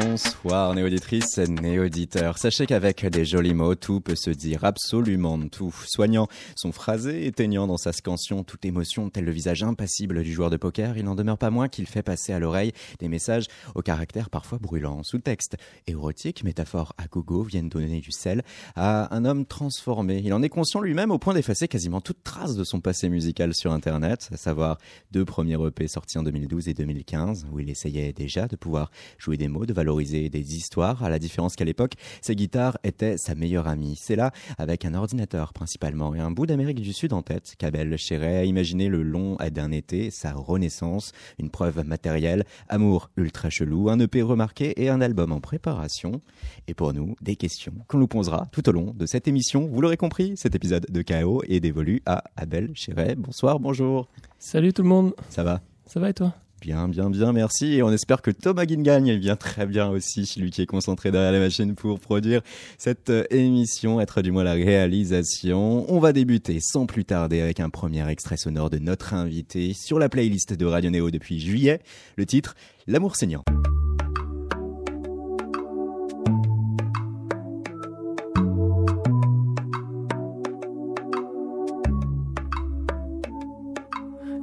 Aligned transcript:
Bonsoir 0.00 0.74
néauditrices, 0.74 1.38
néauditeurs. 1.38 2.38
Sachez 2.38 2.66
qu'avec 2.66 3.04
des 3.04 3.24
jolis 3.24 3.52
mots, 3.52 3.74
tout 3.74 4.00
peut 4.00 4.14
se 4.14 4.30
dire, 4.30 4.64
absolument 4.64 5.40
tout. 5.48 5.74
Soignant 5.88 6.28
son 6.54 6.70
phrasé, 6.70 7.26
éteignant 7.26 7.66
dans 7.66 7.78
sa 7.78 7.92
scansion 7.92 8.44
toute 8.44 8.64
émotion, 8.64 9.10
tel 9.10 9.24
le 9.24 9.32
visage 9.32 9.64
impassible 9.64 10.22
du 10.22 10.32
joueur 10.32 10.50
de 10.50 10.56
poker, 10.56 10.96
il 10.96 11.04
n'en 11.04 11.16
demeure 11.16 11.36
pas 11.36 11.50
moins 11.50 11.66
qu'il 11.68 11.88
fait 11.88 12.04
passer 12.04 12.32
à 12.32 12.38
l'oreille 12.38 12.72
des 13.00 13.08
messages 13.08 13.46
au 13.74 13.82
caractère 13.82 14.30
parfois 14.30 14.58
brûlant. 14.58 15.02
Sous-texte 15.02 15.56
érotique, 15.88 16.44
métaphore 16.44 16.94
à 16.96 17.08
gogo, 17.08 17.42
viennent 17.42 17.68
donner 17.68 18.00
du 18.00 18.12
sel 18.12 18.44
à 18.76 19.12
un 19.12 19.24
homme 19.24 19.46
transformé. 19.46 20.22
Il 20.24 20.32
en 20.32 20.44
est 20.44 20.48
conscient 20.48 20.80
lui-même 20.80 21.10
au 21.10 21.18
point 21.18 21.34
d'effacer 21.34 21.66
quasiment 21.66 22.00
toute 22.00 22.22
trace 22.22 22.54
de 22.54 22.62
son 22.62 22.80
passé 22.80 23.08
musical 23.08 23.52
sur 23.52 23.72
Internet, 23.72 24.28
à 24.32 24.36
savoir 24.36 24.78
deux 25.10 25.24
premiers 25.24 25.60
EP 25.66 25.88
sortis 25.88 26.18
en 26.18 26.22
2012 26.22 26.68
et 26.68 26.74
2015, 26.74 27.48
où 27.50 27.58
il 27.58 27.68
essayait 27.68 28.12
déjà 28.12 28.46
de 28.46 28.54
pouvoir 28.54 28.92
jouer 29.18 29.36
des 29.36 29.48
mots, 29.48 29.66
de 29.66 29.72
valoriser 29.88 30.28
des 30.28 30.56
histoires, 30.56 31.02
à 31.02 31.08
la 31.08 31.18
différence 31.18 31.56
qu'à 31.56 31.64
l'époque, 31.64 31.94
ses 32.20 32.36
guitares 32.36 32.76
étaient 32.84 33.16
sa 33.16 33.34
meilleure 33.34 33.68
amie. 33.68 33.96
C'est 33.98 34.16
là, 34.16 34.32
avec 34.58 34.84
un 34.84 34.92
ordinateur 34.92 35.54
principalement 35.54 36.14
et 36.14 36.20
un 36.20 36.30
bout 36.30 36.44
d'Amérique 36.44 36.82
du 36.82 36.92
Sud 36.92 37.14
en 37.14 37.22
tête, 37.22 37.54
qu'Abel 37.56 37.96
Chéret 37.96 38.36
a 38.36 38.44
imaginé 38.44 38.88
le 38.88 39.02
long 39.02 39.36
d'un 39.50 39.72
été, 39.72 40.10
sa 40.10 40.34
renaissance, 40.34 41.12
une 41.38 41.48
preuve 41.48 41.86
matérielle, 41.86 42.44
amour 42.68 43.10
ultra 43.16 43.48
chelou, 43.48 43.88
un 43.88 43.98
EP 43.98 44.20
remarqué 44.20 44.74
et 44.82 44.90
un 44.90 45.00
album 45.00 45.32
en 45.32 45.40
préparation. 45.40 46.20
Et 46.66 46.74
pour 46.74 46.92
nous, 46.92 47.16
des 47.22 47.36
questions 47.36 47.72
qu'on 47.86 47.98
nous 47.98 48.08
posera 48.08 48.46
tout 48.52 48.68
au 48.68 48.72
long 48.72 48.92
de 48.94 49.06
cette 49.06 49.26
émission. 49.26 49.68
Vous 49.72 49.80
l'aurez 49.80 49.96
compris, 49.96 50.36
cet 50.36 50.54
épisode 50.54 50.86
de 50.90 51.02
KO 51.02 51.42
est 51.48 51.60
dévolu 51.60 52.02
à 52.04 52.24
Abel 52.36 52.72
Chéret. 52.74 53.14
Bonsoir, 53.16 53.58
bonjour. 53.58 54.06
Salut 54.38 54.74
tout 54.74 54.82
le 54.82 54.88
monde. 54.88 55.14
Ça 55.30 55.44
va? 55.44 55.62
Ça 55.86 55.98
va 55.98 56.10
et 56.10 56.14
toi? 56.14 56.34
Bien, 56.60 56.88
bien, 56.88 57.08
bien, 57.08 57.32
merci. 57.32 57.74
Et 57.74 57.82
on 57.82 57.92
espère 57.92 58.20
que 58.20 58.32
Thomas 58.32 58.66
Guingagne 58.66 59.16
vient 59.16 59.36
très 59.36 59.64
bien 59.64 59.88
aussi, 59.88 60.32
lui 60.38 60.50
qui 60.50 60.62
est 60.62 60.66
concentré 60.66 61.12
derrière 61.12 61.32
la 61.32 61.38
machine 61.38 61.74
pour 61.74 62.00
produire 62.00 62.42
cette 62.78 63.10
euh, 63.10 63.24
émission, 63.30 64.00
être 64.00 64.22
du 64.22 64.32
moins 64.32 64.42
la 64.42 64.54
réalisation. 64.54 65.86
On 65.92 66.00
va 66.00 66.12
débuter 66.12 66.58
sans 66.60 66.86
plus 66.86 67.04
tarder 67.04 67.40
avec 67.40 67.60
un 67.60 67.70
premier 67.70 68.08
extrait 68.08 68.36
sonore 68.36 68.70
de 68.70 68.78
notre 68.78 69.14
invité 69.14 69.72
sur 69.72 69.98
la 69.98 70.08
playlist 70.08 70.52
de 70.52 70.66
Radio 70.66 70.90
Néo 70.90 71.10
depuis 71.10 71.38
juillet. 71.38 71.80
Le 72.16 72.26
titre, 72.26 72.54
L'amour 72.90 73.16
saignant. 73.16 73.44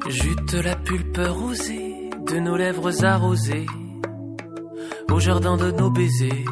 Jute 0.08 0.54
la 0.54 0.76
pulpe 0.76 1.18
rosée 1.18 1.85
de 2.32 2.40
nos 2.40 2.56
lèvres 2.56 3.06
arrosées 3.06 3.66
au 5.12 5.20
jardin 5.20 5.58
de 5.58 5.72
nos 5.72 5.90
baisers. 5.90 6.46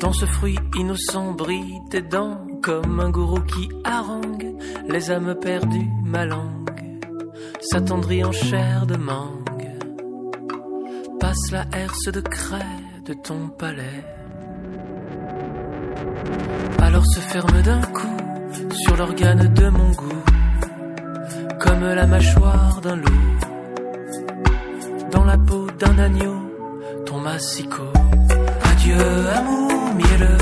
Dans 0.00 0.12
ce 0.12 0.26
fruit 0.26 0.58
innocent 0.76 1.32
brille 1.32 1.80
tes 1.90 2.02
dents 2.02 2.46
comme 2.62 3.00
un 3.00 3.10
gourou 3.10 3.40
qui 3.40 3.68
harangue 3.84 4.56
les 4.88 5.10
âmes 5.10 5.34
perdues, 5.40 5.90
ma 6.04 6.24
langue 6.24 7.00
s'attendrit 7.60 8.24
en 8.24 8.32
chair 8.32 8.86
de 8.86 8.96
mangue. 8.96 9.70
Passe 11.20 11.50
la 11.52 11.64
herse 11.72 12.08
de 12.12 12.20
craie 12.20 12.80
de 13.06 13.14
ton 13.14 13.48
palais. 13.48 14.04
Alors 16.78 17.06
se 17.06 17.20
ferme 17.20 17.62
d'un 17.62 17.82
coup 17.82 18.70
sur 18.70 18.96
l'organe 18.96 19.52
de 19.54 19.68
mon 19.68 19.90
goût 19.90 20.22
comme 21.58 21.84
la 21.84 22.06
mâchoire 22.06 22.80
d'un 22.80 22.96
loup, 22.96 23.38
dans 25.12 25.24
la 25.24 25.36
peau 25.36 25.66
d'un 25.78 25.98
agneau, 25.98 26.36
ton 27.06 27.18
massicot. 27.18 27.92
Adieu, 28.70 28.96
amour 29.36 29.94
mielleux, 29.94 30.41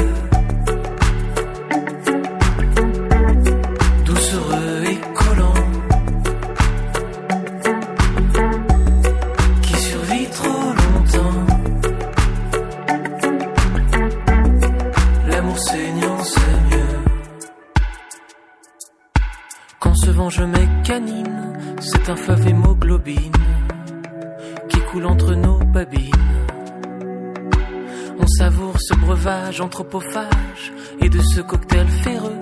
anthropophage 29.60 30.72
et 31.00 31.08
de 31.08 31.20
ce 31.20 31.40
cocktail 31.40 31.88
féreux 31.88 32.38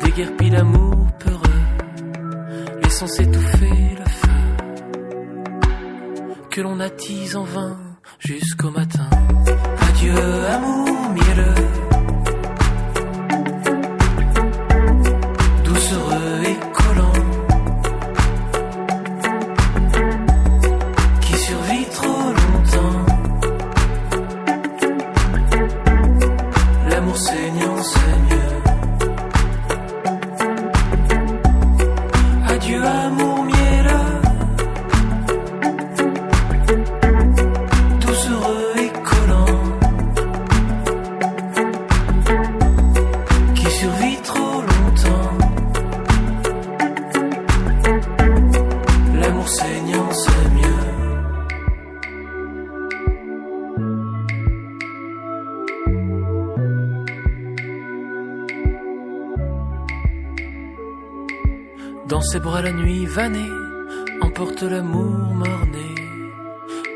déguerpit 0.00 0.50
l'amour 0.50 1.08
peureux, 1.18 1.62
laissant 2.82 3.06
s'étouffer 3.06 3.96
le 3.98 4.04
feu 4.04 4.28
que 6.50 6.60
l'on 6.60 6.80
attise 6.80 7.36
en 7.36 7.44
vain 7.44 7.76
jusqu'au 8.18 8.70
matin. 8.70 9.08
Adieu 9.88 10.14
amour 10.46 11.10
mielleux. 11.10 11.83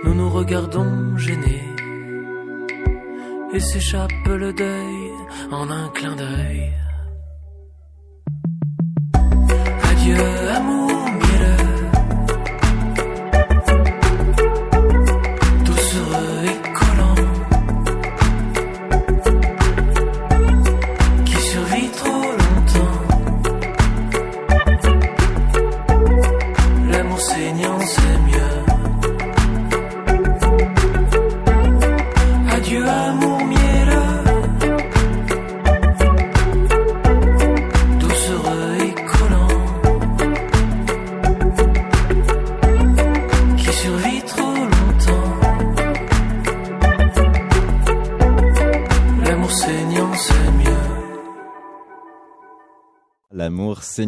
Nous 0.04 0.15
nous 0.15 0.31
regardons 0.31 1.16
gênés 1.16 1.75
et 3.53 3.60
s'échappe 3.60 4.26
le 4.26 4.53
deuil 4.53 5.10
en 5.50 5.69
un 5.71 5.88
clin 5.88 6.15
d'œil. 6.15 6.72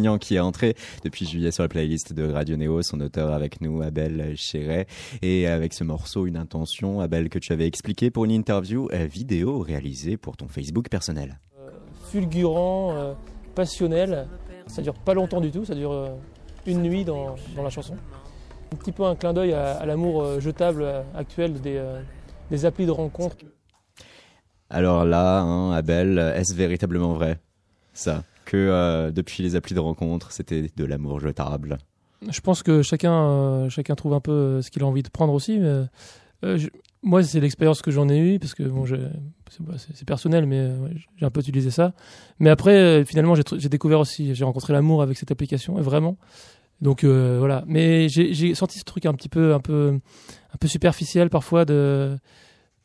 Qui 0.01 0.35
est 0.35 0.39
entré 0.39 0.75
depuis 1.03 1.27
juillet 1.27 1.51
sur 1.51 1.63
la 1.63 1.69
playlist 1.69 2.11
de 2.13 2.31
Radio 2.31 2.57
Néo, 2.57 2.81
son 2.81 2.99
auteur 3.01 3.31
avec 3.31 3.61
nous, 3.61 3.83
Abel 3.83 4.33
Chéret. 4.35 4.87
Et 5.21 5.45
avec 5.45 5.73
ce 5.73 5.83
morceau, 5.83 6.25
une 6.25 6.37
intention, 6.37 7.01
Abel, 7.01 7.29
que 7.29 7.37
tu 7.37 7.53
avais 7.53 7.67
expliqué 7.67 8.09
pour 8.09 8.25
une 8.25 8.31
interview 8.31 8.87
euh, 8.93 9.05
vidéo 9.05 9.59
réalisée 9.59 10.17
pour 10.17 10.37
ton 10.37 10.47
Facebook 10.47 10.89
personnel. 10.89 11.39
Fulgurant, 12.11 12.95
euh, 12.95 13.13
passionnel, 13.53 14.27
Ça 14.67 14.81
dure 14.81 14.93
pas 14.93 15.13
longtemps 15.13 15.41
du 15.41 15.51
tout, 15.51 15.65
ça 15.65 15.75
dure 15.75 15.91
euh, 15.91 16.09
une 16.65 16.81
nuit 16.81 17.03
dans, 17.05 17.35
dans 17.55 17.63
la 17.63 17.69
chanson. 17.69 17.95
Un 18.73 18.75
petit 18.77 18.91
peu 18.91 19.03
un 19.03 19.15
clin 19.15 19.33
d'œil 19.33 19.53
à, 19.53 19.73
à 19.73 19.85
l'amour 19.85 20.23
euh, 20.23 20.39
jetable 20.39 20.83
euh, 20.83 21.01
actuel 21.15 21.59
des, 21.59 21.75
euh, 21.77 22.01
des 22.49 22.65
applis 22.65 22.85
de 22.85 22.91
rencontre. 22.91 23.35
Alors 24.69 25.03
là, 25.03 25.41
hein, 25.41 25.71
Abel, 25.73 26.17
est-ce 26.35 26.55
véritablement 26.55 27.13
vrai 27.13 27.37
ça? 27.93 28.23
Euh, 28.57 29.11
depuis 29.11 29.43
les 29.43 29.55
applis 29.55 29.75
de 29.75 29.79
rencontre, 29.79 30.31
c'était 30.31 30.71
de 30.75 30.85
l'amour 30.85 31.19
jetable 31.19 31.77
Je 32.29 32.41
pense 32.41 32.63
que 32.63 32.81
chacun, 32.81 33.13
euh, 33.13 33.69
chacun 33.69 33.95
trouve 33.95 34.13
un 34.13 34.19
peu 34.19 34.31
euh, 34.31 34.61
ce 34.61 34.71
qu'il 34.71 34.83
a 34.83 34.85
envie 34.85 35.03
de 35.03 35.09
prendre 35.09 35.33
aussi. 35.33 35.59
moi, 37.03 37.23
c'est 37.23 37.39
l'expérience 37.39 37.81
que 37.81 37.91
j'en 37.91 38.09
ai 38.09 38.17
eue, 38.17 38.39
parce 38.39 38.53
que 38.53 38.63
bah, 39.59 39.73
c'est- 39.77 40.05
personnel, 40.05 40.45
mais 40.45 40.71
j'ai 41.17 41.25
un 41.25 41.29
peu 41.29 41.41
utilisé 41.41 41.71
ça. 41.71 41.93
Mais 42.39 42.49
après, 42.49 43.05
finalement, 43.05 43.35
j'ai 43.35 43.69
découvert 43.69 43.99
aussi, 43.99 44.33
j'ai 44.35 44.43
rencontré 44.43 44.73
l'amour 44.73 45.01
avec 45.01 45.17
cette 45.17 45.31
application, 45.31 45.79
et 45.79 45.81
vraiment. 45.81 46.17
Donc 46.81 47.03
voilà. 47.03 47.63
Mais 47.67 48.09
j'ai 48.09 48.55
senti 48.55 48.79
ce 48.79 48.83
truc 48.83 49.05
un 49.05 49.13
petit 49.13 49.29
peu, 49.29 49.53
un 49.53 49.59
peu, 49.59 49.99
un 50.53 50.57
peu 50.59 50.67
superficiel 50.67 51.29
parfois 51.29 51.65
de 51.65 52.17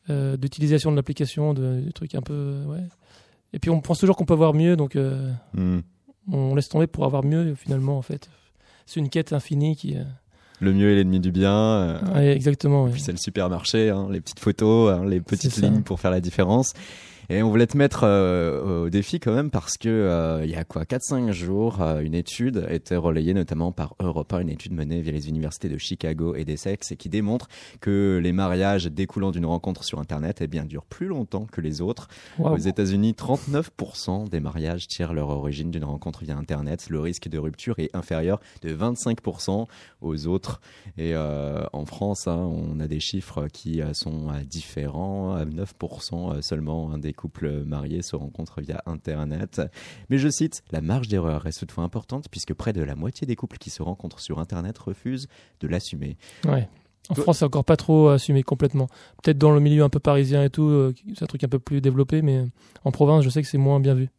d'utilisation 0.09 0.89
de 0.91 0.95
l'application, 0.95 1.53
de, 1.53 1.91
trucs 1.91 2.15
un 2.15 2.21
peu. 2.21 2.63
Et 3.53 3.59
puis 3.59 3.69
on 3.69 3.79
pense 3.81 3.99
toujours 3.99 4.15
qu'on 4.15 4.25
peut 4.25 4.33
avoir 4.33 4.53
mieux, 4.53 4.75
donc 4.75 4.95
euh, 4.95 5.31
Hmm. 5.53 5.79
on 6.31 6.55
laisse 6.55 6.69
tomber 6.69 6.87
pour 6.87 7.05
avoir 7.05 7.23
mieux 7.23 7.55
finalement 7.55 7.97
en 7.97 8.01
fait. 8.01 8.29
C'est 8.85 8.99
une 8.99 9.09
quête 9.09 9.33
infinie 9.33 9.75
qui. 9.75 9.95
euh, 9.97 10.03
Le 10.59 10.73
mieux 10.73 10.91
est 10.91 10.95
l'ennemi 10.95 11.19
du 11.19 11.31
bien. 11.31 11.53
euh, 11.53 12.13
ouais, 12.15 12.27
exactement. 12.35 12.85
ouais. 12.85 12.91
Puis 12.91 13.01
c'est 13.01 13.11
le 13.11 13.17
supermarché, 13.17 13.89
hein, 13.89 14.07
les 14.11 14.21
petites 14.21 14.39
photos, 14.39 14.91
hein, 14.93 15.05
les 15.05 15.19
petites 15.21 15.57
lignes 15.57 15.81
pour 15.83 15.99
faire 15.99 16.11
la 16.11 16.21
différence. 16.21 16.73
Et 17.29 17.43
on 17.43 17.49
voulait 17.49 17.67
te 17.67 17.77
mettre 17.77 18.01
euh, 18.03 18.85
au 18.85 18.89
défi 18.89 19.19
quand 19.19 19.33
même 19.33 19.51
parce 19.51 19.77
que 19.77 19.89
euh, 19.89 20.45
il 20.45 20.49
y 20.49 20.55
a 20.55 20.63
quoi 20.63 20.83
4-5 20.83 21.31
jours, 21.31 21.81
euh, 21.81 21.99
une 21.99 22.13
étude 22.13 22.65
était 22.69 22.95
relayée 22.95 23.33
notamment 23.33 23.73
par 23.73 23.95
Europe 23.99 24.31
1, 24.31 24.39
une 24.39 24.49
étude 24.49 24.71
menée 24.71 25.01
via 25.01 25.11
les 25.11 25.27
universités 25.27 25.67
de 25.67 25.77
Chicago 25.77 26.35
et 26.35 26.45
d'Essex 26.45 26.93
et 26.93 26.95
qui 26.95 27.09
démontre 27.09 27.49
que 27.81 28.19
les 28.23 28.31
mariages 28.31 28.85
découlant 28.85 29.31
d'une 29.31 29.45
rencontre 29.45 29.83
sur 29.83 29.99
Internet 29.99 30.37
eh 30.39 30.47
bien, 30.47 30.63
durent 30.63 30.85
plus 30.85 31.07
longtemps 31.07 31.47
que 31.51 31.59
les 31.59 31.81
autres. 31.81 32.07
Aux 32.39 32.57
États-Unis, 32.57 33.13
39% 33.17 34.29
des 34.29 34.39
mariages 34.39 34.87
tirent 34.87 35.13
leur 35.13 35.29
origine 35.29 35.69
d'une 35.69 35.83
rencontre 35.83 36.23
via 36.23 36.37
Internet. 36.37 36.89
Le 36.89 37.01
risque 37.01 37.27
de 37.27 37.37
rupture 37.37 37.75
est 37.77 37.93
inférieur 37.93 38.39
de 38.61 38.73
25% 38.73 39.67
aux 40.01 40.27
autres. 40.27 40.61
Et 40.97 41.13
euh, 41.13 41.65
en 41.73 41.85
France, 41.85 42.27
hein, 42.27 42.37
on 42.37 42.79
a 42.79 42.87
des 42.87 43.01
chiffres 43.01 43.47
qui 43.51 43.81
sont 43.93 44.31
différents. 44.49 45.35
À 45.35 45.45
9% 45.45 46.37
euh, 46.37 46.41
seulement 46.41 46.97
des 46.97 47.13
couples 47.17 47.65
mariés 47.65 48.01
se 48.01 48.15
rencontrent 48.15 48.61
via 48.61 48.81
Internet. 48.85 49.61
Mais 50.09 50.17
je 50.17 50.29
cite, 50.29 50.61
la 50.71 50.79
marge 50.79 51.09
d'erreur 51.09 51.41
reste 51.41 51.59
toutefois 51.59 51.83
importante 51.83 52.27
puisque 52.31 52.53
près 52.53 52.71
de 52.71 52.81
la 52.81 52.95
moitié 52.95 53.27
des 53.27 53.35
couples 53.35 53.57
qui 53.57 53.69
se 53.69 53.83
rencontrent 53.83 54.21
sur 54.21 54.39
Internet 54.39 54.77
refusent 54.77 55.27
de 55.59 55.67
l'assumer. 55.67 56.15
Ouais. 56.45 56.69
En 57.09 57.15
Toi- 57.15 57.23
France, 57.23 57.39
c'est 57.39 57.45
encore 57.45 57.65
pas 57.65 57.77
trop 57.77 58.09
assumé 58.09 58.43
complètement. 58.43 58.87
Peut-être 59.23 59.37
dans 59.37 59.51
le 59.51 59.59
milieu 59.59 59.83
un 59.83 59.89
peu 59.89 59.99
parisien 59.99 60.43
et 60.43 60.49
tout, 60.49 60.67
euh, 60.67 60.93
c'est 61.15 61.23
un 61.23 61.27
truc 61.27 61.43
un 61.43 61.47
peu 61.47 61.59
plus 61.59 61.81
développé, 61.81 62.21
mais 62.21 62.45
en 62.83 62.91
province, 62.91 63.23
je 63.23 63.29
sais 63.29 63.41
que 63.41 63.47
c'est 63.47 63.57
moins 63.57 63.79
bien 63.79 63.93
vu. 63.93 64.09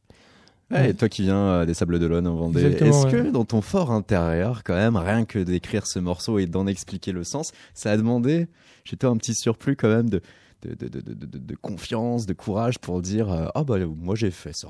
Ouais. 0.71 0.91
Et 0.91 0.95
toi 0.95 1.09
qui 1.09 1.23
viens 1.23 1.37
euh, 1.37 1.67
des 1.67 1.73
Sables 1.73 1.99
d'Olonne 1.99 2.27
en 2.27 2.35
Vendée, 2.35 2.63
est-ce 2.63 3.07
ouais. 3.07 3.11
que 3.11 3.31
dans 3.31 3.45
ton 3.45 3.63
fort 3.63 3.91
intérieur, 3.91 4.63
quand 4.65 4.75
même, 4.75 4.97
rien 4.97 5.25
que 5.25 5.39
d'écrire 5.39 5.87
ce 5.87 5.99
morceau 5.99 6.39
et 6.39 6.47
d'en 6.47 6.67
expliquer 6.67 7.13
le 7.13 7.25
sens, 7.25 7.53
ça 7.73 7.91
a 7.91 7.97
demandé 7.97 8.49
chez 8.85 8.97
toi 8.97 9.11
un 9.11 9.17
petit 9.17 9.35
surplus 9.35 9.77
quand 9.77 9.89
même 9.89 10.11
de, 10.11 10.21
de, 10.63 11.55
confiance, 11.61 12.27
de 12.27 12.33
courage 12.33 12.79
pour 12.79 13.01
dire 13.01 13.31
euh, 13.33 13.47
Ah 13.55 13.65
bah 13.65 13.77
moi 13.87 14.15
j'ai 14.15 14.31
fait 14.31 14.53
ça 14.55 14.69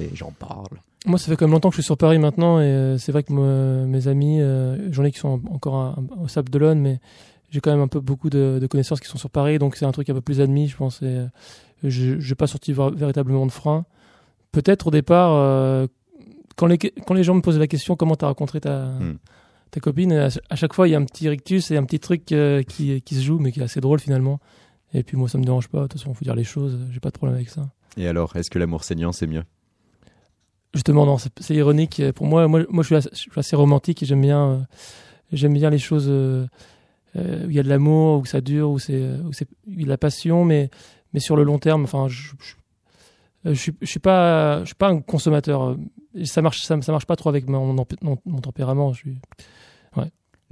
et 0.00 0.10
j'en 0.14 0.30
parle. 0.32 0.78
Moi, 1.04 1.18
ça 1.18 1.26
fait 1.26 1.36
quand 1.36 1.46
même 1.46 1.52
longtemps 1.52 1.70
que 1.70 1.74
je 1.74 1.80
suis 1.80 1.86
sur 1.86 1.96
Paris 1.96 2.18
maintenant, 2.20 2.60
et 2.60 2.64
euh, 2.64 2.96
c'est 2.98 3.10
vrai 3.10 3.24
que 3.24 3.32
mes 3.84 4.06
amis, 4.06 4.40
euh, 4.40 4.92
j'en 4.92 5.02
ai 5.02 5.10
qui 5.10 5.18
sont 5.18 5.40
encore 5.50 5.74
à- 5.74 5.98
au 6.22 6.28
Sable 6.28 6.48
d'Olonne, 6.48 6.78
mais 6.78 7.00
j'ai 7.50 7.60
quand 7.60 7.72
même 7.72 7.80
un 7.80 7.88
peu 7.88 7.98
beaucoup 7.98 8.30
de, 8.30 8.58
de 8.60 8.66
connaissances 8.68 9.00
qui 9.00 9.08
sont 9.08 9.18
sur 9.18 9.28
Paris, 9.30 9.58
donc 9.58 9.74
c'est 9.74 9.84
un 9.84 9.90
truc 9.90 10.08
un 10.10 10.14
peu 10.14 10.20
plus 10.20 10.40
admis, 10.40 10.68
je 10.68 10.76
pense. 10.76 11.02
Et, 11.02 11.06
euh, 11.06 11.26
je 11.82 12.14
n'ai 12.28 12.34
pas 12.36 12.46
sorti 12.46 12.72
véritablement 12.72 13.44
de 13.46 13.50
frein. 13.50 13.84
Peut-être 14.52 14.86
au 14.86 14.90
départ, 14.92 15.88
quand, 16.54 16.66
les, 16.66 16.78
quand 16.78 17.14
les 17.14 17.24
gens 17.24 17.34
me 17.34 17.40
posaient 17.40 17.58
la 17.58 17.66
question 17.66 17.96
comment 17.96 18.14
tu 18.14 18.24
as 18.24 18.28
rencontré 18.28 18.60
ta, 18.60 18.84
Hmm. 18.84 19.16
ta 19.72 19.80
copine, 19.80 20.12
à, 20.12 20.28
à 20.50 20.54
chaque 20.56 20.74
fois, 20.74 20.86
il 20.86 20.92
y 20.92 20.94
a 20.94 20.98
un 20.98 21.04
petit 21.04 21.28
rictus 21.28 21.72
et 21.72 21.76
un 21.76 21.82
petit 21.84 21.98
truc 21.98 22.24
qui, 22.24 23.02
qui 23.02 23.14
se 23.16 23.20
joue, 23.22 23.40
mais 23.40 23.50
qui 23.50 23.58
est 23.58 23.64
assez 23.64 23.80
drôle 23.80 23.98
finalement. 23.98 24.38
Et 24.94 25.02
puis 25.02 25.16
moi, 25.16 25.28
ça 25.28 25.38
me 25.38 25.44
dérange 25.44 25.68
pas. 25.68 25.82
De 25.82 25.86
toute 25.86 26.00
façon, 26.00 26.10
il 26.12 26.16
faut 26.16 26.24
dire 26.24 26.34
les 26.34 26.44
choses. 26.44 26.78
J'ai 26.90 27.00
pas 27.00 27.10
de 27.10 27.16
problème 27.16 27.36
avec 27.36 27.48
ça. 27.48 27.68
Et 27.96 28.06
alors, 28.06 28.36
est-ce 28.36 28.50
que 28.50 28.58
l'amour 28.58 28.84
saignant 28.84 29.12
c'est 29.12 29.26
mieux? 29.26 29.44
Justement, 30.74 31.04
non, 31.04 31.18
c'est 31.18 31.54
ironique. 31.54 32.02
Pour 32.14 32.26
moi, 32.26 32.48
moi, 32.48 32.62
moi 32.70 32.82
je, 32.82 32.86
suis 32.86 32.96
assez, 32.96 33.10
je 33.12 33.18
suis 33.18 33.30
assez 33.36 33.56
romantique 33.56 34.02
et 34.02 34.06
j'aime 34.06 34.22
bien, 34.22 34.42
euh, 34.42 34.58
j'aime 35.32 35.52
bien 35.52 35.68
les 35.68 35.78
choses 35.78 36.06
euh, 36.08 36.46
euh, 37.16 37.46
où 37.46 37.50
il 37.50 37.56
y 37.56 37.58
a 37.58 37.62
de 37.62 37.68
l'amour, 37.68 38.20
où 38.20 38.24
ça 38.24 38.40
dure, 38.40 38.70
où 38.70 38.78
c'est, 38.78 39.02
où 39.24 39.32
c'est 39.34 39.46
il 39.66 39.80
y 39.80 39.82
a 39.82 39.84
de 39.84 39.90
la 39.90 39.98
passion, 39.98 40.46
mais, 40.46 40.70
mais 41.12 41.20
sur 41.20 41.36
le 41.36 41.42
long 41.42 41.58
terme. 41.58 41.84
Enfin, 41.84 42.08
je, 42.08 42.32
je, 43.44 43.52
suis, 43.52 43.72
je 43.82 43.86
suis 43.86 44.00
pas, 44.00 44.60
je 44.60 44.66
suis 44.66 44.74
pas 44.74 44.88
un 44.88 45.00
consommateur. 45.00 45.76
Ça 46.24 46.40
marche, 46.40 46.62
ça, 46.62 46.80
ça 46.80 46.92
marche 46.92 47.06
pas 47.06 47.16
trop 47.16 47.28
avec 47.28 47.46
mon- 47.48 47.74
mon 48.02 48.40
tempérament. 48.40 48.94
Je 48.94 48.98
suis, 48.98 49.16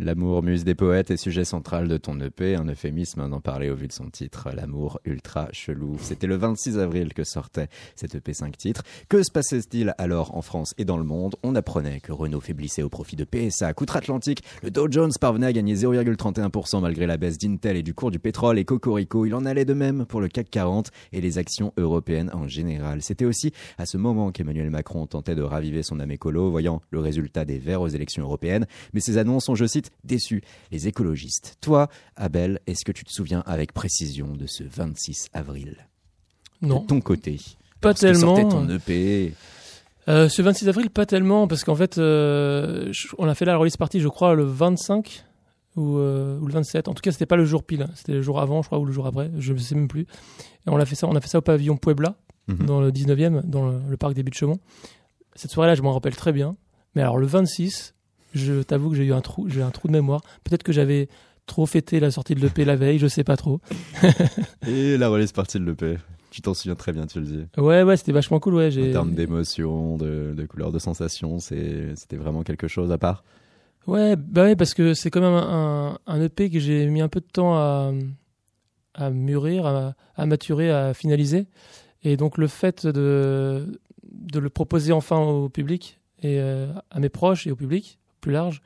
L'amour, 0.03 0.43
muse 0.43 0.65
des 0.65 0.75
poètes, 0.75 1.11
est 1.11 1.19
sujet 1.19 1.45
central 1.45 1.87
de 1.87 1.99
ton 1.99 2.19
EP, 2.21 2.55
un 2.55 2.65
euphémisme 2.65 3.29
d'en 3.29 3.43
parler 3.43 3.69
au 3.69 3.75
vu 3.75 3.87
de 3.87 3.93
son 3.93 4.09
titre, 4.09 4.49
L'amour 4.57 4.99
ultra 5.05 5.51
chelou. 5.53 5.99
C'était 6.01 6.27
le 6.27 6.37
26 6.37 6.79
avril 6.79 7.13
que 7.13 7.23
sortait 7.23 7.69
cet 7.97 8.15
EP 8.15 8.33
5 8.33 8.57
titres. 8.57 8.83
Que 9.11 9.23
se 9.23 9.31
passait-il 9.31 9.95
alors 9.99 10.35
en 10.35 10.41
France 10.41 10.73
et 10.79 10.87
dans 10.87 10.97
le 10.97 11.05
monde? 11.05 11.37
On 11.43 11.55
apprenait 11.55 12.01
que 12.01 12.13
Renault 12.13 12.41
faiblissait 12.41 12.83
au 12.83 12.89
profit 12.89 13.15
de 13.15 13.25
PSA, 13.25 13.75
qu'outre-Atlantique, 13.75 14.43
le 14.63 14.71
Dow 14.71 14.91
Jones 14.91 15.11
parvenait 15.21 15.49
à 15.49 15.53
gagner 15.53 15.75
0,31% 15.75 16.81
malgré 16.81 17.07
la 17.07 17.19
baisse 17.19 17.37
d'Intel 17.37 17.77
et 17.77 17.83
du 17.83 17.93
cours 17.93 18.11
du 18.11 18.19
pétrole 18.19 18.59
et 18.59 18.65
Cocorico. 18.65 19.27
Il 19.27 19.35
en 19.35 19.45
allait 19.45 19.67
de 19.67 19.75
même 19.75 20.07
pour 20.07 20.23
le 20.23 20.29
CAC 20.29 20.49
40 20.49 20.91
et 21.13 21.21
les 21.21 21.37
actions 21.37 21.75
européennes 21.77 22.31
en 22.33 22.49
général. 22.49 23.03
C'était 23.03 23.27
aussi 23.27 23.53
à 23.77 23.85
ce 23.85 23.99
moment 23.99 24.33
qu'Emmanuel 24.33 24.71
Macron 24.71 25.07
tentait 25.07 25.35
de 25.35 25.43
raviver 25.43 25.83
son 25.83 26.01
âme 26.01 26.11
écolo, 26.11 26.51
voyant 26.51 26.81
le 26.91 27.01
résultat 27.01 27.45
des 27.45 27.59
Verts 27.59 27.83
aux 27.83 27.89
élections 27.89 28.23
européennes. 28.23 28.67
Mais 28.95 29.01
ces 29.01 29.19
annonces 29.19 29.51
ont, 29.51 29.55
je 29.55 29.67
cite, 29.67 29.90
déçu 30.05 30.43
les 30.71 30.89
écologistes. 30.89 31.57
Toi, 31.61 31.89
Abel, 32.17 32.61
est-ce 32.67 32.85
que 32.85 32.93
tu 32.93 33.05
te 33.05 33.13
souviens 33.13 33.43
avec 33.47 33.73
précision 33.73 34.35
de 34.35 34.47
ce 34.47 34.65
26 34.65 35.29
avril? 35.33 35.77
Non, 36.63 36.81
De 36.83 36.87
ton 36.87 37.01
côté 37.01 37.39
pas 37.81 37.95
tellement. 37.95 38.49
ton 38.49 38.69
EP. 38.69 39.33
Euh, 40.09 40.29
ce 40.29 40.43
26 40.43 40.69
avril, 40.69 40.91
pas 40.91 41.07
tellement, 41.07 41.47
parce 41.49 41.65
qu'en 41.65 41.75
fait, 41.75 41.97
euh, 41.99 42.93
on 43.17 43.27
a 43.29 43.35
fait 43.35 43.45
la 43.47 43.57
release 43.57 43.77
party, 43.79 44.01
je 44.01 44.09
crois, 44.09 44.35
le 44.35 44.45
25 44.45 45.25
ou, 45.77 45.97
euh, 45.99 46.39
ou 46.41 46.47
le 46.47 46.53
27. 46.53 46.89
En 46.89 46.95
tout 46.95 47.01
cas, 47.01 47.11
c'était 47.13 47.25
pas 47.27 47.37
le 47.37 47.45
jour 47.47 47.63
pile, 47.65 47.83
hein. 47.83 47.91
c'était 47.95 48.13
le 48.13 48.21
jour 48.23 48.39
avant, 48.41 48.61
je 48.61 48.67
crois, 48.69 48.79
ou 48.79 48.85
le 48.85 48.93
jour 48.93 49.07
après, 49.07 49.31
je 49.39 49.53
ne 49.55 49.59
sais 49.59 49.75
même 49.75 49.89
plus. 49.89 50.03
Et 50.03 50.07
on 50.69 50.77
a 50.77 50.85
fait 50.85 50.95
ça, 50.95 51.07
on 51.07 51.15
a 51.15 51.21
fait 51.23 51.29
ça 51.29 51.39
au 51.39 51.43
pavillon 51.43 51.77
Puebla, 51.77 52.17
Mhm. 52.49 52.67
dans 52.67 52.81
le 52.81 52.91
19e, 52.91 53.43
dans 53.45 53.69
le, 53.71 53.79
le 53.89 53.97
parc 53.97 54.13
des 54.15 54.23
Buttes 54.23 54.35
Chaumont. 54.35 54.59
Cette 55.37 55.51
soirée-là, 55.53 55.75
je 55.77 55.83
m'en 55.83 55.93
rappelle 55.93 56.17
très 56.17 56.33
bien. 56.33 56.57
Mais 56.95 57.03
alors, 57.03 57.17
le 57.19 57.27
26, 57.27 57.95
je 58.35 58.63
t'avoue 58.63 58.91
que 58.91 58.97
j'ai 58.97 59.05
eu 59.05 59.13
un 59.13 59.21
trou, 59.21 59.49
j'ai 59.49 59.63
un 59.63 59.71
trou 59.71 59.89
de 59.89 59.93
mémoire. 59.93 60.21
Peut-être 60.45 60.63
que 60.63 60.73
j'avais 60.73 61.09
trop 61.47 61.67
fêté 61.67 62.01
la 62.01 62.11
sortie 62.11 62.35
de 62.35 62.41
l'EP 62.41 62.65
la 62.65 62.77
veille, 62.77 62.99
je 62.99 63.07
sais 63.07 63.25
pas 63.25 63.37
trop. 63.37 63.61
Et 64.69 64.97
la 64.97 65.09
release 65.09 65.33
partie 65.33 65.59
de 65.59 65.65
l'EP. 65.65 65.99
Tu 66.31 66.43
t'en 66.43 66.55
souviens 66.55 66.77
très 66.77 66.93
bien, 66.93 67.07
tu 67.07 67.19
le 67.19 67.27
dis. 67.27 67.45
Ouais, 67.57 67.83
ouais, 67.83 67.97
c'était 67.97 68.13
vachement 68.13 68.39
cool, 68.39 68.55
ouais. 68.55 68.89
En 68.89 68.93
termes 68.93 69.15
d'émotion, 69.15 69.97
de, 69.97 70.33
de 70.37 70.47
couleur, 70.47 70.71
de 70.71 70.79
sensation, 70.79 71.41
c'était 71.41 72.17
vraiment 72.17 72.43
quelque 72.45 72.69
chose 72.69 72.93
à 72.93 72.99
part. 72.99 73.25
Ouais, 73.89 74.15
bah 74.15 74.43
ouais, 74.45 74.55
parce 74.55 74.75
que 74.75 74.95
c'est 74.95 75.11
quand 75.11 75.21
même 75.23 75.35
un, 75.35 75.99
un 76.07 76.23
EP 76.23 76.51
que 76.51 76.61
j'ai 76.61 76.87
mis 76.87 77.01
un 77.01 77.09
peu 77.09 77.19
de 77.19 77.27
temps 77.27 77.55
à, 77.57 77.93
à 78.95 79.11
mûrir, 79.11 79.67
à, 79.67 79.95
à 80.15 80.27
maturer, 80.27 80.71
à 80.71 80.95
finaliser. 80.95 81.47
Et 82.05 82.17
donc 82.17 82.39
le 82.39 82.47
fait 82.47 82.87
de, 82.87 83.81
de 84.05 84.39
le 84.39 84.51
proposer 84.51 84.93
enfin 84.93 85.19
au 85.19 85.49
public 85.49 85.99
et 86.23 86.39
euh, 86.41 86.69
à 86.91 87.01
mes 87.01 87.09
proches 87.09 87.47
et 87.47 87.51
au 87.51 87.57
public 87.57 87.99
plus 88.21 88.33
large, 88.33 88.63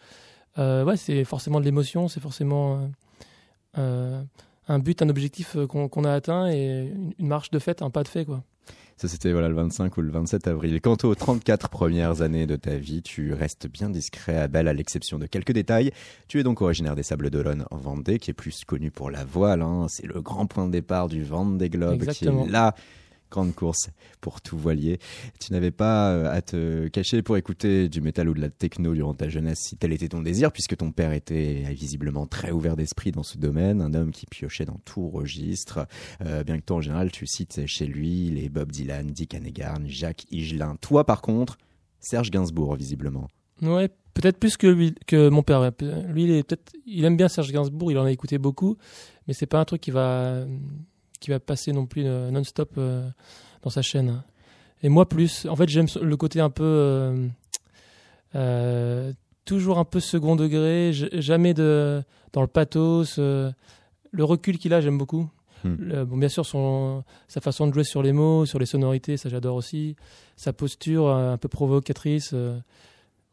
euh, 0.59 0.85
ouais, 0.85 0.97
c'est 0.97 1.25
forcément 1.25 1.61
de 1.61 1.65
l'émotion, 1.65 2.09
c'est 2.09 2.21
forcément 2.21 2.79
euh, 2.79 2.87
euh, 3.79 4.23
un 4.69 4.79
but, 4.79 5.03
un 5.03 5.09
objectif 5.09 5.57
qu'on 5.69 6.05
a 6.05 6.13
atteint 6.13 6.49
et 6.51 6.93
une, 7.19 7.27
marche 7.27 7.51
de 7.51 7.59
fête, 7.59 7.83
un 7.83 7.91
pas 7.91 8.03
de 8.03 8.09
fait, 8.09 8.25
quoi. 8.25 8.43
Ça, 8.97 9.09
c'était 9.09 9.33
voilà, 9.33 9.49
le 9.49 9.57
25 9.57 9.97
ou 9.97 10.03
le 10.03 10.11
27 10.13 10.47
avril. 10.47 10.81
Quant 10.81 10.97
aux 11.03 11.17
34 11.17 11.69
premières 11.69 12.23
années 12.23 12.47
de 12.47 12.55
ta 12.55 12.77
vie, 12.77 13.03
tu 13.03 13.33
restes 13.33 13.67
bien 13.67 13.91
discret, 13.91 14.39
Abel, 14.39 14.69
à 14.69 14.73
l'exception 14.73 15.19
de 15.19 15.27
quelques 15.27 15.51
détails. 15.51 15.91
Tu 16.29 16.39
es 16.39 16.45
donc 16.45 16.63
originaire 16.63 16.95
des 16.95 17.03
Sables 17.03 17.29
d'Olonne 17.29 17.67
en 17.73 17.77
Vendée, 17.77 18.21
qui 18.21 18.31
est 18.31 18.35
plus 18.35 18.65
connu 18.65 18.93
pour 18.93 19.11
la 19.11 19.25
voile. 19.25 19.63
hein. 19.63 19.87
C'est 19.89 20.07
le 20.07 20.23
grand 20.23 20.47
point 20.47 20.67
de 20.67 20.71
départ 20.71 21.09
du 21.09 21.25
Vendée 21.25 21.71
Globe, 21.71 21.95
Exactement. 21.95 22.45
qui 22.45 22.49
est 22.49 22.53
la 22.53 22.77
grande 23.35 23.55
course 23.55 23.91
pour 24.21 24.41
tout 24.41 24.57
voilier. 24.57 24.99
Tu 25.41 25.53
n'avais 25.53 25.73
pas 25.73 26.13
euh, 26.13 26.33
à 26.33 26.41
te 26.41 26.87
cacher 26.89 27.23
pour 27.23 27.37
écouter 27.37 27.89
du 27.89 28.01
métal 28.01 28.29
ou 28.29 28.35
de 28.35 28.41
la 28.41 28.49
techno 28.49 28.95
durant 28.95 29.15
ta 29.15 29.29
jeunesse, 29.29 29.59
si 29.61 29.77
tel 29.77 29.93
était 29.93 30.09
ton 30.09 30.23
désir, 30.23 30.53
puisque 30.53 30.77
ton 30.77 30.93
père 30.93 31.13
était 31.13 31.65
visiblement 31.73 32.27
très 32.27 32.53
ouvert 32.53 32.77
d'esprit 32.77 33.11
dans 33.11 33.25
ce 33.25 33.37
domaine, 33.37 33.83
un 33.83 33.93
homme 33.93 34.13
qui 34.13 34.27
piochait 34.27 34.65
dans 34.65 34.79
tout 34.85 35.09
registre. 35.09 35.87
Euh, 36.25 36.45
bien 36.45 36.59
que 36.59 36.65
toi, 36.65 36.77
en 36.77 36.81
général, 36.81 37.11
tu 37.11 37.27
cites 37.27 37.67
chez 37.67 37.87
lui 37.87 38.31
les 38.31 38.49
Bob 38.49 38.71
Dylan, 38.71 39.09
Dick 39.09 39.35
Hanegarn, 39.35 39.89
Jacques 39.89 40.27
Higelin. 40.31 40.77
Toi, 40.81 41.05
par 41.05 41.21
contre, 41.21 41.59
Serge 41.99 42.31
Gainsbourg, 42.31 42.77
visiblement. 42.77 43.27
Ouais, 43.63 43.89
peut-être 44.15 44.39
plus 44.39 44.57
que 44.57 44.69
lui, 44.69 44.95
que 45.07 45.29
mon 45.29 45.43
père. 45.43 45.73
Lui, 46.09 46.25
il 46.25 46.31
est 46.31 46.45
peut-être, 46.45 46.73
il 46.87 47.05
aime 47.05 47.17
bien 47.17 47.29
Serge 47.29 47.51
Gainsbourg, 47.51 47.91
il 47.91 47.99
en 47.99 48.05
a 48.05 48.13
écouté 48.13 48.39
beaucoup, 48.39 48.77
mais 49.27 49.35
c'est 49.35 49.47
pas 49.47 49.59
un 49.59 49.65
truc 49.65 49.81
qui 49.81 49.91
va, 49.91 50.45
qui 51.25 51.31
va 51.31 51.41
passer 51.41 51.73
non 51.73 51.87
plus 51.87 52.05
euh, 52.05 52.31
non-stop 52.31 52.73
euh, 52.77 53.09
dans 53.63 53.71
sa 53.71 53.81
chaîne. 53.81 54.23
Et 54.83 54.91
moi 54.91 55.09
plus. 55.09 55.47
En 55.47 55.57
fait, 55.57 55.69
j'aime 55.71 55.87
le 56.03 56.17
côté 56.19 56.39
un 56.39 56.51
peu, 56.51 57.31
euh, 58.35 59.13
toujours 59.47 59.79
un 59.79 59.87
peu 59.87 60.01
second 60.01 60.37
degré, 60.37 60.93
jamais 60.93 61.55
de 61.55 62.03
dans 62.35 62.43
le 62.43 62.47
pathos. 62.47 63.19
le 63.19 63.55
recul 64.19 64.59
qu'il 64.59 64.75
a, 64.75 64.83
j'aime 64.83 64.99
beaucoup. 64.99 65.31
Hmm. 65.65 66.05
bon, 66.05 66.19
bien 66.19 66.29
sûr, 66.29 66.45
son, 66.45 67.05
sa 67.27 67.41
façon 67.41 67.67
de 67.67 67.73
jouer 67.73 67.85
sur 67.85 68.03
les 68.03 68.13
mots, 68.13 68.45
sur 68.45 68.59
les 68.59 68.67
sonorités, 68.67 69.17
ça 69.17 69.31
j'adore 69.31 69.57
aussi. 69.57 69.97
Sa 70.37 70.53
posture 70.53 71.09
un 71.09 71.39
peu 71.39 71.49
provocatrice 71.49 72.35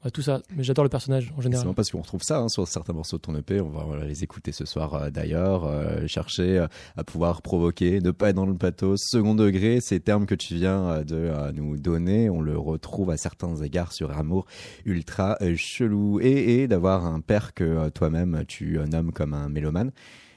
tout 0.09 0.23
ça, 0.23 0.41
mais 0.55 0.63
j'adore 0.63 0.83
le 0.83 0.89
personnage 0.89 1.31
en 1.37 1.41
général. 1.41 1.67
C'est 1.67 1.75
parce 1.75 1.91
qu'on 1.91 2.01
retrouve 2.01 2.23
ça 2.23 2.39
hein, 2.39 2.49
sur 2.49 2.67
certains 2.67 2.93
morceaux 2.93 3.17
de 3.17 3.21
ton 3.21 3.35
EP. 3.35 3.61
On 3.61 3.69
va 3.69 4.03
les 4.03 4.23
écouter 4.23 4.51
ce 4.51 4.65
soir 4.65 4.95
euh, 4.95 5.09
d'ailleurs. 5.11 5.65
Euh, 5.65 6.07
chercher 6.07 6.57
euh, 6.57 6.67
à 6.97 7.03
pouvoir 7.03 7.43
provoquer, 7.43 7.99
ne 8.01 8.09
pas 8.09 8.29
être 8.29 8.35
dans 8.35 8.47
le 8.47 8.55
pathos, 8.55 8.99
second 8.99 9.35
degré, 9.35 9.79
ces 9.79 9.99
termes 9.99 10.25
que 10.25 10.33
tu 10.33 10.55
viens 10.55 11.03
de 11.03 11.51
nous 11.53 11.77
donner, 11.77 12.31
on 12.31 12.41
le 12.41 12.57
retrouve 12.57 13.11
à 13.11 13.17
certains 13.17 13.55
égards 13.57 13.93
sur 13.93 14.11
Amour 14.17 14.47
ultra 14.85 15.37
chelou. 15.55 16.19
Et, 16.19 16.61
et 16.61 16.67
d'avoir 16.67 17.05
un 17.05 17.19
père 17.19 17.53
que 17.53 17.89
toi-même 17.89 18.43
tu 18.47 18.79
nommes 18.91 19.11
comme 19.11 19.35
un 19.35 19.49
mélomane. 19.49 19.91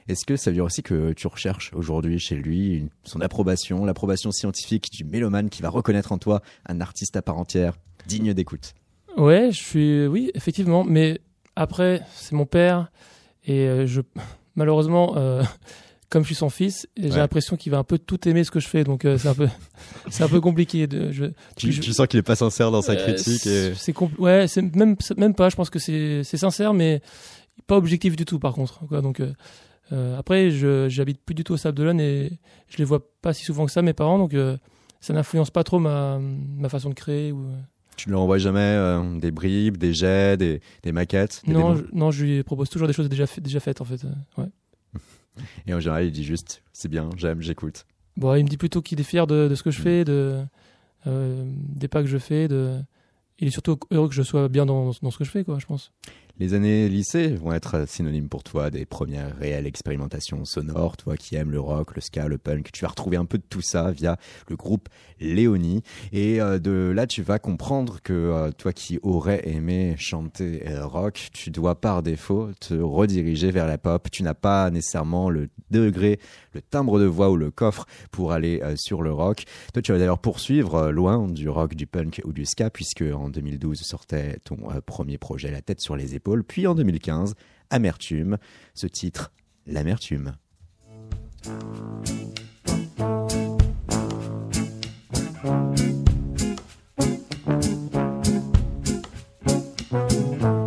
Est-ce 0.07 0.25
que 0.25 0.35
ça 0.35 0.51
veut 0.51 0.55
dire 0.55 0.65
aussi 0.65 0.83
que 0.83 1.13
tu 1.13 1.25
recherches 1.25 1.71
aujourd'hui 1.73 2.19
chez 2.19 2.35
lui 2.35 2.87
son 3.03 3.21
approbation, 3.21 3.85
l'approbation 3.85 4.31
scientifique 4.31 4.91
du 4.91 5.03
mélomane 5.03 5.49
qui 5.49 5.63
va 5.63 5.69
reconnaître 5.69 6.11
en 6.11 6.19
toi 6.19 6.41
un 6.67 6.79
artiste 6.81 7.15
à 7.15 7.23
part 7.23 7.39
entière, 7.39 7.73
digne 8.05 8.33
d'écoute? 8.33 8.75
Ouais, 9.17 9.51
je 9.51 9.57
suis, 9.57 10.07
oui, 10.07 10.31
effectivement. 10.33 10.83
Mais 10.83 11.21
après, 11.55 12.01
c'est 12.15 12.33
mon 12.33 12.45
père 12.45 12.89
et 13.45 13.67
euh, 13.67 13.85
je, 13.85 14.01
malheureusement, 14.55 15.13
euh, 15.17 15.43
comme 16.09 16.23
je 16.23 16.27
suis 16.27 16.35
son 16.35 16.49
fils, 16.49 16.87
j'ai 16.97 17.09
l'impression 17.09 17.55
qu'il 17.55 17.71
va 17.71 17.77
un 17.77 17.83
peu 17.83 17.97
tout 17.97 18.27
aimer 18.27 18.43
ce 18.43 18.51
que 18.51 18.59
je 18.59 18.67
fais. 18.67 18.83
Donc 18.83 19.05
euh, 19.05 19.17
c'est 19.17 19.27
un 19.27 19.33
peu, 19.33 19.47
c'est 20.09 20.23
un 20.23 20.27
peu 20.27 20.41
compliqué. 20.41 20.87
De, 20.87 21.11
je, 21.11 21.25
tu, 21.55 21.71
sens 21.71 22.07
qu'il 22.07 22.19
est 22.19 22.23
pas 22.23 22.35
sincère 22.35 22.71
dans 22.71 22.81
sa 22.81 22.95
critique. 22.95 23.45
Et... 23.47 23.73
C'est 23.75 23.97
ouais, 24.19 24.47
c'est 24.47 24.61
même, 24.75 24.95
même 25.17 25.35
pas. 25.35 25.49
Je 25.49 25.55
pense 25.55 25.69
que 25.69 25.79
c'est, 25.79 26.23
c'est 26.23 26.37
sincère, 26.37 26.73
mais 26.73 27.01
pas 27.67 27.77
objectif 27.77 28.15
du 28.15 28.25
tout. 28.25 28.39
Par 28.39 28.53
contre, 28.53 28.85
quoi. 28.87 29.01
Donc 29.01 29.21
après, 30.17 30.51
je, 30.51 30.89
j'habite 30.89 31.21
plus 31.23 31.35
du 31.35 31.43
tout 31.43 31.53
au 31.53 31.57
Sable 31.57 31.77
d'Olonne 31.77 32.01
et 32.01 32.39
je 32.67 32.77
les 32.77 32.83
vois 32.83 32.99
pas 33.21 33.33
si 33.33 33.45
souvent 33.45 33.65
que 33.65 33.71
ça 33.71 33.81
mes 33.81 33.93
parents. 33.93 34.17
Donc 34.17 34.33
ça 34.99 35.13
n'influence 35.13 35.51
pas 35.51 35.63
trop 35.63 35.79
ma, 35.79 36.19
ma 36.19 36.69
façon 36.69 36.89
de 36.89 36.95
créer 36.95 37.31
ou. 37.31 37.45
Tu 37.95 38.09
ne 38.09 38.13
leur 38.13 38.21
envoies 38.21 38.37
jamais 38.37 38.59
euh, 38.59 39.19
des 39.19 39.31
bribes, 39.31 39.77
des 39.77 39.93
jets, 39.93 40.37
des, 40.37 40.61
des 40.83 40.91
maquettes 40.91 41.41
non, 41.47 41.75
je, 41.75 41.83
non, 41.93 42.11
je 42.11 42.25
lui 42.25 42.43
propose 42.43 42.69
toujours 42.69 42.87
des 42.87 42.93
choses 42.93 43.09
déjà, 43.09 43.25
déjà 43.41 43.59
faites 43.59 43.81
en 43.81 43.85
fait. 43.85 44.03
Euh, 44.03 44.41
ouais. 44.41 44.49
Et 45.67 45.73
en 45.73 45.79
général, 45.79 46.05
il 46.05 46.11
dit 46.11 46.23
juste 46.23 46.61
c'est 46.73 46.89
bien, 46.89 47.09
j'aime, 47.17 47.41
j'écoute. 47.41 47.85
Bon, 48.17 48.35
il 48.35 48.43
me 48.43 48.49
dit 48.49 48.57
plutôt 48.57 48.81
qu'il 48.81 48.99
est 48.99 49.03
fier 49.03 49.27
de, 49.27 49.47
de, 49.47 49.55
ce 49.55 49.63
que 49.63 49.71
je 49.71 49.79
mm. 49.79 49.83
fais, 49.83 50.05
de, 50.05 50.43
euh, 51.07 51.43
des 51.47 51.87
pas 51.87 52.01
que 52.01 52.07
je 52.07 52.17
fais. 52.17 52.47
De... 52.47 52.79
Il 53.39 53.47
est 53.47 53.51
surtout 53.51 53.77
heureux 53.91 54.07
que 54.07 54.15
je 54.15 54.23
sois 54.23 54.47
bien 54.47 54.65
dans, 54.65 54.91
dans 55.01 55.11
ce 55.11 55.17
que 55.17 55.23
je 55.23 55.31
fais, 55.31 55.43
quoi, 55.43 55.59
je 55.59 55.65
pense. 55.65 55.91
Les 56.37 56.53
années 56.53 56.89
lycée 56.89 57.29
vont 57.29 57.53
être 57.53 57.87
synonymes 57.87 58.27
pour 58.27 58.43
toi 58.43 58.69
des 58.69 58.85
premières 58.85 59.37
réelles 59.37 59.65
expérimentations 59.65 60.43
sonores. 60.43 60.97
Toi 60.97 61.15
qui 61.15 61.37
aimes 61.37 61.51
le 61.51 61.61
rock, 61.61 61.95
le 61.95 62.01
ska, 62.01 62.27
le 62.27 62.37
punk, 62.37 62.73
tu 62.73 62.81
vas 62.81 62.89
retrouver 62.89 63.15
un 63.15 63.23
peu 63.23 63.37
de 63.37 63.43
tout 63.49 63.61
ça 63.61 63.91
via 63.91 64.17
le 64.49 64.57
groupe 64.57 64.89
Léonie. 65.21 65.81
Et 66.11 66.41
euh, 66.41 66.59
de 66.59 66.91
là, 66.93 67.07
tu 67.07 67.21
vas 67.21 67.39
comprendre 67.39 68.01
que 68.03 68.11
euh, 68.11 68.51
toi 68.51 68.73
qui 68.73 68.99
aurais 69.01 69.47
aimé 69.47 69.95
chanter 69.97 70.67
euh, 70.67 70.85
rock, 70.85 71.29
tu 71.31 71.51
dois 71.51 71.79
par 71.79 72.03
défaut 72.03 72.49
te 72.59 72.73
rediriger 72.73 73.51
vers 73.51 73.65
la 73.65 73.77
pop. 73.77 74.11
Tu 74.11 74.21
n'as 74.21 74.33
pas 74.33 74.69
nécessairement 74.71 75.29
le 75.29 75.47
degré, 75.71 76.19
le 76.51 76.61
timbre 76.61 76.99
de 76.99 77.05
voix 77.05 77.29
ou 77.29 77.37
le 77.37 77.49
coffre 77.49 77.85
pour 78.11 78.33
aller 78.33 78.61
sur 78.75 79.03
le 79.03 79.13
rock. 79.13 79.45
Toi, 79.71 79.81
tu 79.81 79.93
vas 79.93 79.99
d'ailleurs 79.99 80.19
poursuivre 80.19 80.91
loin 80.91 81.29
du 81.29 81.47
rock, 81.47 81.75
du 81.75 81.87
punk 81.87 82.21
ou 82.25 82.33
du 82.33 82.45
ska, 82.45 82.69
puisque 82.69 83.03
en 83.03 83.29
2012 83.29 83.79
sortait 83.79 84.39
ton 84.43 84.57
premier 84.85 85.17
projet 85.17 85.49
La 85.49 85.61
tête 85.61 85.79
sur 85.79 85.95
les 85.95 86.13
puis 86.43 86.67
en 86.67 86.75
2015, 86.75 87.35
Amertume, 87.69 88.37
ce 88.73 88.87
titre, 88.87 89.31
L'amertume. 89.67 90.35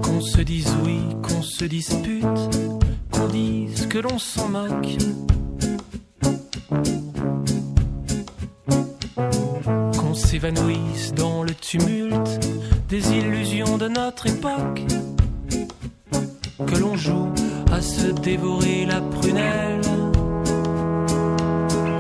Qu'on 0.03 0.21
se 0.21 0.41
dise 0.41 0.73
oui, 0.85 1.01
qu'on 1.23 1.43
se 1.43 1.65
dispute, 1.65 2.25
qu'on 3.11 3.29
dise 3.29 3.87
que 3.87 3.99
l'on 3.99 4.19
s'en 4.19 4.49
moque. 4.49 4.97
Qu'on 9.97 10.15
s'évanouisse 10.15 11.13
dans 11.15 11.43
le 11.43 11.55
tumulte 11.55 12.41
des 12.89 13.13
illusions 13.13 13.79
de 13.79 13.89
notre 13.89 14.27
époque 14.27 14.83
que 16.67 16.77
l'on 16.77 16.97
joue 16.97 17.29
à 17.73 17.81
se 17.81 18.09
dévorer 18.09 18.87
la 18.87 19.01
prunelle. 19.01 19.81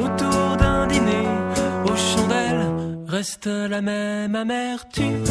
Autour 0.01 0.57
d'un 0.57 0.87
dîner 0.87 1.29
aux 1.85 1.97
chandelles 1.97 2.99
reste 3.07 3.47
la 3.47 3.81
même 3.81 4.35
amertume. 4.35 5.25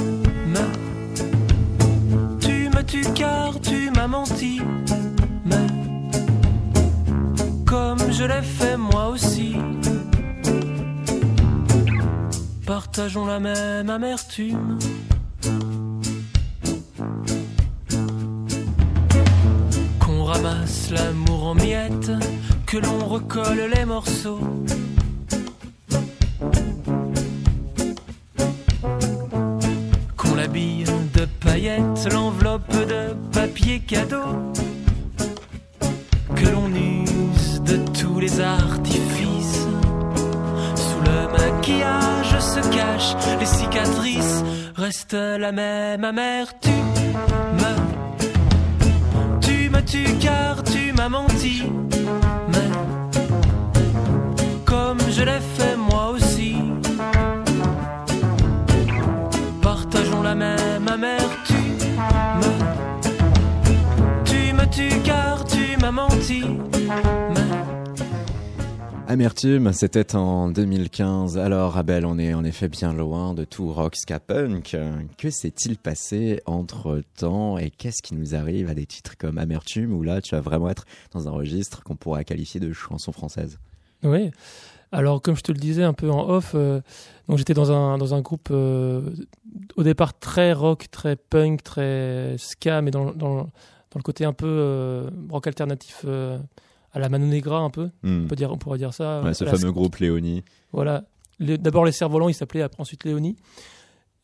Tu 2.40 2.70
me 2.70 2.82
tues 2.84 3.14
car 3.14 3.60
tu 3.60 3.92
m'as 3.92 4.08
menti. 4.08 4.62
Mais 5.46 5.68
comme 7.66 8.12
je 8.12 8.24
l'ai 8.24 8.42
fait 8.42 8.78
moi 8.78 9.10
aussi. 9.10 9.56
Partageons 12.66 13.26
la 13.26 13.40
même 13.40 13.90
amertume. 13.90 14.78
Ramasse 20.38 20.92
l'amour 20.92 21.48
en 21.48 21.56
miettes, 21.56 22.12
que 22.66 22.78
l'on 22.78 23.00
recolle 23.06 23.70
les 23.74 23.86
morceaux. 23.86 24.40
Qu'on 30.16 30.36
l'habille 30.36 30.86
de 31.14 31.26
paillettes, 31.44 32.08
l'enveloppe 32.12 32.72
de 32.72 33.16
papier 33.32 33.80
cadeau. 33.80 34.54
Que 36.36 36.48
l'on 36.50 36.70
use 36.70 37.62
de 37.62 37.78
tous 38.00 38.20
les 38.20 38.40
artifices. 38.40 39.68
Sous 40.76 41.02
le 41.10 41.20
maquillage 41.38 42.40
se 42.40 42.60
cachent 42.76 43.40
les 43.40 43.46
cicatrices, 43.46 44.44
reste 44.76 45.14
la 45.14 45.52
même 45.52 46.04
amertume 46.04 46.78
tu 49.88 50.04
car 50.20 50.64
tu 50.64 50.92
m'as 50.94 51.10
menti. 51.10 51.64
Mais 52.50 52.70
comme 54.66 55.00
je 55.10 55.24
l'ai 55.24 55.40
fait 55.56 55.78
moi 55.78 56.10
aussi, 56.10 56.56
partageons 59.62 60.22
la 60.22 60.36
même 60.36 60.88
amertume. 60.88 61.78
Tu 64.26 64.54
me 64.54 64.66
tues 64.66 65.00
car 65.04 65.46
tu 65.46 65.78
m'as 65.82 65.92
menti. 65.92 66.44
Amertume, 69.10 69.72
c'était 69.72 70.18
en 70.18 70.50
2015. 70.50 71.38
Alors 71.38 71.78
Abel, 71.78 72.06
on 72.06 72.20
est 72.20 72.34
en 72.34 72.44
effet 72.44 72.68
bien 72.68 72.92
loin 72.92 73.34
de 73.34 73.46
tout 73.46 73.72
rock 73.72 73.96
ska 73.96 74.20
punk. 74.20 74.76
Que 75.18 75.30
s'est-il 75.30 75.78
passé 75.78 76.42
entre 76.46 77.02
temps 77.18 77.58
et 77.58 77.70
qu'est-ce 77.70 78.02
qui 78.02 78.16
nous 78.16 78.36
arrive 78.36 78.70
à 78.70 78.74
des 78.74 78.86
titres 78.86 79.18
comme 79.18 79.38
Amertume 79.38 79.94
où 79.94 80.04
là 80.04 80.20
tu 80.20 80.36
vas 80.36 80.42
vraiment 80.42 80.70
être 80.70 80.84
dans 81.14 81.30
un 81.30 81.32
registre 81.32 81.84
qu'on 81.84 81.96
pourrait 81.96 82.26
qualifier 82.26 82.60
de 82.60 82.74
chanson 82.74 83.14
française? 83.14 83.60
Oui. 84.04 84.30
Alors 84.92 85.22
comme 85.22 85.38
je 85.38 85.42
te 85.42 85.54
le 85.54 85.58
disais 85.58 85.84
un 85.84 85.94
peu 85.94 86.12
en 86.12 86.28
off, 86.28 86.52
euh, 86.54 86.82
j'étais 87.34 87.54
dans 87.54 87.72
un 87.72 87.98
dans 87.98 88.14
un 88.14 88.20
groupe 88.20 88.50
euh, 88.52 89.10
au 89.78 89.84
départ 89.84 90.20
très 90.20 90.52
rock, 90.52 90.88
très 90.92 91.16
punk, 91.16 91.64
très 91.64 92.36
ska, 92.38 92.82
mais 92.82 92.92
dans 92.92 93.14
dans, 93.14 93.36
dans 93.36 93.50
le 93.96 94.04
côté 94.04 94.26
un 94.26 94.34
peu 94.34 94.48
euh, 94.48 95.10
rock 95.30 95.48
alternatif 95.48 96.06
à 96.98 97.00
la 97.00 97.10
Mano 97.10 97.26
Negra 97.26 97.60
un 97.60 97.70
peu, 97.70 97.90
on, 98.04 98.10
hmm. 98.10 98.28
peut 98.28 98.36
dire, 98.36 98.52
on 98.52 98.58
pourrait 98.58 98.78
dire 98.78 98.94
ça. 98.94 99.22
ce 99.34 99.46
fameux 99.46 99.72
groupe 99.72 99.98
Léonie. 99.98 100.44
Voilà. 100.72 101.06
D'abord 101.40 101.86
les 101.86 101.92
cerfs-volants, 101.92 102.30
il 102.30 102.34
s'appelait 102.34 102.66
ensuite 102.78 103.04
Léonie. 103.04 103.36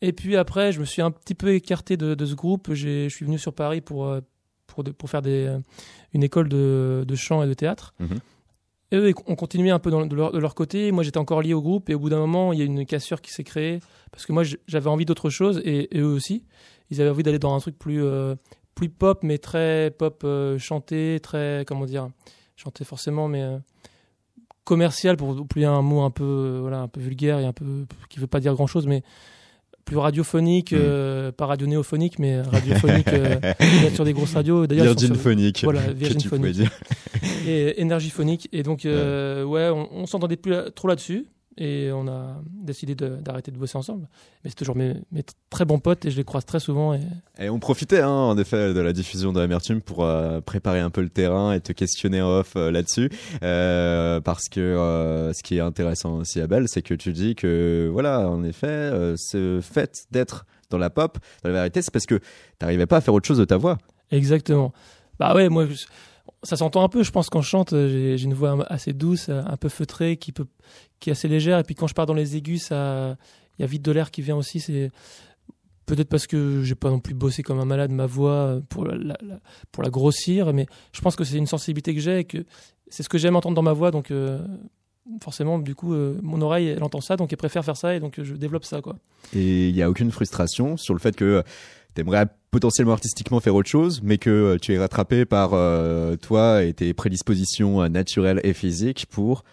Et 0.02 0.12
puis 0.12 0.36
après, 0.36 0.72
je 0.72 0.80
me 0.80 0.84
suis 0.84 1.00
un 1.00 1.10
petit 1.10 1.34
peu 1.34 1.54
écarté 1.54 1.96
de, 1.96 2.26
ce 2.26 2.34
groupe. 2.34 2.74
Je 2.74 3.08
suis 3.08 3.24
venu 3.24 3.38
sur 3.38 3.54
Paris 3.54 3.80
pour, 3.80 4.06
euh, 4.06 4.20
pour, 4.66 4.84
pour 4.84 5.08
faire 5.08 5.22
des, 5.22 5.46
euh, 5.46 5.58
une 6.12 6.22
école 6.22 6.48
de, 6.48 7.04
de 7.06 7.14
chant 7.14 7.42
et 7.42 7.46
de 7.46 7.54
théâtre. 7.54 7.94
Mhm. 8.00 8.18
Et 8.90 8.96
eux, 8.96 9.14
on 9.26 9.34
continuait 9.34 9.70
un 9.70 9.78
peu 9.78 9.90
dans- 9.90 10.04
de, 10.04 10.14
leur, 10.14 10.32
de 10.32 10.38
leur 10.38 10.54
côté. 10.54 10.92
Moi, 10.92 11.04
j'étais 11.04 11.18
encore 11.18 11.40
lié 11.40 11.54
au 11.54 11.62
groupe. 11.62 11.88
Et 11.88 11.94
au 11.94 11.98
bout 11.98 12.10
d'un 12.10 12.18
moment, 12.18 12.52
il 12.52 12.58
y 12.58 12.62
a 12.62 12.64
une 12.64 12.84
cassure 12.84 13.22
qui 13.22 13.30
s'est 13.30 13.44
créée. 13.44 13.80
Parce 14.10 14.26
que 14.26 14.32
moi, 14.32 14.42
j'avais 14.66 14.90
envie 14.90 15.04
d'autre 15.04 15.30
chose. 15.30 15.62
Et, 15.64 15.96
et 15.96 16.00
eux 16.00 16.12
aussi. 16.12 16.44
Ils 16.90 17.00
avaient 17.00 17.10
envie 17.10 17.22
d'aller 17.22 17.38
dans 17.38 17.54
un 17.54 17.60
truc 17.60 17.78
plus, 17.78 18.04
euh, 18.04 18.34
plus 18.74 18.88
pop, 18.88 19.20
mais 19.22 19.38
très 19.38 19.90
pop 19.96 20.22
euh, 20.24 20.58
chanté, 20.58 21.18
très. 21.22 21.64
Comment 21.66 21.86
dire 21.86 22.08
Chanté 22.56 22.84
forcément, 22.84 23.28
mais. 23.28 23.42
euh, 23.42 23.58
commercial 24.64 25.16
pour 25.18 25.28
oublier 25.28 25.66
un 25.66 25.82
mot 25.82 26.00
un 26.02 26.10
peu 26.10 26.24
euh, 26.24 26.58
voilà 26.62 26.80
un 26.80 26.88
peu 26.88 26.98
vulgaire 26.98 27.38
et 27.38 27.44
un 27.44 27.52
peu 27.52 27.84
qui 28.08 28.18
veut 28.18 28.26
pas 28.26 28.40
dire 28.40 28.54
grand 28.54 28.66
chose 28.66 28.86
mais 28.86 29.02
plus 29.84 29.98
radiophonique 29.98 30.72
Mm. 30.72 30.76
euh, 30.80 31.32
pas 31.32 31.44
radio 31.44 31.66
néophonique 31.66 32.18
mais 32.18 32.40
radiophonique 32.40 33.08
sur 33.94 34.06
des 34.06 34.14
grosses 34.14 34.32
radios 34.32 34.66
d'ailleurs 34.66 34.86
Virgin 34.86 35.14
phonique. 35.16 35.60
Voilà, 35.64 35.80
Virgin 35.92 36.18
phonique. 36.22 36.52
dire. 36.54 36.70
et 37.46 37.78
énergiphonique 37.82 38.48
et 38.52 38.62
donc 38.62 38.84
ouais, 38.84 39.68
on, 39.70 39.88
on 39.92 40.06
s'entendait 40.06 40.36
plus 40.38 40.52
là- 40.52 40.70
trop 40.70 40.88
là-dessus 40.88 41.26
et 41.56 41.90
on 41.92 42.08
a 42.08 42.40
décidé 42.46 42.94
d'arrêter 42.94 43.50
de, 43.50 43.58
bosser 43.58 43.78
ensemble 43.78 44.08
mais 44.42 44.50
c'est 44.50 44.56
toujours 44.56 44.76
mes, 44.76 44.94
très 45.50 45.64
bons 45.64 45.78
potes 45.78 46.04
et 46.04 46.10
je 46.10 46.16
les 46.16 46.24
croise 46.24 46.44
très 46.44 46.60
souvent 46.60 46.94
et 46.94 47.00
Et 47.38 47.48
on 47.48 47.58
profitait, 47.58 48.00
hein, 48.00 48.08
en 48.08 48.36
effet, 48.38 48.74
de 48.74 48.80
la 48.80 48.92
diffusion 48.92 49.32
de 49.32 49.40
Amertume 49.40 49.80
pour 49.80 50.04
euh, 50.04 50.40
préparer 50.40 50.80
un 50.80 50.90
peu 50.90 51.00
le 51.02 51.10
terrain 51.10 51.52
et 51.52 51.60
te 51.60 51.72
questionner 51.72 52.20
off 52.22 52.54
euh, 52.56 52.70
là-dessus. 52.70 53.10
Euh, 53.42 54.20
parce 54.20 54.48
que 54.48 55.32
ce 55.34 55.42
qui 55.42 55.56
est 55.56 55.60
intéressant 55.60 56.16
aussi, 56.16 56.40
Abel, 56.40 56.66
c'est 56.68 56.82
que 56.82 56.94
tu 56.94 57.12
dis 57.12 57.34
que, 57.34 57.88
voilà, 57.92 58.28
en 58.28 58.42
effet, 58.44 59.14
ce 59.16 59.60
fait 59.62 60.04
d'être 60.10 60.46
dans 60.70 60.78
la 60.78 60.90
pop, 60.90 61.18
dans 61.42 61.50
la 61.50 61.54
vérité, 61.54 61.82
c'est 61.82 61.92
parce 61.92 62.06
que 62.06 62.20
t'arrivais 62.58 62.86
pas 62.86 62.98
à 62.98 63.00
faire 63.00 63.14
autre 63.14 63.26
chose 63.26 63.38
de 63.38 63.44
ta 63.44 63.56
voix. 63.56 63.78
Exactement. 64.10 64.72
Bah 65.18 65.34
ouais, 65.34 65.48
moi, 65.48 65.66
je- 65.66 65.86
ça 66.42 66.56
s'entend 66.56 66.84
un 66.84 66.88
peu, 66.88 67.02
je 67.02 67.10
pense, 67.10 67.30
quand 67.30 67.40
je 67.40 67.48
chante, 67.48 67.70
j'ai 67.70 68.22
une 68.22 68.34
voix 68.34 68.64
assez 68.70 68.92
douce, 68.92 69.28
un 69.28 69.56
peu 69.56 69.68
feutrée, 69.68 70.16
qui, 70.16 70.32
peut, 70.32 70.46
qui 71.04 71.10
est 71.10 71.12
assez 71.12 71.28
légère. 71.28 71.58
Et 71.58 71.62
puis 71.62 71.74
quand 71.74 71.86
je 71.86 71.94
pars 71.94 72.06
dans 72.06 72.14
les 72.14 72.36
aigus, 72.36 72.70
il 72.70 73.16
y 73.58 73.62
a 73.62 73.66
vite 73.66 73.82
de 73.82 73.92
l'air 73.92 74.10
qui 74.10 74.22
vient 74.22 74.36
aussi. 74.36 74.58
C'est 74.58 74.90
peut-être 75.86 76.08
parce 76.08 76.26
que 76.26 76.62
j'ai 76.62 76.74
pas 76.74 76.90
non 76.90 76.98
plus 76.98 77.14
bossé 77.14 77.42
comme 77.42 77.60
un 77.60 77.66
malade 77.66 77.90
ma 77.90 78.06
voix 78.06 78.32
euh, 78.32 78.60
pour 78.70 78.86
la, 78.86 79.18
pour 79.70 79.82
la 79.82 79.90
grossir, 79.90 80.54
mais 80.54 80.66
je 80.92 81.00
pense 81.02 81.14
que 81.14 81.24
c'est 81.24 81.36
une 81.36 81.46
sensibilité 81.46 81.94
que 81.94 82.00
j'ai 82.00 82.20
et 82.20 82.24
que 82.24 82.46
c'est 82.88 83.02
ce 83.02 83.08
que 83.10 83.18
j'aime 83.18 83.36
entendre 83.36 83.54
dans 83.54 83.62
ma 83.62 83.74
voix. 83.74 83.90
Donc 83.90 84.10
euh, 84.10 84.38
forcément, 85.20 85.58
du 85.58 85.74
coup, 85.74 85.92
euh, 85.92 86.18
mon 86.22 86.40
oreille, 86.40 86.68
elle 86.68 86.82
entend 86.82 87.02
ça, 87.02 87.16
donc 87.16 87.32
elle 87.32 87.36
préfère 87.36 87.64
faire 87.64 87.76
ça 87.76 87.94
et 87.94 88.00
donc 88.00 88.18
euh, 88.18 88.24
je 88.24 88.34
développe 88.34 88.64
ça, 88.64 88.80
quoi. 88.80 88.96
Et 89.34 89.68
il 89.68 89.76
y 89.76 89.82
a 89.82 89.90
aucune 89.90 90.10
frustration 90.10 90.78
sur 90.78 90.94
le 90.94 91.00
fait 91.00 91.14
que 91.14 91.44
t'aimerais 91.94 92.26
potentiellement 92.50 92.92
artistiquement 92.92 93.40
faire 93.40 93.54
autre 93.54 93.68
chose, 93.68 94.00
mais 94.02 94.18
que 94.18 94.30
euh, 94.30 94.58
tu 94.58 94.74
es 94.74 94.78
rattrapé 94.78 95.24
par 95.24 95.54
euh, 95.54 96.16
toi 96.16 96.62
et 96.62 96.72
tes 96.72 96.92
prédispositions 96.94 97.82
euh, 97.82 97.88
naturelles 97.88 98.40
et 98.44 98.52
physiques 98.52 99.06
pour 99.10 99.44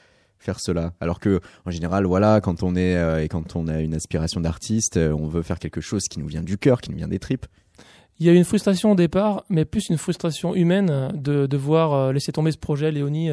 faire 0.42 0.60
cela. 0.60 0.94
Alors 1.00 1.20
que 1.20 1.40
en 1.66 1.72
général, 1.72 2.06
voilà, 2.06 2.42
quand 2.42 2.64
on 2.64 2.76
est 2.76 2.96
euh, 2.98 3.24
et 3.24 3.28
quand 3.28 3.56
on 3.56 3.68
a 3.68 3.80
une 3.80 3.94
aspiration 3.94 4.42
d'artiste, 4.42 4.98
euh, 4.98 5.14
on 5.14 5.28
veut 5.28 5.44
faire 5.44 5.60
quelque 5.60 5.82
chose 5.82 6.04
qui 6.10 6.20
nous 6.20 6.28
vient 6.28 6.42
du 6.42 6.58
cœur, 6.58 6.82
qui 6.82 6.92
nous 6.92 6.98
vient 6.98 7.08
des 7.08 7.20
tripes. 7.20 7.46
Il 8.20 8.26
y 8.26 8.30
a 8.30 8.34
eu 8.34 8.36
une 8.36 8.44
frustration 8.44 8.92
au 8.92 8.96
départ, 8.96 9.44
mais 9.50 9.66
plus 9.66 9.90
une 9.90 9.98
frustration 9.98 10.54
humaine 10.54 11.12
de 11.14 11.46
devoir 11.46 11.94
euh, 11.94 12.12
laisser 12.12 12.32
tomber 12.32 12.52
ce 12.52 12.58
projet, 12.58 12.92
Léonie, 12.92 13.30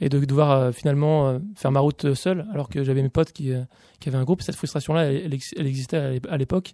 et 0.00 0.08
de 0.08 0.18
devoir 0.24 0.72
finalement 0.72 1.38
faire 1.56 1.70
ma 1.70 1.80
route 1.80 2.04
euh, 2.04 2.14
seul, 2.14 2.46
alors 2.52 2.68
que 2.68 2.84
j'avais 2.84 3.02
mes 3.02 3.10
potes 3.10 3.32
qui, 3.32 3.52
qui 4.00 4.08
avaient 4.08 4.18
un 4.18 4.24
groupe. 4.24 4.42
Cette 4.42 4.56
frustration-là, 4.56 5.04
elle, 5.04 5.22
elle 5.26 5.34
ex- 5.34 5.54
elle 5.56 5.66
existait 5.66 5.96
à 5.96 6.10
l'ép- 6.10 6.26
à 6.30 6.36
l'époque. 6.36 6.72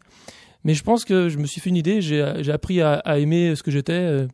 Mais 0.64 0.74
je 0.74 0.82
pense 0.82 1.04
que 1.04 1.28
je 1.28 1.38
me 1.38 1.46
suis 1.46 1.60
fait 1.60 1.70
une 1.70 1.76
idée, 1.76 2.02
j'ai 2.02 2.52
appris 2.52 2.82
à, 2.82 3.02
aimer 3.18 3.54
ce 3.56 3.62
que 3.62 3.70
j'étais, 3.70 4.26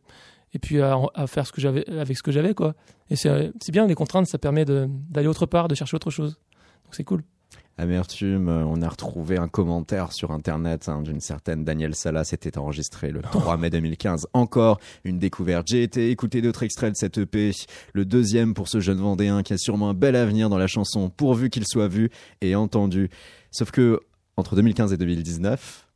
et 0.53 0.59
puis 0.59 0.81
à, 0.81 0.99
à 1.13 1.27
faire 1.27 1.45
ce 1.45 1.51
que 1.51 1.61
j'avais 1.61 1.87
avec 1.89 2.17
ce 2.17 2.23
que 2.23 2.31
j'avais, 2.31 2.53
quoi. 2.53 2.75
Et 3.09 3.15
c'est 3.15 3.71
bien, 3.71 3.87
les 3.87 3.95
contraintes, 3.95 4.27
ça 4.27 4.37
permet 4.37 4.65
d'aller 4.65 5.27
autre 5.27 5.45
part, 5.45 5.67
de 5.67 5.75
chercher 5.75 5.95
autre 5.95 6.09
chose. 6.11 6.39
Donc 6.85 6.95
c'est 6.95 7.03
cool. 7.03 7.23
Amertume, 7.79 8.49
on 8.49 8.81
a 8.81 8.89
retrouvé 8.89 9.37
un 9.37 9.47
commentaire 9.47 10.11
sur 10.11 10.31
internet 10.31 10.89
hein, 10.89 11.03
d'une 11.03 11.19
certaine 11.19 11.63
Danielle 11.63 11.93
Sala, 11.93 12.23
c'était 12.23 12.57
enregistré 12.57 13.11
le 13.11 13.21
3 13.21 13.55
mai 13.57 13.69
2015. 13.69 14.27
Encore 14.33 14.79
une 15.03 15.19
découverte. 15.19 15.67
J'ai 15.67 15.83
été 15.83 16.09
écouter 16.09 16.41
d'autres 16.41 16.63
extraits 16.63 16.91
de 16.91 16.97
cette 16.97 17.19
EP, 17.19 17.51
le 17.93 18.05
deuxième 18.05 18.55
pour 18.55 18.67
ce 18.67 18.79
jeune 18.79 18.97
Vendéen 18.97 19.43
qui 19.43 19.53
a 19.53 19.59
sûrement 19.59 19.89
un 19.89 19.93
bel 19.93 20.15
avenir 20.15 20.49
dans 20.49 20.57
la 20.57 20.65
chanson, 20.65 21.11
pourvu 21.11 21.51
qu'il 21.51 21.67
soit 21.67 21.87
vu 21.87 22.09
et 22.41 22.55
entendu. 22.55 23.11
Sauf 23.51 23.69
que 23.69 23.99
entre 24.37 24.55
2015 24.55 24.93
et 24.93 24.97
2019, 24.97 25.86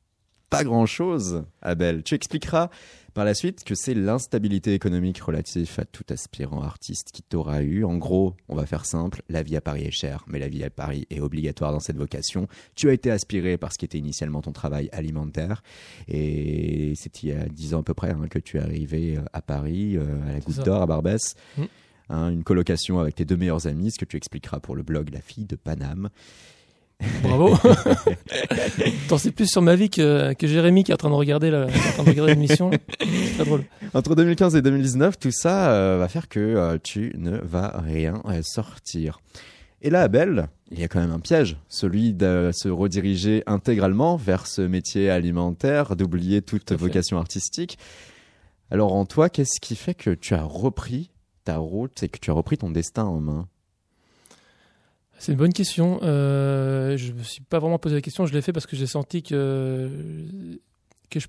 pas 0.51 0.65
grand 0.65 0.85
chose, 0.85 1.45
Abel. 1.61 2.03
Tu 2.03 2.13
expliqueras 2.13 2.69
par 3.13 3.23
la 3.23 3.33
suite 3.33 3.63
que 3.63 3.73
c'est 3.73 3.93
l'instabilité 3.93 4.73
économique 4.73 5.19
relative 5.19 5.73
à 5.77 5.85
tout 5.85 6.03
aspirant 6.09 6.61
artiste 6.61 7.11
qui 7.13 7.23
t'aura 7.23 7.61
eu. 7.63 7.85
En 7.85 7.97
gros, 7.97 8.35
on 8.49 8.55
va 8.55 8.65
faire 8.65 8.85
simple, 8.85 9.21
la 9.29 9.43
vie 9.43 9.55
à 9.55 9.61
Paris 9.61 9.85
est 9.85 9.91
chère, 9.91 10.25
mais 10.27 10.39
la 10.39 10.49
vie 10.49 10.63
à 10.65 10.69
Paris 10.69 11.07
est 11.09 11.21
obligatoire 11.21 11.71
dans 11.71 11.79
cette 11.79 11.95
vocation. 11.95 12.47
Tu 12.75 12.89
as 12.89 12.93
été 12.93 13.09
aspiré 13.09 13.57
par 13.57 13.71
ce 13.71 13.77
qui 13.77 13.85
était 13.85 13.97
initialement 13.97 14.41
ton 14.41 14.51
travail 14.51 14.89
alimentaire, 14.91 15.63
et 16.09 16.93
c'est 16.95 17.23
il 17.23 17.29
y 17.29 17.31
a 17.31 17.45
dix 17.45 17.73
ans 17.73 17.79
à 17.79 17.83
peu 17.83 17.93
près 17.93 18.11
hein, 18.11 18.27
que 18.29 18.39
tu 18.39 18.57
es 18.57 18.59
arrivé 18.59 19.17
euh, 19.17 19.21
à 19.31 19.41
Paris, 19.41 19.95
euh, 19.95 20.21
à 20.27 20.33
la 20.33 20.39
Goutte 20.41 20.63
d'Or, 20.65 20.81
à 20.81 20.85
Barbès. 20.85 21.35
Mm. 21.57 21.63
Hein, 22.09 22.29
une 22.29 22.43
colocation 22.43 22.99
avec 22.99 23.15
tes 23.15 23.23
deux 23.23 23.37
meilleurs 23.37 23.67
amis, 23.67 23.91
ce 23.91 23.97
que 23.97 24.03
tu 24.03 24.17
expliqueras 24.17 24.59
pour 24.59 24.75
le 24.75 24.83
blog 24.83 25.11
La 25.13 25.21
fille 25.21 25.45
de 25.45 25.55
Paname. 25.55 26.09
Bravo. 27.23 27.55
T'en 29.07 29.17
sais 29.17 29.31
plus 29.31 29.49
sur 29.49 29.61
ma 29.61 29.75
vie 29.75 29.89
que, 29.89 30.33
que 30.33 30.47
Jérémy 30.47 30.83
qui 30.83 30.91
est 30.91 30.93
en 30.93 30.97
train 30.97 31.09
de 31.09 31.15
regarder 31.15 31.51
l'émission. 32.27 32.71
C'est 32.99 33.33
très 33.35 33.45
drôle. 33.45 33.63
Entre 33.93 34.15
2015 34.15 34.55
et 34.55 34.61
2019, 34.61 35.19
tout 35.19 35.31
ça 35.31 35.71
euh, 35.71 35.97
va 35.97 36.07
faire 36.07 36.29
que 36.29 36.39
euh, 36.39 36.77
tu 36.81 37.13
ne 37.17 37.37
vas 37.37 37.81
rien 37.83 38.21
euh, 38.25 38.41
sortir. 38.43 39.19
Et 39.81 39.89
là, 39.89 40.01
Abel, 40.01 40.47
il 40.69 40.79
y 40.79 40.83
a 40.83 40.87
quand 40.87 40.99
même 40.99 41.11
un 41.11 41.19
piège, 41.19 41.57
celui 41.67 42.13
de 42.13 42.51
se 42.53 42.69
rediriger 42.69 43.43
intégralement 43.47 44.15
vers 44.15 44.45
ce 44.45 44.61
métier 44.61 45.09
alimentaire, 45.09 45.95
d'oublier 45.95 46.41
toute 46.41 46.65
Tout 46.65 46.77
vocation 46.77 47.17
artistique. 47.17 47.79
Alors 48.69 48.93
en 48.93 49.05
toi, 49.05 49.29
qu'est-ce 49.29 49.59
qui 49.59 49.75
fait 49.75 49.95
que 49.95 50.11
tu 50.11 50.35
as 50.35 50.43
repris 50.43 51.09
ta 51.43 51.57
route 51.57 52.03
et 52.03 52.09
que 52.09 52.19
tu 52.19 52.29
as 52.29 52.33
repris 52.33 52.57
ton 52.57 52.69
destin 52.69 53.03
en 53.03 53.19
main? 53.19 53.47
C'est 55.21 55.33
une 55.33 55.37
bonne 55.37 55.53
question. 55.53 55.99
Euh, 56.01 56.97
je 56.97 57.11
me 57.11 57.21
suis 57.21 57.43
pas 57.43 57.59
vraiment 57.59 57.77
posé 57.77 57.93
la 57.93 58.01
question. 58.01 58.25
Je 58.25 58.33
l'ai 58.33 58.41
fait 58.41 58.53
parce 58.53 58.65
que 58.65 58.75
j'ai 58.75 58.87
senti 58.87 59.21
que 59.21 59.87
que 61.11 61.19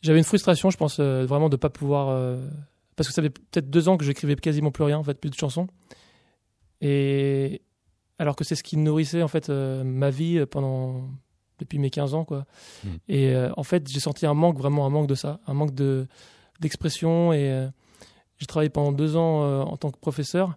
j'avais 0.00 0.18
une 0.18 0.24
frustration, 0.24 0.70
je 0.70 0.76
pense, 0.76 1.00
euh, 1.00 1.26
vraiment 1.26 1.48
de 1.48 1.56
pas 1.56 1.70
pouvoir. 1.70 2.10
euh, 2.10 2.36
parce 2.94 3.08
que 3.08 3.14
ça 3.14 3.20
fait 3.20 3.30
peut-être 3.30 3.68
deux 3.68 3.88
ans 3.88 3.96
que 3.96 4.04
j'écrivais 4.04 4.36
quasiment 4.36 4.70
plus 4.70 4.84
rien, 4.84 4.96
en 4.96 5.02
fait, 5.02 5.20
plus 5.20 5.28
de 5.28 5.34
chansons. 5.34 5.66
Et 6.80 7.62
alors 8.20 8.36
que 8.36 8.44
c'est 8.44 8.54
ce 8.54 8.62
qui 8.62 8.76
nourrissait 8.76 9.22
en 9.22 9.28
fait 9.28 9.50
euh, 9.50 9.82
ma 9.82 10.10
vie 10.10 10.46
pendant 10.46 11.08
depuis 11.58 11.80
mes 11.80 11.90
15 11.90 12.14
ans, 12.14 12.24
quoi. 12.24 12.46
Mm. 12.84 12.88
Et 13.08 13.36
en 13.56 13.64
fait, 13.64 13.88
j'ai 13.88 13.98
senti 13.98 14.24
un 14.24 14.34
manque, 14.34 14.56
vraiment 14.56 14.86
un 14.86 14.90
manque 14.90 15.08
de 15.08 15.16
ça, 15.16 15.40
un 15.48 15.54
manque 15.54 15.74
de 15.74 16.06
d'expression. 16.60 17.32
Et 17.32 17.68
j'ai 18.36 18.46
travaillé 18.46 18.70
pendant 18.70 18.92
deux 18.92 19.16
ans 19.16 19.62
en 19.62 19.76
tant 19.76 19.90
que 19.90 19.98
professeur 19.98 20.56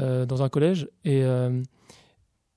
dans 0.00 0.42
un 0.42 0.48
collège 0.48 0.88
et, 1.04 1.22
euh, 1.24 1.62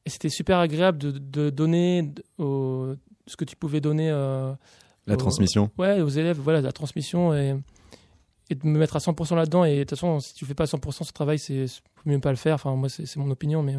et 0.06 0.10
c'était 0.10 0.30
super 0.30 0.60
agréable 0.60 0.98
de, 0.98 1.12
de 1.12 1.50
donner 1.50 2.12
au- 2.38 2.94
ce 3.28 3.36
que 3.38 3.46
tu 3.46 3.56
pouvais 3.56 3.80
donner 3.82 4.10
euh, 4.12 4.54
La 5.08 5.16
transmission 5.18 5.70
ouais, 5.78 6.02
aux 6.02 6.10
élèves, 6.10 6.40
voilà, 6.40 6.62
la 6.62 6.72
transmission 6.72 7.34
et, 7.34 7.56
et 8.50 8.56
de 8.56 8.66
me 8.68 8.78
mettre 8.78 8.96
à 8.96 9.00
100% 9.00 9.36
là-dedans. 9.36 9.64
Et 9.66 9.76
de 9.78 9.80
toute 9.84 9.92
façon, 9.92 10.20
si 10.20 10.34
tu 10.34 10.46
fais 10.46 10.54
pas 10.54 10.64
à 10.64 10.68
100% 10.68 11.04
ce 11.06 11.12
travail, 11.14 11.40
c'est 11.40 11.66
mieux 12.06 12.20
pas 12.20 12.32
le 12.32 12.36
faire. 12.38 12.56
Enfin, 12.56 12.76
moi, 12.76 12.90
c'est 12.90 13.06
c'est 13.06 13.20
mon 13.20 13.32
opinion, 13.32 13.64
mais 13.64 13.76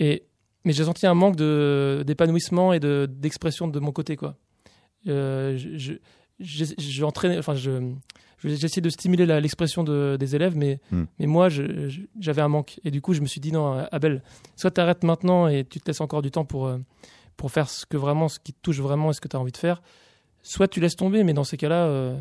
et 0.00 0.24
mais 0.64 0.72
j'ai 0.72 0.84
senti 0.84 1.06
un 1.06 1.14
manque 1.14 1.36
de 1.36 2.02
d'épanouissement 2.06 2.72
et 2.72 2.80
de 2.80 3.06
d'expression 3.10 3.68
de 3.68 3.78
mon 3.80 3.92
côté, 3.92 4.16
quoi. 4.16 4.36
Euh, 5.08 5.56
je 5.56 5.76
je- 5.78 5.92
entraîné, 7.04 7.38
enfin, 7.38 7.54
je 7.54 7.92
de 8.44 8.90
stimuler 8.90 9.26
l'expression 9.40 9.84
de, 9.84 10.16
des 10.18 10.34
élèves, 10.34 10.56
mais 10.56 10.80
Hmm. 10.90 11.04
mais 11.18 11.26
moi, 11.26 11.48
j'avais 11.48 12.42
un 12.42 12.48
manque. 12.48 12.80
Et 12.84 12.90
du 12.90 13.00
coup, 13.00 13.14
je 13.14 13.20
me 13.20 13.26
suis 13.26 13.40
dit 13.40 13.52
non, 13.52 13.86
Abel, 13.92 14.22
soit 14.56 14.70
tu 14.72 14.80
arrêtes 14.80 15.04
maintenant 15.04 15.48
et 15.48 15.64
tu 15.64 15.80
te 15.80 15.86
laisses 15.86 16.00
encore 16.00 16.22
du 16.22 16.30
temps 16.30 16.44
pour 16.44 16.66
euh, 16.66 16.78
pour 17.36 17.50
faire 17.50 17.70
ce 17.70 17.86
que 17.86 17.96
vraiment, 17.96 18.28
ce 18.28 18.38
qui 18.38 18.52
te 18.52 18.58
touche 18.62 18.80
vraiment, 18.80 19.10
et 19.10 19.14
ce 19.14 19.20
que 19.20 19.28
tu 19.28 19.36
as 19.36 19.40
envie 19.40 19.52
de 19.52 19.56
faire 19.56 19.80
soit 20.42 20.68
tu 20.68 20.80
laisses 20.80 20.96
tomber, 20.96 21.24
mais 21.24 21.34
dans 21.34 21.44
ces 21.44 21.56
cas-là, 21.56 21.86
euh, 21.86 22.20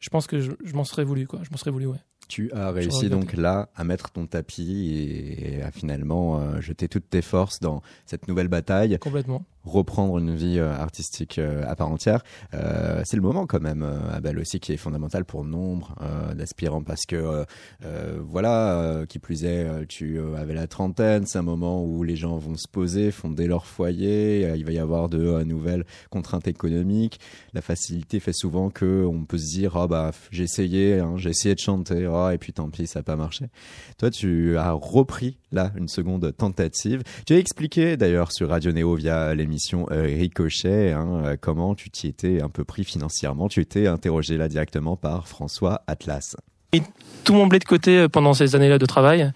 je 0.00 0.08
pense 0.08 0.26
que 0.26 0.40
je, 0.40 0.52
je 0.64 0.74
m'en 0.74 0.84
serais 0.84 1.04
voulu, 1.04 1.26
quoi. 1.26 1.40
Je 1.42 1.50
m'en 1.50 1.56
serais 1.56 1.70
voulu, 1.70 1.86
ouais. 1.86 1.98
Tu 2.28 2.50
as 2.52 2.70
réussi 2.70 3.10
donc 3.10 3.34
là 3.34 3.68
à 3.76 3.84
mettre 3.84 4.10
ton 4.10 4.26
tapis 4.26 4.94
et 4.94 5.62
à 5.62 5.70
finalement 5.70 6.40
euh, 6.40 6.60
jeter 6.62 6.88
toutes 6.88 7.10
tes 7.10 7.20
forces 7.20 7.60
dans 7.60 7.82
cette 8.06 8.26
nouvelle 8.26 8.48
bataille 8.48 8.98
Complètement. 8.98 9.44
Reprendre 9.64 10.18
une 10.18 10.34
vie 10.34 10.58
euh, 10.58 10.74
artistique 10.74 11.38
euh, 11.38 11.64
à 11.66 11.76
part 11.76 11.90
entière. 11.90 12.22
Euh, 12.54 13.02
c'est 13.04 13.16
le 13.16 13.22
moment 13.22 13.46
quand 13.46 13.60
même, 13.60 13.86
Abel 14.12 14.38
aussi, 14.38 14.60
qui 14.60 14.72
est 14.72 14.76
fondamental 14.76 15.24
pour 15.24 15.44
nombre 15.44 15.94
d'aspirants 16.34 16.82
parce 16.82 17.06
que 17.06 17.44
voilà, 18.20 19.04
qui 19.08 19.18
plus 19.18 19.44
est, 19.44 19.86
tu 19.88 20.20
avais 20.36 20.54
la 20.54 20.66
trentaine, 20.66 21.26
c'est 21.26 21.38
un 21.38 21.42
moment 21.42 21.84
où 21.84 22.02
les 22.02 22.16
gens 22.16 22.36
vont 22.36 22.56
se 22.56 22.68
poser, 22.70 23.10
fonder 23.10 23.46
leur 23.46 23.66
foyer, 23.66 24.52
il 24.56 24.64
va 24.64 24.72
y 24.72 24.78
avoir 24.78 25.08
de 25.08 25.42
nouvelles 25.44 25.84
contraintes 26.10 26.48
économiques. 26.48 27.20
La 27.54 27.60
facilité 27.60 28.20
fait 28.20 28.32
souvent 28.32 28.70
que 28.70 29.04
on 29.04 29.24
peut 29.24 29.38
se 29.38 29.50
dire 29.50 29.76
ah 29.76 29.86
bah 29.86 30.12
j'ai 30.30 30.44
essayé, 30.44 30.98
hein, 30.98 31.14
j'ai 31.16 31.30
essayé 31.30 31.54
de 31.54 31.60
chanter, 31.60 32.06
oh, 32.06 32.30
et 32.30 32.38
puis 32.38 32.52
tant 32.52 32.70
pis 32.70 32.86
ça 32.86 33.00
n'a 33.00 33.04
pas 33.04 33.16
marché. 33.16 33.46
Toi 33.98 34.10
tu 34.10 34.56
as 34.56 34.72
repris 34.72 35.38
là 35.50 35.72
une 35.76 35.88
seconde 35.88 36.34
tentative. 36.36 37.02
Tu 37.26 37.34
as 37.34 37.38
expliqué 37.38 37.96
d'ailleurs 37.96 38.32
sur 38.32 38.48
Radio 38.48 38.72
Néo 38.72 38.94
via 38.94 39.34
l'émission 39.34 39.51
mission 39.52 39.86
euh, 39.90 40.02
Ricochet, 40.02 40.92
hein, 40.92 41.22
euh, 41.24 41.36
comment 41.40 41.74
tu 41.74 41.90
t'y 41.90 42.08
étais 42.08 42.42
un 42.42 42.48
peu 42.48 42.64
pris 42.64 42.84
financièrement? 42.84 43.48
Tu 43.48 43.60
étais 43.60 43.86
interrogé 43.86 44.36
là 44.36 44.48
directement 44.48 44.96
par 44.96 45.28
François 45.28 45.82
Atlas. 45.86 46.36
Et 46.72 46.82
tout 47.24 47.34
mon 47.34 47.46
blé 47.46 47.58
de 47.58 47.64
côté 47.64 47.98
euh, 47.98 48.08
pendant 48.08 48.34
ces 48.34 48.56
années-là 48.56 48.78
de 48.78 48.86
travail. 48.86 49.30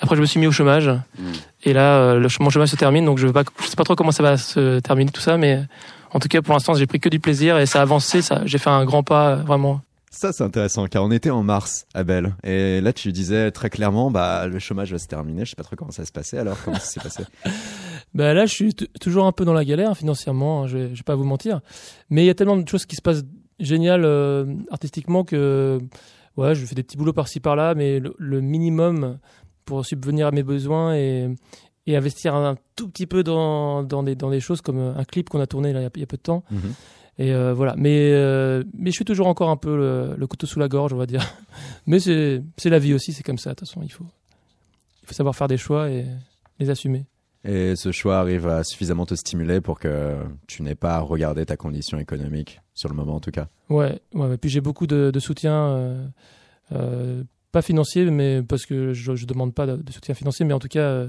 Après, 0.00 0.16
je 0.16 0.20
me 0.20 0.26
suis 0.26 0.40
mis 0.40 0.46
au 0.46 0.52
chômage. 0.52 0.88
Hmm. 0.88 1.32
Et 1.64 1.72
là, 1.72 2.14
le, 2.14 2.28
mon 2.40 2.50
chômage 2.50 2.70
se 2.70 2.76
termine, 2.76 3.04
donc 3.04 3.18
je 3.18 3.26
ne 3.26 3.32
sais 3.32 3.76
pas 3.76 3.84
trop 3.84 3.94
comment 3.94 4.12
ça 4.12 4.22
va 4.22 4.36
se 4.36 4.80
terminer 4.80 5.10
tout 5.10 5.20
ça, 5.20 5.36
mais 5.36 5.62
en 6.12 6.18
tout 6.18 6.28
cas, 6.28 6.42
pour 6.42 6.54
l'instant, 6.54 6.74
j'ai 6.74 6.86
pris 6.86 7.00
que 7.00 7.08
du 7.08 7.20
plaisir 7.20 7.58
et 7.58 7.66
ça 7.66 7.80
a 7.80 7.82
avancé. 7.82 8.22
Ça, 8.22 8.42
j'ai 8.44 8.58
fait 8.58 8.70
un 8.70 8.84
grand 8.84 9.02
pas, 9.02 9.36
vraiment. 9.36 9.82
Ça, 10.12 10.32
c'est 10.32 10.42
intéressant, 10.42 10.86
car 10.86 11.04
on 11.04 11.12
était 11.12 11.30
en 11.30 11.44
mars, 11.44 11.86
Abel. 11.94 12.34
Et 12.42 12.80
là, 12.80 12.92
tu 12.92 13.12
disais 13.12 13.52
très 13.52 13.70
clairement, 13.70 14.10
bah, 14.10 14.48
le 14.48 14.58
chômage 14.58 14.90
va 14.90 14.98
se 14.98 15.06
terminer. 15.06 15.44
Je 15.44 15.50
sais 15.50 15.56
pas 15.56 15.62
trop 15.62 15.76
comment 15.76 15.92
ça 15.92 16.04
se 16.04 16.10
passait. 16.10 16.38
Alors, 16.38 16.56
comment 16.64 16.80
ça 16.80 16.86
s'est 16.86 17.00
passé? 17.00 17.22
Bah 18.14 18.34
là, 18.34 18.46
je 18.46 18.52
suis 18.52 18.74
toujours 18.74 19.26
un 19.26 19.32
peu 19.32 19.44
dans 19.44 19.52
la 19.52 19.64
galère 19.64 19.96
financièrement. 19.96 20.62
Hein, 20.62 20.66
je, 20.66 20.78
vais, 20.78 20.86
vais 20.86 21.02
pas 21.04 21.14
vous 21.14 21.24
mentir, 21.24 21.60
mais 22.08 22.24
il 22.24 22.26
y 22.26 22.30
a 22.30 22.34
tellement 22.34 22.56
de 22.56 22.66
choses 22.68 22.86
qui 22.86 22.96
se 22.96 23.02
passent 23.02 23.24
géniales 23.60 24.04
euh, 24.04 24.46
artistiquement 24.70 25.22
que 25.22 25.78
ouais, 26.36 26.54
je 26.54 26.64
fais 26.64 26.74
des 26.74 26.82
petits 26.82 26.96
boulots 26.96 27.12
par-ci 27.12 27.40
par-là, 27.40 27.74
mais 27.74 28.00
le, 28.00 28.40
minimum 28.40 29.18
pour 29.64 29.84
subvenir 29.86 30.28
à 30.28 30.30
mes 30.32 30.42
besoins 30.42 30.96
et, 30.96 31.28
et 31.86 31.96
investir 31.96 32.34
un, 32.34 32.56
tout 32.76 32.88
petit 32.88 33.06
peu 33.06 33.22
dans, 33.22 33.82
dans, 33.82 34.02
des, 34.02 34.16
dans 34.16 34.30
des 34.30 34.40
choses 34.40 34.60
comme 34.60 34.78
un 34.78 35.04
clip 35.04 35.28
qu'on 35.28 35.40
a 35.40 35.46
tourné 35.46 35.72
là, 35.72 35.80
il, 35.80 36.00
y 36.00 36.02
a, 36.02 36.06
peu 36.06 36.16
de 36.16 36.22
temps. 36.22 36.42
Mhm. 36.50 36.74
Et 37.18 37.32
euh, 37.32 37.52
voilà. 37.52 37.74
Mais, 37.76 38.12
euh, 38.12 38.64
mais 38.72 38.90
je 38.90 38.96
suis 38.96 39.04
toujours 39.04 39.26
encore 39.26 39.50
un 39.50 39.56
peu 39.56 39.76
le, 39.76 40.14
le, 40.16 40.26
couteau 40.26 40.46
sous 40.46 40.58
la 40.58 40.68
gorge, 40.68 40.92
on 40.92 40.96
va 40.96 41.06
dire. 41.06 41.24
mais 41.86 42.00
c'est 42.00 42.42
la 42.64 42.78
vie 42.78 42.94
aussi, 42.94 43.12
c'est 43.12 43.22
comme 43.22 43.38
ça. 43.38 43.50
De 43.50 43.56
toute 43.56 43.68
façon, 43.68 43.82
il 43.82 43.92
faut, 43.92 44.06
il 45.02 45.06
faut 45.06 45.14
savoir 45.14 45.36
faire 45.36 45.48
des 45.48 45.58
choix 45.58 45.90
et 45.90 46.06
les 46.58 46.70
assumer. 46.70 47.04
Et 47.44 47.74
ce 47.74 47.90
choix 47.90 48.18
arrive 48.18 48.46
à 48.46 48.64
suffisamment 48.64 49.06
te 49.06 49.14
stimuler 49.14 49.60
pour 49.60 49.78
que 49.78 50.16
tu 50.46 50.62
n'aies 50.62 50.74
pas 50.74 50.96
à 50.96 51.00
regarder 51.00 51.46
ta 51.46 51.56
condition 51.56 51.98
économique, 51.98 52.60
sur 52.74 52.88
le 52.88 52.94
moment 52.94 53.16
en 53.16 53.20
tout 53.20 53.30
cas. 53.30 53.48
Ouais, 53.70 53.98
ouais. 54.14 54.34
Et 54.34 54.36
puis 54.36 54.50
j'ai 54.50 54.60
beaucoup 54.60 54.86
de, 54.86 55.10
de 55.10 55.20
soutien, 55.20 55.54
euh, 55.54 56.06
euh, 56.72 57.22
pas 57.50 57.62
financier, 57.62 58.04
mais 58.10 58.42
parce 58.42 58.66
que 58.66 58.92
je 58.92 59.12
ne 59.12 59.24
demande 59.24 59.54
pas 59.54 59.66
de, 59.66 59.76
de, 59.76 59.90
soutien 59.90 60.14
financier, 60.14 60.44
mais 60.44 60.52
en 60.52 60.58
tout 60.58 60.68
cas 60.68 60.80
euh, 60.80 61.08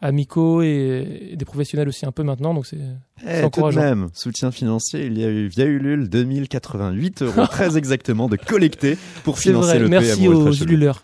amicaux 0.00 0.62
et, 0.62 1.34
des 1.36 1.44
professionnels 1.44 1.88
aussi 1.88 2.06
un 2.06 2.12
peu 2.12 2.22
maintenant, 2.22 2.54
donc 2.54 2.66
c'est 2.66 2.78
eh, 3.26 3.42
encourageant. 3.42 3.80
Tout 3.80 3.86
de 3.86 3.90
même, 3.90 4.08
soutien 4.14 4.52
financier, 4.52 5.06
il 5.06 5.18
y 5.18 5.24
a 5.24 5.28
eu 5.28 5.48
via 5.48 5.64
Ulule 5.64 6.08
2088 6.08 7.22
euros 7.22 7.46
très 7.48 7.76
exactement 7.76 8.28
de 8.28 8.36
collecter 8.36 8.96
pour 9.24 9.40
financer 9.40 9.80
le 9.80 9.88
Merci 9.88 10.28
aux 10.28 10.52
Ululeurs. 10.52 11.02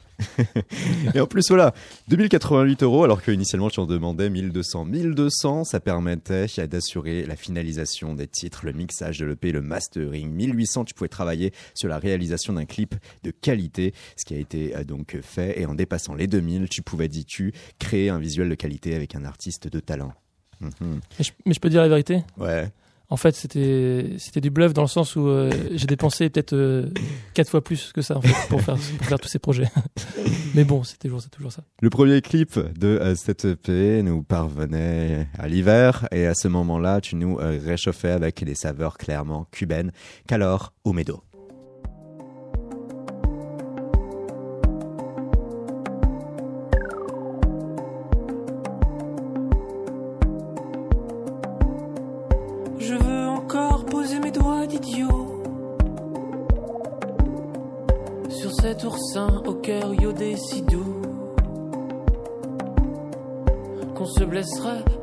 Et 1.15 1.21
en 1.21 1.27
plus, 1.27 1.45
voilà, 1.49 1.75
2088 2.09 2.83
euros, 2.83 3.05
alors 3.05 3.23
qu'initialement 3.23 3.71
tu 3.71 3.81
en 3.81 3.87
demandais 3.87 4.31
1200. 4.31 4.85
1200, 4.87 5.65
ça 5.65 5.81
permettait 5.81 6.47
d'assurer 6.67 7.25
la 7.27 7.37
finalisation 7.37 8.15
des 8.15 8.27
titres, 8.27 8.65
le 8.65 8.73
mixage 8.73 9.19
de 9.19 9.27
l'EP, 9.27 9.53
le 9.53 9.63
mastering. 9.63 10.31
1800, 10.31 10.85
tu 10.85 10.95
pouvais 10.95 11.09
travailler 11.09 11.53
sur 11.75 11.89
la 11.89 11.99
réalisation 11.99 12.53
d'un 12.53 12.65
clip 12.65 12.95
de 13.23 13.31
qualité, 13.31 13.95
ce 14.17 14.25
qui 14.25 14.35
a 14.35 14.39
été 14.39 14.77
euh, 14.77 14.85
donc 14.85 15.19
fait. 15.23 15.61
Et 15.61 15.67
en 15.67 15.75
dépassant 15.75 16.15
les 16.15 16.27
2000, 16.27 16.69
tu 16.69 16.83
pouvais, 16.83 17.09
dis-tu, 17.09 17.53
créer 17.79 18.09
un 18.09 18.19
visuel 18.19 18.49
de 18.49 18.55
qualité 18.55 18.95
avec 18.95 19.15
un 19.15 19.25
artiste 19.25 19.69
de 19.69 19.81
talent. 19.81 20.13
Mhm. 20.61 21.01
mais 21.45 21.55
je 21.55 21.61
peux 21.61 21.71
dire 21.71 21.83
la 21.83 21.89
vérité? 21.89 22.23
Ouais 22.39 22.71
en 23.09 23.17
fait, 23.17 23.35
c'était 23.35 24.41
du 24.41 24.51
bluff 24.51 24.73
dans 24.73 24.83
le 24.83 24.89
sens 24.89 25.17
où 25.17 25.27
euh, 25.27 25.51
j'ai 25.73 25.87
dépensé 25.87 26.31
peut-être 26.31 26.55
euh, 26.55 26.89
quatre 27.35 27.51
fois 27.51 27.63
plus 27.63 27.93
que 27.93 28.01
ça 28.01 28.19
pour, 28.49 28.61
faire, 28.63 28.77
tous 29.21 29.29
ces 29.29 29.39
projets. 29.39 29.69
Mais 30.55 30.65
bon, 30.65 30.83
c'était 30.83 31.09
toujours, 31.09 31.53
ça. 31.53 31.63
Le 31.81 31.91
premier 31.91 32.23
clip 32.23 32.59
de 32.59 32.89
euh, 32.89 33.15
cette 33.15 33.45
EP 33.45 34.03
nous 34.03 34.23
parvenait 34.23 35.29
à 35.39 35.47
l'hiver 35.49 36.09
et 36.11 36.27
à 36.27 36.35
ce 36.35 36.49
moment-là, 36.49 37.01
tu 37.01 37.17
nous 37.17 37.37
réchauffais 37.37 38.11
avec 38.11 38.43
des 38.45 38.55
saveurs 38.55 38.97
clairement 38.97 39.47
cubaines. 39.51 39.93
Qu'alors, 40.27 40.73
Omedo 40.85 41.23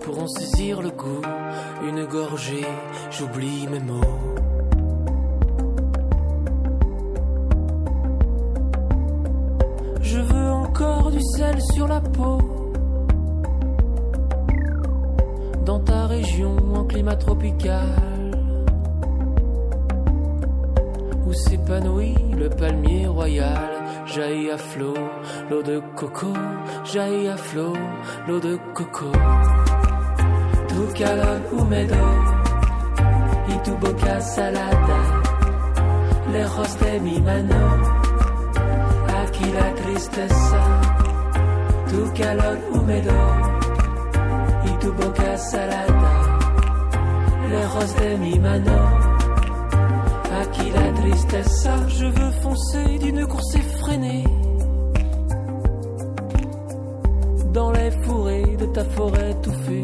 Pour 0.02 0.20
en 0.20 0.28
saisir 0.28 0.82
le 0.82 0.90
goût. 0.90 1.22
Une 1.88 2.06
gorgée, 2.06 2.66
j'oublie 3.10 3.68
mes 3.68 3.80
mots. 3.80 4.20
Je 10.02 10.20
veux 10.20 10.50
encore 10.52 11.12
du 11.12 11.22
sel 11.38 11.62
sur 11.74 11.88
la 11.88 12.02
peau. 12.02 12.40
Dans 15.66 15.80
ta 15.80 16.08
région 16.08 16.58
en 16.76 16.84
climat 16.84 17.16
tropical 17.16 18.34
où 21.26 21.34
s'épanouit 21.34 22.16
le 22.38 22.50
palmier 22.50 23.08
royal. 23.08 23.79
Jaillit 24.16 24.50
à 24.50 24.58
flot 24.58 24.96
l'eau 25.52 25.62
de 25.62 25.80
coco, 25.96 26.34
jaillit 26.84 27.28
à 27.28 27.38
flot 27.38 27.74
l'eau 28.28 28.40
de 28.40 28.58
coco. 28.74 29.12
Tu 30.68 30.94
calor 30.98 31.40
húmedo 31.52 32.04
y 33.50 33.58
tu 33.64 33.72
boca 33.76 34.20
salada, 34.20 35.00
lejos 36.32 36.80
de 36.80 37.00
mi 37.02 37.22
mano, 37.22 37.62
aquí 39.22 39.46
la 39.52 39.76
tristeza. 39.76 40.62
Tu 41.90 42.14
calor 42.20 42.58
húmedo 42.72 43.20
y 44.66 44.72
tu 44.80 44.92
boca 44.94 45.38
salada, 45.38 46.40
lejos 47.52 47.96
de 47.96 48.18
mi 48.18 48.40
mano 48.40 49.09
tristesse. 51.10 51.68
Je 51.88 52.06
veux 52.06 52.32
foncer 52.42 53.00
d'une 53.00 53.26
course 53.26 53.56
effrénée 53.56 54.24
dans 57.54 57.72
les 57.72 57.92
fourrés 58.04 58.56
de 58.58 58.66
ta 58.68 58.84
forêt 58.84 59.36
touffue 59.42 59.84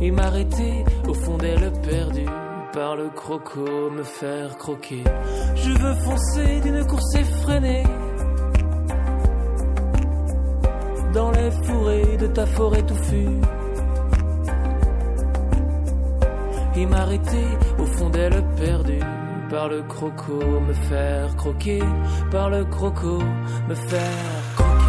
et 0.00 0.10
m'arrêter 0.10 0.84
au 1.08 1.14
fond 1.14 1.38
d'elle 1.38 1.72
perdue 1.82 2.26
par 2.72 2.96
le 2.96 3.08
croco, 3.10 3.90
me 3.90 4.02
faire 4.02 4.56
croquer. 4.56 5.04
Je 5.54 5.70
veux 5.70 5.94
foncer 5.94 6.60
d'une 6.60 6.84
course 6.86 7.14
effrénée 7.14 7.84
dans 11.12 11.30
les 11.30 11.50
fourrés 11.64 12.16
de 12.16 12.26
ta 12.26 12.44
forêt 12.46 12.82
touffue 12.82 13.40
et 16.76 16.86
m'arrêter 16.86 17.46
au 17.78 17.84
fond 17.86 18.10
d'elle 18.10 18.42
perdue 18.56 19.00
par 19.50 19.68
le 19.68 19.82
croco, 19.82 20.38
me 20.66 20.72
faire 20.72 21.36
croquer, 21.36 21.82
par 22.30 22.50
le 22.50 22.64
croco, 22.64 23.18
me 23.68 23.74
faire 23.74 24.42
croquer. 24.56 24.84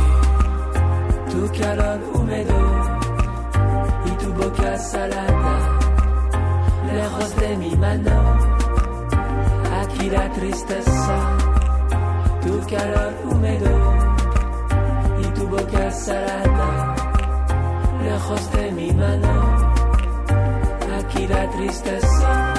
Tu 1.30 1.60
calor 1.60 2.00
húmedo 2.14 2.62
y 4.08 4.12
tu 4.22 4.34
boca 4.34 4.78
salada, 4.78 5.56
lejos 6.92 7.36
de 7.36 7.58
mi 7.58 7.76
mano, 7.76 8.38
aquí 9.82 10.10
la 10.10 10.30
tristeza. 10.32 11.18
Tu 12.42 12.60
calor 12.68 13.14
húmedo 13.26 13.94
y 15.22 15.26
tu 15.38 15.48
boca 15.48 15.92
salada, 15.92 16.96
lejos 18.04 18.52
de 18.52 18.72
mi 18.72 18.92
mano 18.94 19.55
y 21.20 21.28
la 21.28 21.50
tristeza. 21.52 22.55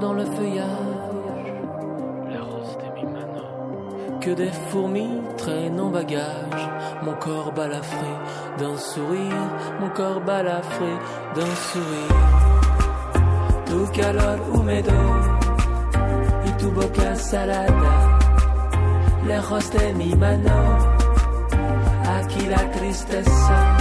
Dans 0.00 0.12
le 0.12 0.24
feuillage. 0.24 1.48
La 2.30 2.40
rose 2.42 2.76
des 2.78 2.90
Mimano. 3.00 4.20
Que 4.20 4.30
des 4.30 4.50
fourmis 4.68 5.20
traînent 5.36 5.80
en 5.80 5.90
bagage. 5.90 6.64
Mon 7.02 7.14
corps 7.14 7.52
balafré 7.52 8.12
d'un 8.58 8.76
sourire, 8.76 9.46
mon 9.80 9.88
corps 9.90 10.20
balafré 10.20 10.92
d'un 11.34 11.54
sourire. 11.70 12.18
Tu 13.66 14.00
calor 14.00 14.38
húmedo 14.52 15.00
y 16.46 16.50
tu 16.58 16.70
boca 16.70 17.14
salada. 17.14 18.18
Lejos 19.26 19.70
de 19.70 19.94
mi 19.94 20.14
mano, 20.14 20.78
aquí 22.16 22.46
la 22.46 22.70
tristeza. 22.70 23.77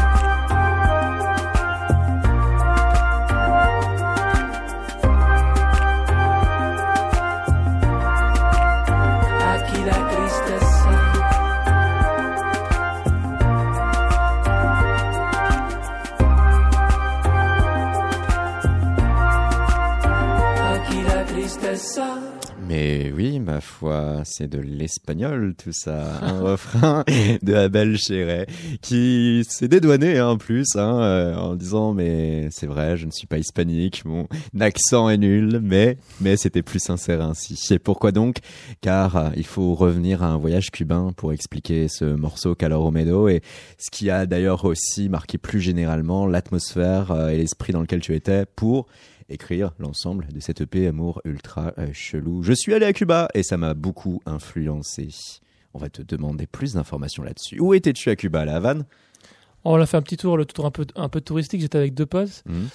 C'est 24.24 24.48
de 24.48 24.60
l'espagnol 24.60 25.56
tout 25.56 25.72
ça. 25.72 26.20
Un 26.22 26.42
refrain 26.52 27.04
de 27.42 27.54
Abel 27.54 27.98
Chéret 27.98 28.48
qui 28.82 29.44
s'est 29.50 29.68
dédouané 29.68 30.18
hein, 30.18 30.30
en 30.30 30.38
plus 30.38 30.76
hein, 30.76 31.00
euh, 31.02 31.36
en 31.36 31.56
disant 31.56 31.94
mais 31.94 32.48
c'est 32.52 32.68
vrai, 32.68 32.98
je 32.98 33.06
ne 33.06 33.12
suis 33.12 33.28
pas 33.28 33.38
hispanique, 33.38 34.06
mon 34.06 34.28
accent 34.60 35.10
est 35.10 35.18
nul, 35.18 35.60
mais 35.62 35.98
mais 36.22 36.38
c'était 36.38 36.62
plus 36.62 36.80
sincère 36.80 37.22
ainsi. 37.22 37.58
Et 37.72 37.80
pourquoi 37.80 38.12
donc? 38.12 38.38
Car 38.82 39.16
euh, 39.16 39.30
il 39.36 39.46
faut 39.46 39.74
revenir 39.74 40.24
à 40.24 40.28
un 40.28 40.38
voyage 40.38 40.72
cubain 40.72 41.14
pour 41.16 41.34
expliquer 41.34 41.88
ce 41.88 42.06
morceau 42.06 42.56
Calor 42.56 42.88
Húmedo 42.88 43.28
et 43.28 43.42
ce 43.78 43.90
qui 43.92 44.10
a 44.10 44.26
d'ailleurs 44.26 44.66
aussi 44.66 45.10
marqué 45.10 45.38
plus 45.38 45.62
généralement 45.62 46.28
l'atmosphère 46.28 47.12
euh, 47.12 47.30
et 47.30 47.38
l'esprit 47.38 47.74
dans 47.74 47.82
lequel 47.82 48.02
tu 48.02 48.16
étais 48.16 48.46
pour 48.46 48.88
écrire 49.30 49.74
l'ensemble 49.80 50.28
de 50.34 50.40
cette 50.40 50.62
EP 50.62 50.88
Amour 50.88 51.22
ultra 51.26 51.74
euh, 51.78 51.88
chelou. 51.94 52.44
Je 52.44 52.54
suis 52.54 52.74
allé 52.74 52.86
à 52.86 52.94
Cuba 52.94 53.28
et 53.34 53.44
ça 53.44 53.58
m'a 53.58 53.74
beaucoup 53.74 54.22
influencé. 54.26 55.10
On 55.74 55.80
va 55.80 55.90
te 55.90 56.02
demander 56.02 56.48
plus 56.48 56.74
d'informations 56.74 57.24
là-dessus. 57.24 57.60
Où 57.60 57.74
étais-tu 57.74 58.10
à 58.10 58.16
Cuba, 58.16 58.42
à 58.42 58.46
la 58.46 58.56
Havane? 58.56 58.86
On 59.64 59.76
a 59.76 59.86
fait 59.86 59.98
un 59.98 60.02
petit 60.02 60.18
tour, 60.18 60.38
le 60.38 60.46
tour 60.46 60.66
un 60.66 60.72
peu, 60.72 60.86
un 60.96 61.10
peu 61.10 61.20
touristique. 61.22 61.62
J'étais 61.62 61.78
avec 61.78 61.94
deux 61.94 62.06
potes 62.06 62.44
Mhm. 62.48 62.70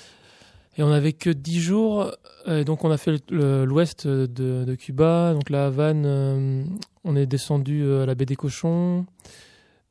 et 0.77 0.83
on 0.83 0.91
avait 0.93 1.15
que 1.15 1.31
10 1.31 1.61
jours. 1.61 2.13
Et 2.47 2.65
donc, 2.65 2.85
on 2.85 2.91
a 2.91 2.99
fait 2.99 3.23
l'ouest 3.31 4.07
de, 4.07 4.27
de 4.65 4.75
Cuba. 4.75 5.33
Donc, 5.33 5.49
la 5.49 5.67
Havane, 5.67 6.05
euh, 6.05 6.65
on 7.05 7.17
est 7.17 7.27
descendu 7.27 7.83
euh, 7.83 8.03
à 8.03 8.07
la 8.07 8.15
baie 8.15 8.27
des 8.27 8.37
Cochons. 8.37 9.07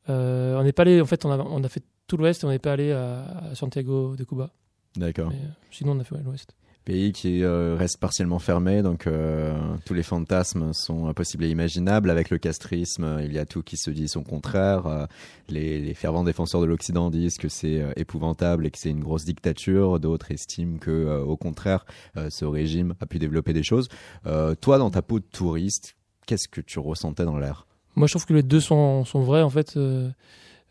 Euh, 0.08 0.58
on 0.58 0.62
n'est 0.62 0.72
pas 0.72 0.82
allé, 0.82 1.00
en 1.00 1.06
fait, 1.06 1.24
on 1.24 1.30
a, 1.32 1.38
on 1.38 1.62
a 1.64 1.68
fait 1.68 1.82
tout 2.06 2.16
l'ouest 2.16 2.42
et 2.42 2.46
on 2.46 2.50
n'est 2.50 2.58
pas 2.58 2.72
allé 2.72 2.92
à, 2.92 3.24
à 3.50 3.54
Santiago 3.54 4.14
de 4.16 4.24
Cuba. 4.24 4.50
D'accord. 4.96 5.30
Mais, 5.30 5.36
euh, 5.36 5.52
sinon, 5.70 5.92
on 5.92 6.00
a 6.00 6.04
fait 6.04 6.14
ouais, 6.14 6.22
l'ouest. 6.24 6.54
Pays 6.84 7.12
qui 7.12 7.44
euh, 7.44 7.76
reste 7.78 7.98
partiellement 8.00 8.40
fermé, 8.40 8.82
donc 8.82 9.06
euh, 9.06 9.56
tous 9.86 9.94
les 9.94 10.02
fantasmes 10.02 10.72
sont 10.72 11.06
impossibles 11.06 11.44
et 11.44 11.48
imaginables. 11.48 12.10
Avec 12.10 12.28
le 12.28 12.38
castrisme, 12.38 13.04
euh, 13.04 13.22
il 13.22 13.32
y 13.32 13.38
a 13.38 13.46
tout 13.46 13.62
qui 13.62 13.76
se 13.76 13.88
dit 13.92 14.08
son 14.08 14.24
contraire. 14.24 14.88
Euh, 14.88 15.06
les, 15.48 15.78
les 15.78 15.94
fervents 15.94 16.24
défenseurs 16.24 16.60
de 16.60 16.66
l'Occident 16.66 17.08
disent 17.08 17.36
que 17.38 17.48
c'est 17.48 17.80
euh, 17.80 17.92
épouvantable 17.94 18.66
et 18.66 18.72
que 18.72 18.78
c'est 18.78 18.90
une 18.90 18.98
grosse 18.98 19.24
dictature. 19.24 20.00
D'autres 20.00 20.32
estiment 20.32 20.78
que, 20.78 20.90
euh, 20.90 21.22
au 21.22 21.36
contraire, 21.36 21.86
euh, 22.16 22.30
ce 22.30 22.44
régime 22.44 22.94
a 23.00 23.06
pu 23.06 23.20
développer 23.20 23.52
des 23.52 23.62
choses. 23.62 23.88
Euh, 24.26 24.56
toi, 24.56 24.78
dans 24.78 24.90
ta 24.90 25.02
peau 25.02 25.20
de 25.20 25.24
touriste, 25.24 25.94
qu'est-ce 26.26 26.48
que 26.48 26.60
tu 26.60 26.80
ressentais 26.80 27.24
dans 27.24 27.38
l'air? 27.38 27.68
Moi, 27.94 28.08
je 28.08 28.14
trouve 28.14 28.26
que 28.26 28.34
les 28.34 28.42
deux 28.42 28.58
sont, 28.58 29.04
sont 29.04 29.20
vrais. 29.20 29.42
En 29.42 29.50
fait, 29.50 29.78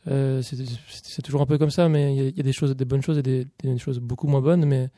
euh, 0.08 0.42
c'est- 0.42 1.22
toujours 1.22 1.42
un 1.42 1.46
peu 1.46 1.58
comme 1.58 1.70
ça, 1.72 1.88
mais 1.90 2.16
il 2.16 2.18
y, 2.24 2.26
a- 2.26 2.30
il 2.30 2.38
y 2.38 2.40
a 2.40 2.44
des 2.44 2.54
choses, 2.54 2.76
des 2.76 2.86
bonnes 2.86 3.02
choses 3.04 3.18
et 3.18 3.24
des, 3.24 3.46
des 3.64 3.78
choses 3.78 4.00
beaucoup 4.00 4.28
moins 4.28 4.42
bonnes. 4.42 4.66
Mais 4.66 4.90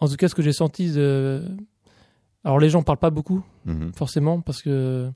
en 0.00 0.08
tout 0.08 0.16
cas, 0.16 0.28
ce 0.28 0.34
que 0.34 0.42
j'ai 0.42 0.52
senti, 0.52 0.92
de... 0.92 1.42
alors 2.44 2.58
les 2.58 2.68
gens 2.68 2.82
parlent 2.82 2.98
pas 2.98 3.10
beaucoup 3.10 3.42
Mhm. 3.64 3.92
forcément 3.94 4.40
parce 4.40 4.60
que 4.62 5.10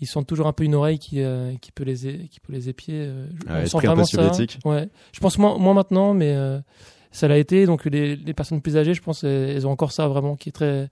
ils 0.00 0.06
sentent 0.06 0.26
toujours 0.26 0.46
un 0.48 0.52
peu 0.52 0.64
une 0.64 0.74
oreille 0.74 0.98
qui, 0.98 1.20
euh, 1.20 1.54
qui 1.60 1.70
peut 1.72 1.84
les 1.84 2.26
qui 2.28 2.40
peut 2.40 2.52
les 2.52 2.68
épier. 2.68 3.04
je- 3.30 3.44
Ah, 3.48 3.60
on 3.74 3.78
peu 3.96 4.00
soviétique. 4.32 4.58
Ouais, 4.64 4.88
je 5.12 5.20
pense 5.20 5.38
moins, 5.38 5.56
moins 5.58 5.74
maintenant, 5.74 6.14
mais 6.14 6.34
euh, 6.34 6.58
ça 7.12 7.28
l'a 7.28 7.38
été. 7.38 7.64
Donc 7.66 7.84
les, 7.84 8.16
les 8.16 8.34
personnes 8.34 8.60
plus 8.60 8.76
âgées, 8.76 8.94
je 8.94 9.02
pense, 9.02 9.22
elles, 9.24 9.66
ont 9.66 9.70
encore 9.70 9.92
ça 9.92 10.08
vraiment 10.08 10.36
qui 10.36 10.48
est 10.48 10.52
très 10.52 10.88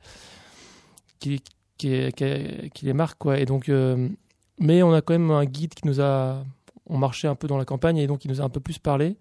qui 1.19 1.43
qui, 1.79 1.89
est- 1.93 2.13
qui, 2.17 2.25
est- 2.25 2.71
qui 2.75 2.85
les 2.87 2.93
marque 2.93 3.19
quoi. 3.19 3.39
Et 3.41 3.45
donc, 3.45 3.69
mais 4.61 4.83
on 4.83 4.93
a 4.93 5.01
quand 5.01 5.15
même 5.15 5.31
un 5.33 5.45
guide 5.47 5.75
qui 5.75 5.87
nous 5.87 6.01
a 6.01 6.45
on 6.87 6.99
marchait 6.99 7.29
un 7.29 7.35
peu 7.35 7.47
dans 7.47 7.59
la 7.59 7.65
campagne 7.65 7.97
et 7.99 8.07
donc 8.07 8.25
il 8.25 8.29
nous 8.31 8.41
a 8.41 8.45
un 8.45 8.49
peu 8.49 8.61
plus 8.61 8.79
parlé, 8.79 9.17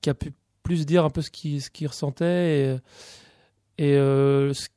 qui 0.00 0.10
a 0.10 0.14
pu 0.14 0.32
plus 0.62 0.86
dire 0.86 1.04
un 1.04 1.10
peu 1.10 1.22
ce 1.22 1.30
qu'il 1.30 1.60
ce 1.62 1.68
ressentait 1.86 2.78
et, 3.78 3.84
et 3.84 3.94
euh, 3.96 4.52
ce- 4.54 4.68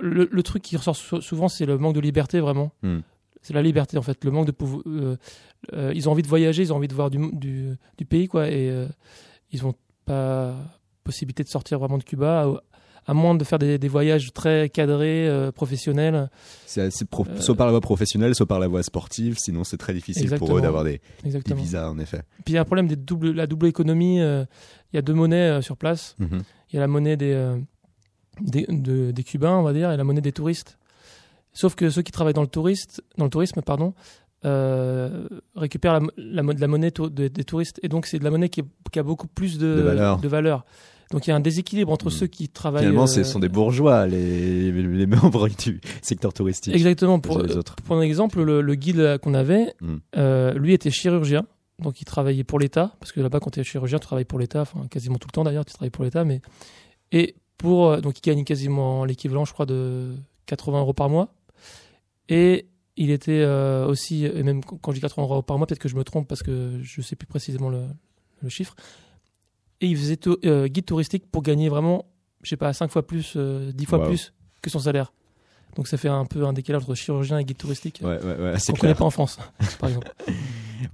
le, 0.00 0.28
le 0.30 0.42
truc 0.42 0.62
qui 0.62 0.76
ressort 0.76 0.96
sou- 0.96 1.20
souvent 1.20 1.48
c'est 1.48 1.66
le 1.66 1.76
manque 1.78 1.94
de 1.94 2.00
liberté 2.00 2.40
vraiment. 2.40 2.72
Hmm. 2.82 3.00
C'est 3.42 3.52
la 3.52 3.60
liberté 3.62 3.98
en 3.98 4.02
fait, 4.02 4.24
le 4.24 4.30
manque 4.30 4.46
de 4.46 4.52
pouvoir. 4.52 4.82
euh, 4.86 5.16
euh, 5.74 5.92
ils 5.94 6.08
ont 6.08 6.12
envie 6.12 6.22
de 6.22 6.28
voyager, 6.28 6.62
ils 6.62 6.72
ont 6.72 6.76
envie 6.76 6.88
de 6.88 6.94
voir 6.94 7.10
du, 7.10 7.18
du, 7.32 7.74
du 7.98 8.04
pays 8.06 8.26
quoi 8.28 8.48
et 8.50 8.86
ils 9.52 9.62
n'ont 9.62 9.74
pas 10.06 10.54
possibilité 11.04 11.42
de 11.44 11.48
sortir 11.48 11.78
vraiment 11.78 11.98
de 11.98 12.04
Cuba. 12.04 12.50
À, 13.06 13.12
moins 13.14 13.34
de 13.34 13.44
faire 13.44 13.58
des, 13.58 13.76
des 13.78 13.88
voyages 13.88 14.32
très 14.32 14.68
cadrés, 14.70 15.28
euh, 15.28 15.52
professionnels. 15.52 16.30
C'est 16.66 16.80
assez 16.80 17.04
Euh, 17.04 17.40
soit 17.40 17.54
par 17.54 17.66
la 17.66 17.72
voie 17.72 17.80
professionnelle, 17.82 18.34
soit 18.34 18.46
par 18.46 18.58
la 18.58 18.66
voie 18.68 18.82
sportive. 18.82 19.36
Sinon, 19.38 19.62
c'est 19.64 19.76
très 19.76 19.92
difficile 19.94 20.30
pour 20.38 20.56
eux 20.56 20.60
d'avoir 20.62 20.84
des, 20.84 21.00
des 21.22 21.54
visas, 21.54 21.88
en 21.90 21.98
effet. 21.98 22.22
Puis 22.44 22.52
il 22.52 22.54
y 22.54 22.58
a 22.58 22.62
un 22.62 22.64
problème 22.64 22.88
doubles, 22.88 23.32
la 23.32 23.46
double 23.46 23.66
économie. 23.66 24.20
euh, 24.20 24.44
Il 24.92 24.96
y 24.96 24.98
a 24.98 25.02
deux 25.02 25.12
monnaies 25.14 25.60
sur 25.60 25.76
place. 25.76 26.16
Mhm. 26.18 26.42
Il 26.72 26.76
y 26.76 26.78
a 26.78 26.80
la 26.80 26.86
monnaie 26.88 27.16
des, 27.16 27.54
des, 28.40 28.66
de- 28.68 29.10
des 29.10 29.22
Cubains, 29.22 29.56
on 29.58 29.62
va 29.62 29.72
dire, 29.72 29.90
et 29.92 29.96
la 29.96 30.04
monnaie 30.04 30.20
des 30.22 30.32
touristes. 30.32 30.78
Sauf 31.52 31.74
que 31.74 31.90
ceux 31.90 32.02
qui 32.02 32.10
travaillent 32.10 32.32
dans 32.34 32.40
le, 32.42 32.48
touriste, 32.48 33.02
dans 33.18 33.24
le 33.24 33.30
tourisme 33.30 33.60
pardon, 33.62 33.94
euh, 34.44 35.26
récupèrent 35.56 36.00
la, 36.00 36.06
la, 36.16 36.42
mo- 36.42 36.52
de 36.52 36.60
la 36.60 36.66
monnaie 36.66 36.90
de- 36.90 37.28
des 37.28 37.44
touristes. 37.44 37.78
Et 37.82 37.88
donc, 37.88 38.06
c'est 38.06 38.18
de 38.18 38.24
la 38.24 38.30
monnaie 38.30 38.48
qui, 38.48 38.60
est- 38.60 38.90
qui 38.92 38.98
a 38.98 39.02
beaucoup 39.02 39.26
plus 39.28 39.58
de, 39.58 39.66
De 39.76 39.80
valeur. 39.82 40.18
valeur. 40.18 40.64
Donc, 41.14 41.26
il 41.26 41.30
y 41.30 41.32
a 41.32 41.36
un 41.36 41.40
déséquilibre 41.40 41.90
entre 41.92 42.06
Mhm. 42.06 42.10
ceux 42.10 42.26
qui 42.26 42.48
travaillent. 42.48 42.82
Finalement, 42.82 43.04
euh, 43.04 43.06
ce 43.06 43.22
sont 43.24 43.38
des 43.38 43.48
bourgeois, 43.48 44.06
les, 44.06 44.70
les 44.72 45.06
membres 45.06 45.48
du 45.48 45.80
secteur 46.02 46.32
touristique. 46.34 46.74
Exactement. 46.74 47.20
Pour, 47.20 47.40
les 47.40 47.56
autres. 47.56 47.76
pour 47.76 47.96
un 47.96 48.02
exemple, 48.02 48.42
le, 48.42 48.60
le 48.60 48.74
guide 48.74 49.18
qu'on 49.22 49.32
avait, 49.34 49.72
Mm. 49.80 49.94
euh, 50.16 50.52
lui 50.54 50.72
était 50.74 50.90
chirurgien. 50.90 51.46
Donc, 51.80 52.00
il 52.00 52.04
travaillait 52.04 52.44
pour 52.44 52.58
l'État. 52.58 52.94
Parce 53.00 53.12
que 53.12 53.20
là-bas, 53.20 53.40
quand 53.40 53.50
tu 53.50 53.60
es 53.60 53.64
chirurgien, 53.64 53.98
tu 53.98 54.06
travailles 54.06 54.24
pour 54.24 54.38
l'État. 54.38 54.62
Enfin, 54.62 54.86
quasiment 54.90 55.16
tout 55.18 55.28
le 55.28 55.32
temps 55.32 55.44
d'ailleurs, 55.44 55.64
tu 55.64 55.72
travailles 55.72 55.90
pour 55.90 56.04
l'État. 56.04 56.24
Mais... 56.24 56.40
Et 57.12 57.36
pour. 57.58 57.90
euh, 57.90 58.00
Donc, 58.00 58.18
il 58.18 58.22
gagne 58.22 58.44
quasiment 58.44 59.04
l'équivalent, 59.04 59.44
je 59.44 59.52
crois, 59.52 59.66
de 59.66 60.14
80 60.46 60.80
euros 60.80 60.92
par 60.92 61.08
mois. 61.08 61.32
Et 62.28 62.66
il 62.96 63.10
était 63.10 63.40
euh, 63.42 63.86
aussi. 63.86 64.24
Et 64.24 64.42
même 64.42 64.62
quand 64.64 64.90
je 64.92 64.96
dis 64.96 65.00
80 65.00 65.22
euros 65.24 65.42
par 65.42 65.58
mois, 65.58 65.66
peut-être 65.66 65.80
que 65.80 65.88
je 65.88 65.96
me 65.96 66.04
trompe 66.04 66.26
parce 66.28 66.42
que 66.42 66.78
je 66.82 67.00
sais 67.02 67.16
plus 67.16 67.26
précisément 67.26 67.68
le, 67.68 67.82
le 68.42 68.48
chiffre. 68.48 68.74
Et 69.84 69.88
il 69.88 69.96
faisait 69.98 70.18
euh, 70.46 70.66
guide 70.66 70.86
touristique 70.86 71.30
pour 71.30 71.42
gagner 71.42 71.68
vraiment, 71.68 72.06
je 72.42 72.48
sais 72.48 72.56
pas, 72.56 72.72
5 72.72 72.90
fois 72.90 73.06
plus, 73.06 73.34
euh, 73.36 73.70
10 73.72 73.84
fois 73.84 73.98
Wow. 73.98 74.06
plus 74.06 74.32
que 74.62 74.70
son 74.70 74.78
salaire. 74.78 75.12
Donc 75.76 75.88
ça 75.88 75.98
fait 75.98 76.08
un 76.08 76.24
peu 76.24 76.46
un 76.46 76.54
décalage 76.54 76.84
entre 76.84 76.94
chirurgien 76.94 77.36
et 77.38 77.44
guide 77.44 77.58
touristique 77.58 78.00
Ouais, 78.02 78.18
ouais, 78.24 78.36
ouais, 78.38 78.58
c'est 78.58 78.72
qu'on 78.72 78.78
connaît 78.78 78.94
pas 78.94 79.04
en 79.04 79.10
France, 79.10 79.38
par 79.78 79.88
exemple. 79.90 80.10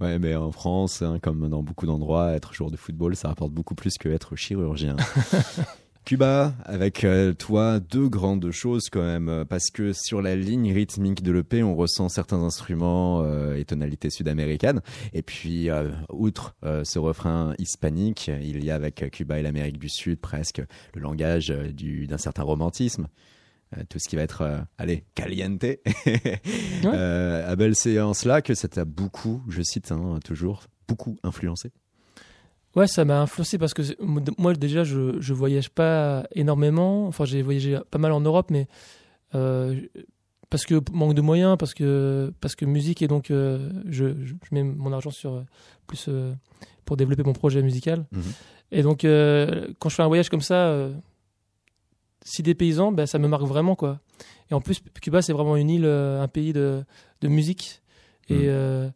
Ouais, 0.00 0.18
mais 0.18 0.35
en 0.37 0.53
France, 0.53 1.03
hein, 1.03 1.18
comme 1.20 1.48
dans 1.48 1.62
beaucoup 1.62 1.87
d'endroits, 1.87 2.33
être 2.33 2.53
joueur 2.55 2.70
de 2.70 2.76
football, 2.76 3.16
ça 3.16 3.29
rapporte 3.29 3.53
beaucoup 3.53 3.74
plus 3.74 3.96
que 3.98 4.09
être 4.09 4.37
chirurgien. 4.37 4.96
Cuba, 6.06 6.54
avec 6.64 7.04
euh, 7.04 7.34
toi, 7.34 7.78
deux 7.78 8.08
grandes 8.08 8.50
choses 8.50 8.88
quand 8.90 9.02
même, 9.02 9.28
euh, 9.28 9.44
parce 9.44 9.70
que 9.70 9.92
sur 9.92 10.22
la 10.22 10.34
ligne 10.34 10.72
rythmique 10.72 11.22
de 11.22 11.30
l'EP, 11.30 11.62
on 11.62 11.76
ressent 11.76 12.08
certains 12.08 12.42
instruments 12.42 13.22
euh, 13.22 13.54
et 13.56 13.64
tonalités 13.64 14.10
sud-américaines, 14.10 14.80
et 15.12 15.22
puis 15.22 15.70
euh, 15.70 15.90
outre 16.10 16.56
euh, 16.64 16.82
ce 16.84 16.98
refrain 16.98 17.54
hispanique, 17.58 18.28
il 18.42 18.64
y 18.64 18.70
a 18.70 18.74
avec 18.74 19.08
Cuba 19.12 19.38
et 19.38 19.42
l'Amérique 19.42 19.78
du 19.78 19.88
Sud 19.88 20.18
presque 20.18 20.62
le 20.94 21.00
langage 21.00 21.48
du- 21.48 22.06
d'un 22.06 22.18
certain 22.18 22.42
romantisme. 22.42 23.06
Tout 23.88 24.00
ce 24.00 24.08
qui 24.08 24.16
va 24.16 24.22
être, 24.22 24.64
allez, 24.78 25.04
caliente. 25.14 25.64
Abel, 26.82 27.76
c'est 27.76 28.00
en 28.00 28.14
cela 28.14 28.42
que 28.42 28.54
ça 28.54 28.66
t'a 28.66 28.84
beaucoup, 28.84 29.42
je 29.48 29.62
cite 29.62 29.92
hein, 29.92 30.18
toujours, 30.24 30.64
beaucoup 30.88 31.16
influencé. 31.22 31.70
Ouais, 32.76 32.87
ça 32.87 33.04
m'a 33.04 33.20
influencé 33.20 33.59
parce 33.59 33.74
que 33.74 33.83
moi 34.38 34.54
déjà 34.54 34.85
je 34.85 35.20
je 35.20 35.35
voyage 35.35 35.70
pas 35.70 36.24
énormément. 36.33 37.06
Enfin, 37.09 37.24
j'ai 37.24 37.42
voyagé 37.42 37.78
pas 37.90 37.98
mal 37.98 38.12
en 38.12 38.20
Europe, 38.20 38.50
mais 38.50 38.68
euh, 39.35 39.80
parce 40.50 40.66
que 40.66 40.80
manque 40.92 41.14
de 41.14 41.20
moyens, 41.20 41.56
parce 41.59 41.74
que 41.74 42.33
parce 42.40 42.54
que 42.54 42.64
musique 42.64 43.02
et 43.02 43.09
donc 43.09 43.30
euh, 43.30 43.70
je, 43.88 44.06
mets 44.52 44.62
mon 44.62 44.92
argent 44.92 45.11
sur 45.11 45.33
euh, 45.33 45.42
plus 45.87 46.06
euh, 46.09 46.33
pour 46.85 46.96
développer 46.96 47.22
mon 47.22 47.33
projet 47.33 47.62
musical. 47.62 48.04
Mhm. 48.12 48.22
Et 48.72 48.83
donc 48.83 49.00
quand 49.00 49.88
je 49.88 49.94
fais 49.94 50.02
un 50.02 50.09
voyage 50.09 50.28
comme 50.28 50.42
ça, 50.42 50.88
si 52.22 52.44
des 52.44 52.54
paysans, 52.54 52.92
ben, 52.92 53.04
ça 53.04 53.18
me 53.18 53.26
marque 53.26 53.42
vraiment 53.42 53.74
quoi. 53.74 53.98
Et 54.48 54.54
en 54.54 54.61
plus, 54.61 54.80
Cuba, 55.02 55.22
c'est 55.22 55.33
vraiment 55.33 55.56
une 55.56 55.70
île, 55.70 55.87
un 55.87 56.28
pays 56.28 56.52
de, 56.52 56.85
de 57.20 57.28
musique. 57.28 57.83
Et, 58.28 58.48
Mm. 58.48 58.92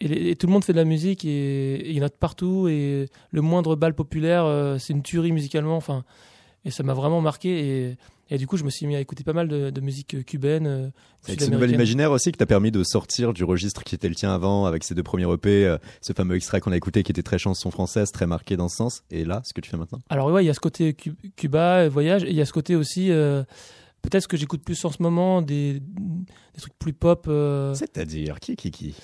Et, 0.00 0.08
les- 0.08 0.30
et 0.30 0.36
tout 0.36 0.46
le 0.46 0.52
monde 0.52 0.64
fait 0.64 0.72
de 0.72 0.78
la 0.78 0.84
musique 0.84 1.24
et 1.24 1.88
il 1.90 1.96
y 1.96 2.00
en 2.00 2.04
a 2.04 2.08
de 2.08 2.14
partout. 2.14 2.68
Et 2.68 3.06
le 3.30 3.40
moindre 3.42 3.76
bal 3.76 3.94
populaire, 3.94 4.44
euh, 4.44 4.78
c'est 4.78 4.92
une 4.92 5.02
tuerie 5.02 5.32
musicalement. 5.32 5.76
Enfin, 5.76 6.04
et 6.64 6.70
ça 6.70 6.82
m'a 6.82 6.94
vraiment 6.94 7.20
marqué. 7.20 7.88
Et, 7.90 7.96
et 8.30 8.36
du 8.36 8.46
coup, 8.46 8.56
je 8.58 8.64
me 8.64 8.68
suis 8.70 8.86
mis 8.86 8.94
à 8.94 9.00
écouter 9.00 9.24
pas 9.24 9.32
mal 9.32 9.48
de, 9.48 9.70
de 9.70 9.80
musique 9.80 10.22
cubaine. 10.26 10.66
avec 10.66 11.40
ce 11.40 11.50
nouvel 11.50 11.70
imaginaire 11.76 12.12
aussi 12.12 12.30
que 12.30 12.36
t'as 12.36 12.44
permis 12.46 12.70
de 12.70 12.84
sortir 12.84 13.32
du 13.32 13.42
registre 13.42 13.82
qui 13.84 13.94
était 13.94 14.08
le 14.08 14.14
tien 14.14 14.34
avant, 14.34 14.66
avec 14.66 14.84
ces 14.84 14.94
deux 14.94 15.02
premiers 15.02 15.24
EP, 15.32 15.64
euh, 15.66 15.78
ce 16.02 16.12
fameux 16.12 16.36
extrait 16.36 16.60
qu'on 16.60 16.72
a 16.72 16.76
écouté 16.76 17.02
qui 17.02 17.10
était 17.12 17.22
très 17.22 17.38
chanson 17.38 17.70
française, 17.70 18.12
très 18.12 18.26
marqué 18.26 18.56
dans 18.58 18.68
ce 18.68 18.76
sens. 18.76 19.02
Et 19.10 19.24
là, 19.24 19.40
ce 19.44 19.54
que 19.54 19.62
tu 19.62 19.70
fais 19.70 19.78
maintenant? 19.78 20.00
Alors 20.10 20.30
ouais, 20.30 20.44
il 20.44 20.46
y 20.46 20.50
a 20.50 20.54
ce 20.54 20.60
côté 20.60 20.92
Cu- 20.92 21.14
Cuba, 21.36 21.84
euh, 21.84 21.88
voyage, 21.88 22.22
et 22.24 22.28
il 22.30 22.36
y 22.36 22.42
a 22.42 22.44
ce 22.44 22.52
côté 22.52 22.76
aussi, 22.76 23.10
euh, 23.10 23.44
peut-être 24.02 24.28
que 24.28 24.36
j'écoute 24.36 24.62
plus 24.62 24.84
en 24.84 24.90
ce 24.92 25.02
moment, 25.02 25.40
des, 25.40 25.80
des 25.80 26.60
trucs 26.60 26.78
plus 26.78 26.92
pop. 26.92 27.24
euh, 27.28 27.72
C'est-à-dire 27.74 28.40
qui, 28.40 28.56
qui, 28.56 28.70
qui? 28.70 28.94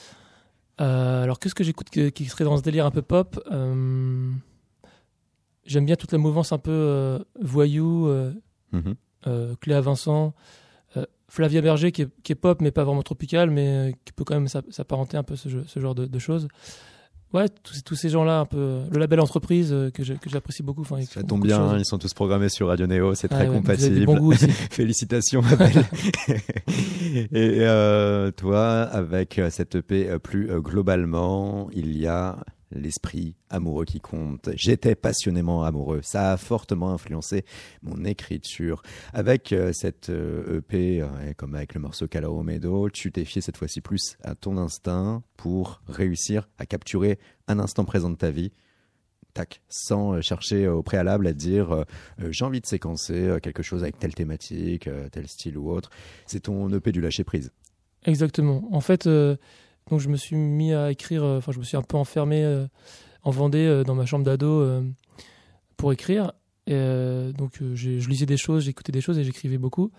Euh, 0.81 1.23
alors 1.23 1.39
qu'est-ce 1.39 1.55
que 1.55 1.65
j'écoute 1.65 1.89
qui 1.91 2.25
serait 2.27 2.45
dans 2.45 2.57
ce 2.57 2.63
délire 2.63 2.87
un 2.87 2.91
peu 2.91 3.03
pop 3.03 3.41
Euh, 3.51 4.31
J'aime 5.67 5.87
bien 5.87 5.97
toute 5.97 6.13
la 6.13 6.19
mouvance 6.19 6.53
un 6.53 6.59
peu 6.59 6.71
euh, 6.73 7.19
voyou, 7.41 8.09
Mhm. 8.73 8.95
Cléa 9.61 9.81
Vincent, 9.81 10.35
Flavia 11.29 11.61
Berger 11.63 11.91
qui 11.91 12.03
est, 12.03 12.09
qui 12.23 12.33
est 12.33 12.37
pop 12.37 12.61
mais 12.61 12.71
pas 12.71 12.85
vraiment 12.85 13.03
tropicale, 13.03 13.51
mais 13.51 13.95
qui 14.05 14.13
peut 14.13 14.25
quand 14.25 14.35
même 14.35 14.47
s'a- 14.49 14.63
s'apparenter 14.71 15.17
un 15.17 15.23
peu 15.23 15.35
ce, 15.37 15.49
jeu- 15.49 15.65
ce 15.67 15.81
genre 15.81 15.95
de, 15.95 16.07
de 16.07 16.19
choses. 16.19 16.49
Ouais, 17.35 17.49
tous, 17.65 17.83
tous 17.83 17.95
ces 17.97 18.09
gens-là, 18.11 18.39
un 18.41 18.47
peu 18.47 18.57
euh, 18.57 18.85
le 18.93 18.99
label 19.01 19.19
entreprise 19.21 19.73
euh, 19.73 19.91
que 19.91 20.05
j'ai- 20.05 20.15
que 20.17 20.31
j'apprécie 20.31 20.63
beaucoup. 20.63 20.83
Enfin, 20.83 21.03
Ça 21.03 21.23
tombe 21.25 21.43
bien, 21.43 21.77
ils 21.77 21.85
sont 21.85 21.99
tous 21.99 22.15
programmés 22.15 22.49
sur 22.49 22.69
Radio 22.69 22.87
Neo, 22.87 23.15
c'est 23.17 23.27
Ah 23.33 23.37
très 23.37 23.49
ouais, 23.49 23.55
compatible. 23.57 24.07
bon 24.07 24.17
goût. 24.19 24.33
Félicitations, 24.71 25.43
Abel. 25.51 25.85
Et 27.33 27.59
euh, 27.61 28.31
toi, 28.31 28.83
avec 28.83 29.41
cette 29.51 29.75
EP 29.75 30.17
plus 30.23 30.49
globalement, 30.61 31.69
il 31.73 31.97
y 31.97 32.07
a 32.07 32.39
l'esprit 32.75 33.37
amoureux 33.51 33.85
qui 33.85 34.01
compte. 34.01 34.51
J'étais 34.55 34.95
passionnément 34.95 35.65
amoureux. 35.65 36.01
Ça 36.03 36.33
a 36.33 36.37
fortement 36.37 36.91
influencé 36.93 37.45
mon 37.83 38.05
écriture. 38.05 38.83
Avec 39.13 39.53
euh, 39.53 39.73
cette 39.73 40.11
euh, 40.11 40.59
EP, 40.59 41.01
euh, 41.01 41.31
et 41.31 41.35
comme 41.35 41.55
avec 41.55 41.75
le 41.75 41.81
morceau 41.81 42.07
Calao 42.07 42.45
tu 42.91 43.13
t'es 43.13 43.25
fié 43.25 43.41
cette 43.41 43.57
fois-ci 43.57 43.81
plus 43.81 44.17
à 44.23 44.35
ton 44.35 44.57
instinct 44.59 45.23
pour 45.37 45.83
réussir 45.89 46.49
à 46.59 46.67
capturer 46.67 47.19
un 47.49 47.59
instant 47.59 47.85
présent 47.85 48.11
de 48.11 48.17
ta 48.17 48.31
vie 48.31 48.53
tac, 49.35 49.61
sans 49.69 50.15
euh, 50.15 50.21
chercher 50.23 50.65
euh, 50.65 50.75
au 50.75 50.83
préalable 50.83 51.27
à 51.27 51.33
dire 51.33 51.73
euh, 51.73 51.85
euh, 52.23 52.33
j'ai 52.33 52.45
envie 52.45 52.61
de 52.61 52.67
séquencer 52.67 53.15
euh, 53.15 53.39
quelque 53.41 53.63
chose 53.63 53.83
avec 53.83 53.99
telle 53.99 54.15
thématique, 54.15 54.87
euh, 54.87 55.09
tel 55.11 55.29
style 55.29 55.59
ou 55.59 55.71
autre. 55.71 55.91
C'est 56.27 56.41
ton 56.41 56.73
EP 56.73 56.93
du 56.93 57.01
lâcher 57.01 57.25
prise. 57.25 57.53
Exactement. 58.05 58.69
En 58.73 58.81
fait, 58.81 59.07
euh, 59.07 59.37
donc 59.91 60.01
je 60.01 60.09
me 60.09 60.17
suis 60.17 60.37
mis 60.37 60.73
à 60.73 60.91
écrire, 60.91 61.23
euh, 61.25 61.39
enfin 61.39 61.53
je 61.53 61.59
me 61.59 61.65
suis 61.65 61.77
un 61.77 61.83
peu 61.83 61.97
enfermé 61.97 62.43
euh, 62.45 62.67
en 63.23 63.31
Vendée 63.31 63.67
euh, 63.67 63.85
dans 63.85 63.95
ma 63.95 64.07
chambre 64.07 64.25
d'ado 64.25 64.83
pour 65.77 65.93
écrire. 65.93 66.33
Et, 66.67 66.73
donc 67.37 67.59
je 67.75 68.09
lisais 68.09 68.27
des 68.27 68.39
choses, 68.39 68.65
j'écoutais 68.65 68.93
des 68.93 69.03
choses 69.03 69.19
et 69.19 69.25
j'écrivais 69.25 69.59
beaucoup. 69.59 69.91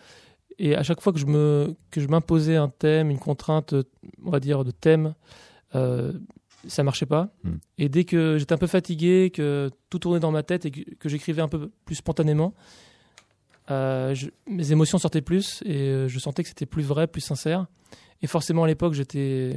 Et 0.58 0.76
à 0.76 0.84
chaque 0.84 1.02
fois 1.02 1.12
que 1.14 1.20
je 1.20 1.26
me 1.26 1.76
que 1.92 2.02
je 2.02 2.08
m'imposais 2.08 2.56
un 2.56 2.70
thème, 2.70 3.12
une 3.12 3.20
contrainte, 3.20 3.76
on 4.24 4.32
va 4.32 4.40
dire 4.40 4.64
de 4.64 4.72
thème, 4.72 5.14
euh, 5.76 6.14
ça 6.68 6.82
marchait 6.82 7.06
pas. 7.06 7.30
Mm. 7.44 7.50
Et 7.78 7.90
dès 7.90 8.06
que 8.06 8.38
j'étais 8.40 8.54
un 8.54 8.58
peu 8.58 8.68
fatigué, 8.68 9.32
que 9.32 9.70
tout 9.90 10.00
tournait 10.00 10.20
dans 10.20 10.32
ma 10.32 10.44
tête 10.44 10.66
et 10.66 10.72
que, 10.72 10.96
que 10.96 11.10
j'écrivais 11.10 11.42
un 11.42 11.50
peu 11.50 11.70
plus 11.84 11.96
spontanément, 11.96 12.54
euh, 13.70 14.16
je- 14.16 14.30
mes 14.48 14.72
émotions 14.72 14.98
sortaient 14.98 15.22
plus 15.22 15.62
et 15.66 16.06
je 16.08 16.20
sentais 16.20 16.42
que 16.44 16.50
c'était 16.50 16.66
plus 16.66 16.84
vrai, 16.84 17.06
plus 17.08 17.22
sincère. 17.22 17.68
Et 18.22 18.28
forcément, 18.28 18.64
à 18.64 18.68
l'époque, 18.68 18.94
j'étais 18.94 19.56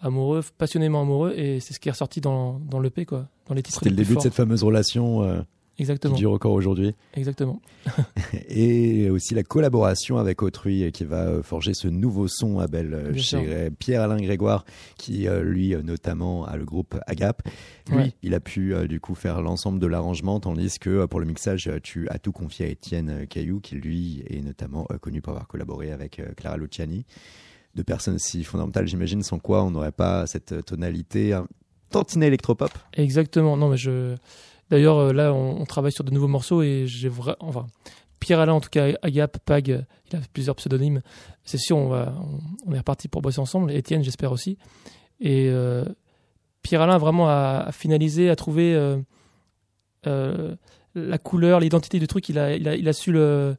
amoureux, 0.00 0.42
passionnément 0.58 1.02
amoureux, 1.02 1.32
et 1.36 1.60
c'est 1.60 1.72
ce 1.74 1.80
qui 1.80 1.88
est 1.88 1.92
ressorti 1.92 2.20
dans, 2.20 2.58
dans 2.58 2.80
l'EP, 2.80 3.06
quoi. 3.06 3.28
Dans 3.48 3.54
les 3.54 3.62
titres 3.62 3.78
C'était 3.78 3.90
le 3.90 3.96
début 3.96 4.16
de 4.16 4.20
cette 4.20 4.34
fameuse 4.34 4.62
relation 4.62 5.22
euh, 5.22 5.40
qui 5.76 5.82
Exactement, 5.82 6.14
dure 6.14 6.32
encore 6.32 6.52
aujourd'hui. 6.52 6.94
exactement. 7.14 7.60
Et 8.48 9.10
aussi 9.10 9.34
la 9.34 9.42
collaboration 9.42 10.18
avec 10.18 10.42
autrui 10.42 10.84
euh, 10.84 10.90
qui 10.90 11.04
va 11.04 11.26
euh, 11.26 11.42
forger 11.42 11.74
ce 11.74 11.88
nouveau 11.88 12.28
son, 12.28 12.58
Abel, 12.58 12.94
euh, 12.94 13.10
Bien 13.10 13.22
sûr. 13.22 13.40
chez 13.40 13.46
euh, 13.48 13.70
Pierre-Alain 13.76 14.18
Grégoire, 14.18 14.64
qui 14.98 15.26
euh, 15.26 15.42
lui 15.42 15.74
euh, 15.74 15.82
notamment 15.82 16.44
a 16.46 16.56
le 16.56 16.64
groupe 16.64 16.96
Agap. 17.06 17.42
Lui, 17.90 17.96
Ouais. 17.96 18.12
il 18.22 18.34
a 18.34 18.40
pu 18.40 18.74
euh, 18.74 18.86
du 18.86 19.00
coup 19.00 19.14
faire 19.14 19.42
l'ensemble 19.42 19.78
de 19.78 19.86
l'arrangement, 19.86 20.40
tandis 20.40 20.78
que 20.78 20.90
euh, 20.90 21.06
pour 21.06 21.20
le 21.20 21.26
mixage, 21.26 21.66
euh, 21.68 21.78
tu 21.82 22.08
as 22.08 22.18
tout 22.18 22.32
confié 22.32 22.66
à 22.66 22.68
Étienne 22.68 23.10
euh, 23.10 23.26
Caillou, 23.26 23.60
qui 23.60 23.74
lui 23.76 24.22
est 24.28 24.40
notamment 24.42 24.86
euh, 24.90 24.98
connu 24.98 25.20
pour 25.22 25.32
avoir 25.32 25.48
collaboré 25.48 25.92
avec 25.92 26.18
euh, 26.20 26.26
Clara 26.36 26.56
Luciani. 26.56 27.04
Deux 27.74 27.84
personnes 27.84 28.18
si 28.18 28.44
fondamentales, 28.44 28.86
j'imagine, 28.86 29.22
sans 29.22 29.38
quoi 29.38 29.64
on 29.64 29.70
n'aurait 29.70 29.92
pas 29.92 30.26
cette 30.26 30.52
euh, 30.52 30.62
tonalité 30.62 31.32
un 31.32 31.46
tantinet 31.90 32.28
électropop. 32.28 32.70
Exactement. 32.94 33.56
Non, 33.56 33.68
mais 33.68 33.76
je. 33.76 34.16
D'ailleurs, 34.70 34.98
euh, 34.98 35.12
là, 35.12 35.32
on, 35.32 35.64
travaille 35.64 35.92
sur 35.92 36.04
de 36.04 36.10
nouveaux 36.10 36.28
morceaux 36.28 36.62
et 36.62 36.84
j'ai 36.86 37.08
vraiment. 37.08 37.36
Enfin, 37.40 37.66
Pierre 38.20 38.40
Alain, 38.40 38.52
en 38.52 38.60
tout 38.60 38.70
cas, 38.70 38.92
Agap, 39.02 39.38
Pag, 39.44 39.84
il 40.10 40.16
a 40.16 40.20
plusieurs 40.32 40.54
pseudonymes. 40.56 41.02
C'est 41.44 41.58
sûr, 41.58 41.76
on, 41.76 41.88
va, 41.88 42.14
on, 42.64 42.72
est 42.72 42.78
reparti 42.78 43.08
pour 43.08 43.22
bosser 43.22 43.40
ensemble. 43.40 43.72
Étienne, 43.72 44.04
j'espère 44.04 44.32
aussi. 44.32 44.56
Et 45.20 45.48
euh, 45.48 45.84
Pierre 46.62 46.80
Alain, 46.80 46.98
vraiment, 46.98 47.28
a, 47.28 47.64
a 47.66 47.72
finalisé, 47.72 48.30
a 48.30 48.36
trouvé 48.36 48.74
la 50.04 51.18
couleur, 51.18 51.60
l'identité 51.60 51.98
du 51.98 52.06
truc. 52.06 52.28
Il 52.28 52.38
a, 52.38 52.54
il 52.54 52.68
a, 52.68 52.76
il 52.76 52.88
a 52.88 52.92
su 52.92 53.10
le, 53.10 53.56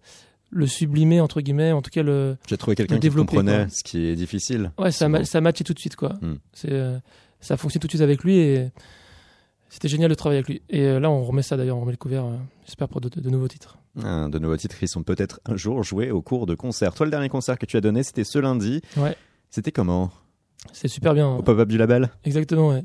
le 0.52 0.68
sublimer, 0.68 1.20
entre 1.22 1.42
guillemets. 1.42 1.72
En 1.72 1.82
tout 1.82 1.90
cas, 1.92 2.04
le. 2.04 2.38
J'ai 2.48 2.58
trouvé 2.58 2.76
quelqu'un 2.76 3.00
qui 3.00 3.10
comprenait 3.10 3.66
quoi. 3.66 3.68
ce 3.70 3.84
qui 3.84 4.06
est 4.06 4.16
difficile. 4.16 4.72
Ouais, 4.78 4.92
ça, 4.92 5.10
ma- 5.10 5.24
ça 5.26 5.42
matchait 5.42 5.64
tout 5.64 5.74
de 5.74 5.80
suite, 5.80 5.96
quoi. 5.96 6.14
Hmm. 6.22 6.36
C'est, 6.54 6.72
euh, 6.72 6.98
ça 7.42 7.58
fonctionne 7.58 7.82
tout 7.82 7.88
de 7.88 7.92
suite 7.92 8.02
avec 8.02 8.24
lui 8.24 8.38
et 8.38 8.72
c'était 9.70 9.88
génial 9.88 10.10
de 10.10 10.16
travailler 10.16 10.40
avec 10.40 10.48
lui. 10.50 10.62
Et 10.70 10.84
euh, 10.84 11.00
là, 11.00 11.10
on 11.10 11.24
remet 11.24 11.42
ça 11.42 11.58
d'ailleurs, 11.58 11.78
on 11.78 11.82
remet 11.82 11.92
le 11.92 11.98
couvert, 11.98 12.26
euh, 12.26 12.36
j'espère, 12.66 12.88
pour 12.88 13.02
de, 13.02 13.10
de- 13.10 13.20
de 13.22 13.30
nouveaux 13.30 13.48
titres. 13.48 13.78
Un 14.04 14.30
de 14.30 14.40
nouveaux 14.40 14.58
titres 14.58 14.78
qui 14.78 14.88
sont 14.88 15.04
peut-être 15.04 15.40
un 15.46 15.56
jour 15.56 15.82
joués 15.84 16.12
au 16.12 16.22
cours 16.22 16.46
de 16.46 16.56
concerts. 16.56 16.94
Toi, 16.94 17.06
le 17.06 17.12
dernier 17.12 17.30
concert 17.30 17.58
que 17.58 17.66
tu 17.66 17.78
as 17.78 17.82
donné, 17.82 18.04
c'était 18.04 18.24
ce 18.26 18.40
lundi. 18.40 18.82
Ouais. 18.98 19.16
C'était 19.50 19.72
comment? 19.72 20.12
C'est 20.74 20.88
super 20.88 21.14
bien. 21.14 21.30
Au 21.30 21.42
pop-up 21.44 21.68
du 21.70 21.78
label? 21.78 22.10
Exactement, 22.26 22.70
ouais. 22.70 22.84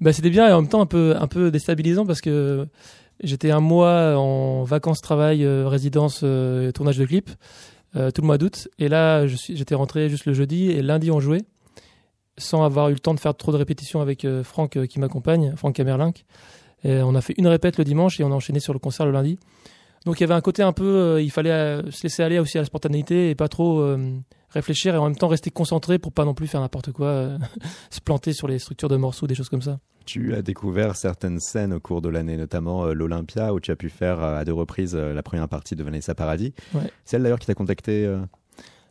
Bah, 0.00 0.12
c'était 0.12 0.30
bien 0.30 0.48
et 0.48 0.52
en 0.52 0.62
même 0.62 0.70
temps 0.70 0.80
un 0.80 0.86
peu, 0.86 1.16
un 1.18 1.26
peu 1.26 1.50
déstabilisant 1.50 2.06
parce 2.06 2.20
que 2.20 2.66
j'étais 3.22 3.50
un 3.50 3.60
mois 3.60 4.16
en 4.16 4.64
vacances, 4.64 5.00
travail, 5.00 5.44
euh, 5.44 5.68
résidence, 5.68 6.20
euh, 6.22 6.72
tournage 6.72 6.98
de 6.98 7.04
clip, 7.04 7.30
euh, 7.96 8.10
tout 8.10 8.22
le 8.22 8.26
mois 8.26 8.38
d'août. 8.38 8.68
Et 8.78 8.88
là, 8.88 9.26
j'étais 9.26 9.74
rentré 9.74 10.08
juste 10.08 10.26
le 10.26 10.32
jeudi 10.32 10.70
et 10.70 10.82
lundi, 10.82 11.10
on 11.10 11.20
jouait 11.20 11.42
sans 12.36 12.62
avoir 12.62 12.88
eu 12.88 12.92
le 12.92 13.00
temps 13.00 13.14
de 13.14 13.20
faire 13.20 13.34
trop 13.36 13.50
de 13.50 13.56
répétitions 13.56 14.00
avec 14.00 14.24
euh, 14.24 14.44
Franck 14.44 14.76
euh, 14.76 14.86
qui 14.86 15.00
m'accompagne, 15.00 15.54
Franck 15.56 15.74
Camerlinck. 15.74 16.24
On 16.84 17.16
a 17.16 17.20
fait 17.20 17.34
une 17.36 17.48
répète 17.48 17.76
le 17.76 17.82
dimanche 17.82 18.20
et 18.20 18.24
on 18.24 18.30
a 18.30 18.34
enchaîné 18.34 18.60
sur 18.60 18.72
le 18.72 18.78
concert 18.78 19.04
le 19.04 19.10
lundi. 19.10 19.36
Donc 20.04 20.20
il 20.20 20.22
y 20.22 20.24
avait 20.24 20.34
un 20.34 20.40
côté 20.40 20.62
un 20.62 20.72
peu, 20.72 20.84
euh, 20.84 21.22
il 21.22 21.30
fallait 21.30 21.50
euh, 21.50 21.90
se 21.90 22.02
laisser 22.04 22.22
aller 22.22 22.38
aussi 22.38 22.56
à 22.58 22.60
la 22.60 22.64
spontanéité 22.66 23.30
et 23.30 23.34
pas 23.34 23.48
trop 23.48 23.80
euh, 23.80 24.12
réfléchir 24.50 24.94
et 24.94 24.98
en 24.98 25.04
même 25.04 25.16
temps 25.16 25.28
rester 25.28 25.50
concentré 25.50 25.98
pour 25.98 26.12
pas 26.12 26.24
non 26.24 26.34
plus 26.34 26.46
faire 26.46 26.60
n'importe 26.60 26.92
quoi, 26.92 27.06
euh, 27.08 27.38
se 27.90 28.00
planter 28.00 28.32
sur 28.32 28.48
les 28.48 28.58
structures 28.58 28.88
de 28.88 28.96
morceaux, 28.96 29.26
des 29.26 29.34
choses 29.34 29.48
comme 29.48 29.62
ça. 29.62 29.78
Tu 30.06 30.34
as 30.34 30.40
découvert 30.42 30.96
certaines 30.96 31.38
scènes 31.38 31.72
au 31.74 31.80
cours 31.80 32.00
de 32.00 32.08
l'année, 32.08 32.36
notamment 32.38 32.86
euh, 32.86 32.92
l'Olympia, 32.94 33.52
où 33.52 33.60
tu 33.60 33.70
as 33.70 33.76
pu 33.76 33.90
faire 33.90 34.22
euh, 34.22 34.38
à 34.38 34.44
deux 34.44 34.54
reprises 34.54 34.94
la 34.96 35.22
première 35.22 35.48
partie 35.48 35.76
de 35.76 35.82
Vanessa 35.84 36.14
Paradis. 36.14 36.54
Ouais. 36.74 36.90
Celle 37.04 37.22
d'ailleurs 37.22 37.38
qui 37.38 37.46
t'a 37.46 37.54
contacté 37.54 38.10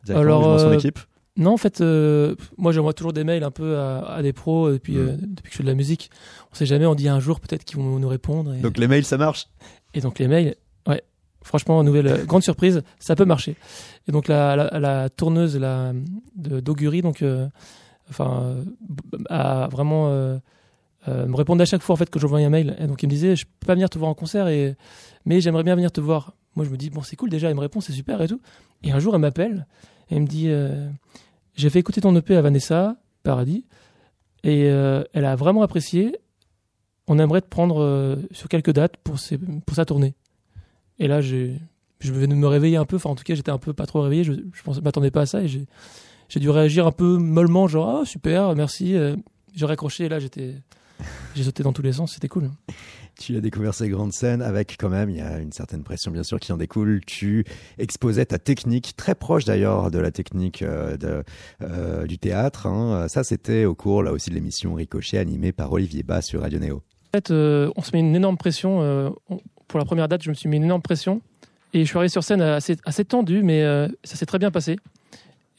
directement 0.04 0.40
dans 0.40 0.58
son 0.58 0.72
équipe? 0.72 0.98
Non, 1.36 1.52
en 1.52 1.56
fait, 1.56 1.80
euh, 1.80 2.34
moi 2.56 2.72
j'envoie 2.72 2.94
toujours 2.94 3.12
des 3.12 3.22
mails 3.22 3.44
un 3.44 3.52
peu 3.52 3.78
à, 3.78 4.00
à 4.14 4.22
des 4.22 4.32
pros 4.32 4.72
depuis, 4.72 4.94
Mm. 4.96 4.98
euh, 4.98 5.16
depuis 5.20 5.42
que 5.44 5.52
je 5.52 5.56
fais 5.58 5.62
de 5.62 5.68
la 5.68 5.76
musique. 5.76 6.10
On 6.50 6.54
sait 6.56 6.66
jamais, 6.66 6.84
on 6.84 6.96
dit 6.96 7.08
un 7.08 7.20
jour 7.20 7.38
peut-être 7.38 7.64
qu'ils 7.64 7.78
vont 7.78 7.98
nous 8.00 8.08
répondre. 8.08 8.54
Et 8.54 8.58
Donc 8.60 8.76
les 8.76 8.88
mails, 8.88 9.04
ça 9.04 9.18
marche? 9.18 9.46
Et 9.94 10.00
donc 10.00 10.18
les 10.18 10.26
mails, 10.26 10.56
franchement, 11.42 11.82
nouvelle 11.82 12.06
euh, 12.06 12.24
grande 12.24 12.42
surprise, 12.42 12.82
ça 12.98 13.16
peut 13.16 13.24
marcher. 13.24 13.56
Et 14.06 14.12
donc 14.12 14.28
la, 14.28 14.56
la, 14.56 15.08
tourneuse 15.08 15.56
la, 15.56 15.92
de 16.36 16.60
d'augurie, 16.60 17.02
donc, 17.02 17.22
euh, 17.22 17.48
enfin, 18.10 18.56
a 19.28 19.68
vraiment 19.68 20.08
euh, 20.08 20.38
me 21.06 21.36
répondait 21.36 21.62
à 21.62 21.66
chaque 21.66 21.82
fois 21.82 21.94
en 21.94 21.96
fait 21.96 22.10
que 22.10 22.18
j'envoyais 22.18 22.46
un 22.46 22.50
mail. 22.50 22.76
Et 22.78 22.86
donc 22.86 23.02
il 23.02 23.06
me 23.06 23.10
disait, 23.10 23.36
je 23.36 23.44
peux 23.44 23.66
pas 23.66 23.74
venir 23.74 23.90
te 23.90 23.98
voir 23.98 24.10
en 24.10 24.14
concert, 24.14 24.46
mais 25.24 25.40
j'aimerais 25.40 25.64
bien 25.64 25.74
venir 25.74 25.92
te 25.92 26.00
voir. 26.00 26.34
Moi 26.56 26.64
je 26.64 26.70
me 26.70 26.76
dis 26.76 26.90
bon 26.90 27.02
c'est 27.02 27.16
cool 27.16 27.30
déjà, 27.30 27.48
elle 27.48 27.54
me 27.54 27.60
répond, 27.60 27.80
c'est 27.80 27.92
super 27.92 28.20
et 28.20 28.28
tout. 28.28 28.40
Et 28.82 28.92
un 28.92 28.98
jour 28.98 29.14
elle 29.14 29.20
m'appelle 29.20 29.66
et 30.10 30.16
elle 30.16 30.22
me 30.22 30.26
dit, 30.26 30.50
j'ai 31.54 31.70
fait 31.70 31.78
écouter 31.78 32.00
ton 32.00 32.14
EP 32.16 32.34
à 32.34 32.42
Vanessa 32.42 32.96
Paradis, 33.22 33.64
et 34.42 34.62
elle 34.62 35.24
a 35.24 35.36
vraiment 35.36 35.62
apprécié. 35.62 36.16
On 37.06 37.18
aimerait 37.18 37.42
te 37.42 37.48
prendre 37.48 38.18
sur 38.32 38.48
quelques 38.48 38.72
dates 38.72 38.96
pour 38.96 39.18
sa 39.18 39.84
tournée. 39.84 40.14
Et 40.98 41.08
là, 41.08 41.20
j'ai, 41.20 41.60
je 42.00 42.12
venais 42.12 42.34
de 42.34 42.38
me 42.40 42.46
réveiller 42.46 42.76
un 42.76 42.84
peu. 42.84 42.96
Enfin, 42.96 43.10
en 43.10 43.14
tout 43.14 43.24
cas, 43.24 43.34
j'étais 43.34 43.50
un 43.50 43.58
peu 43.58 43.72
pas 43.72 43.86
trop 43.86 44.00
réveillé. 44.02 44.24
Je, 44.24 44.32
je 44.32 44.80
m'attendais 44.80 45.10
pas 45.10 45.22
à 45.22 45.26
ça 45.26 45.42
et 45.42 45.48
j'ai, 45.48 45.66
j'ai 46.28 46.40
dû 46.40 46.50
réagir 46.50 46.86
un 46.86 46.92
peu 46.92 47.16
mollement, 47.18 47.68
genre 47.68 48.00
ah 48.02 48.04
super, 48.04 48.54
merci. 48.54 48.94
J'ai 49.54 49.66
raccroché 49.66 50.04
et 50.04 50.08
là, 50.08 50.18
j'étais, 50.18 50.54
j'ai 51.34 51.42
sauté 51.44 51.62
dans 51.62 51.72
tous 51.72 51.82
les 51.82 51.92
sens, 51.92 52.12
c'était 52.14 52.28
cool. 52.28 52.50
Tu 53.18 53.36
as 53.36 53.40
découvert 53.40 53.74
ces 53.74 53.88
grandes 53.88 54.12
scènes 54.12 54.42
avec 54.42 54.76
quand 54.78 54.88
même, 54.90 55.10
il 55.10 55.16
y 55.16 55.20
a 55.20 55.40
une 55.40 55.50
certaine 55.50 55.82
pression 55.82 56.12
bien 56.12 56.22
sûr 56.22 56.38
qui 56.38 56.52
en 56.52 56.56
découle. 56.56 57.00
Tu 57.04 57.44
exposais 57.78 58.24
ta 58.26 58.38
technique, 58.38 58.94
très 58.96 59.16
proche 59.16 59.44
d'ailleurs 59.44 59.90
de 59.90 59.98
la 59.98 60.12
technique 60.12 60.62
euh, 60.62 60.96
de, 60.96 61.24
euh, 61.62 62.06
du 62.06 62.18
théâtre. 62.18 62.66
Hein. 62.66 63.08
Ça, 63.08 63.24
c'était 63.24 63.64
au 63.64 63.74
cours 63.74 64.04
là 64.04 64.12
aussi 64.12 64.30
de 64.30 64.36
l'émission 64.36 64.74
Ricochet 64.74 65.18
animée 65.18 65.50
par 65.50 65.72
Olivier 65.72 66.04
Bas 66.04 66.22
sur 66.22 66.42
Radio 66.42 66.60
Néo. 66.60 66.76
En 66.76 67.16
fait, 67.16 67.32
euh, 67.32 67.72
on 67.74 67.82
se 67.82 67.90
met 67.92 67.98
une 68.00 68.14
énorme 68.14 68.36
pression. 68.36 68.78
On- 69.30 69.40
pour 69.68 69.78
la 69.78 69.84
première 69.84 70.08
date, 70.08 70.22
je 70.22 70.30
me 70.30 70.34
suis 70.34 70.48
mis 70.48 70.56
une 70.56 70.64
énorme 70.64 70.82
pression. 70.82 71.20
Et 71.74 71.80
je 71.80 71.84
suis 71.84 71.96
arrivé 71.96 72.08
sur 72.08 72.24
scène 72.24 72.40
assez, 72.40 72.76
assez 72.84 73.04
tendu, 73.04 73.42
mais 73.42 73.62
euh, 73.62 73.88
ça 74.02 74.16
s'est 74.16 74.26
très 74.26 74.38
bien 74.38 74.50
passé. 74.50 74.76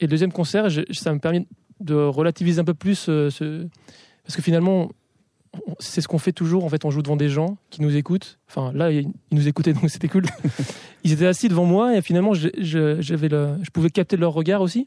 Et 0.00 0.04
le 0.04 0.08
deuxième 0.08 0.32
concert, 0.32 0.66
ça 0.90 1.12
m'a 1.12 1.20
permis 1.20 1.46
de 1.78 1.94
relativiser 1.94 2.60
un 2.60 2.64
peu 2.64 2.74
plus 2.74 3.06
euh, 3.08 3.30
ce... 3.30 3.66
Parce 4.24 4.36
que 4.36 4.42
finalement, 4.42 4.90
c'est 5.78 6.00
ce 6.00 6.08
qu'on 6.08 6.18
fait 6.18 6.32
toujours. 6.32 6.64
En 6.64 6.68
fait, 6.68 6.84
on 6.84 6.90
joue 6.90 7.02
devant 7.02 7.16
des 7.16 7.28
gens 7.28 7.56
qui 7.70 7.80
nous 7.80 7.96
écoutent. 7.96 8.38
Enfin, 8.48 8.72
là, 8.74 8.90
ils 8.90 9.08
nous 9.30 9.48
écoutaient, 9.48 9.72
donc 9.74 9.88
c'était 9.88 10.08
cool. 10.08 10.24
Ils 11.04 11.12
étaient 11.12 11.26
assis 11.26 11.48
devant 11.48 11.64
moi 11.64 11.96
et 11.96 12.02
finalement, 12.02 12.34
je 12.34 13.70
pouvais 13.70 13.90
capter 13.90 14.16
leur 14.16 14.32
regard 14.32 14.62
aussi. 14.62 14.84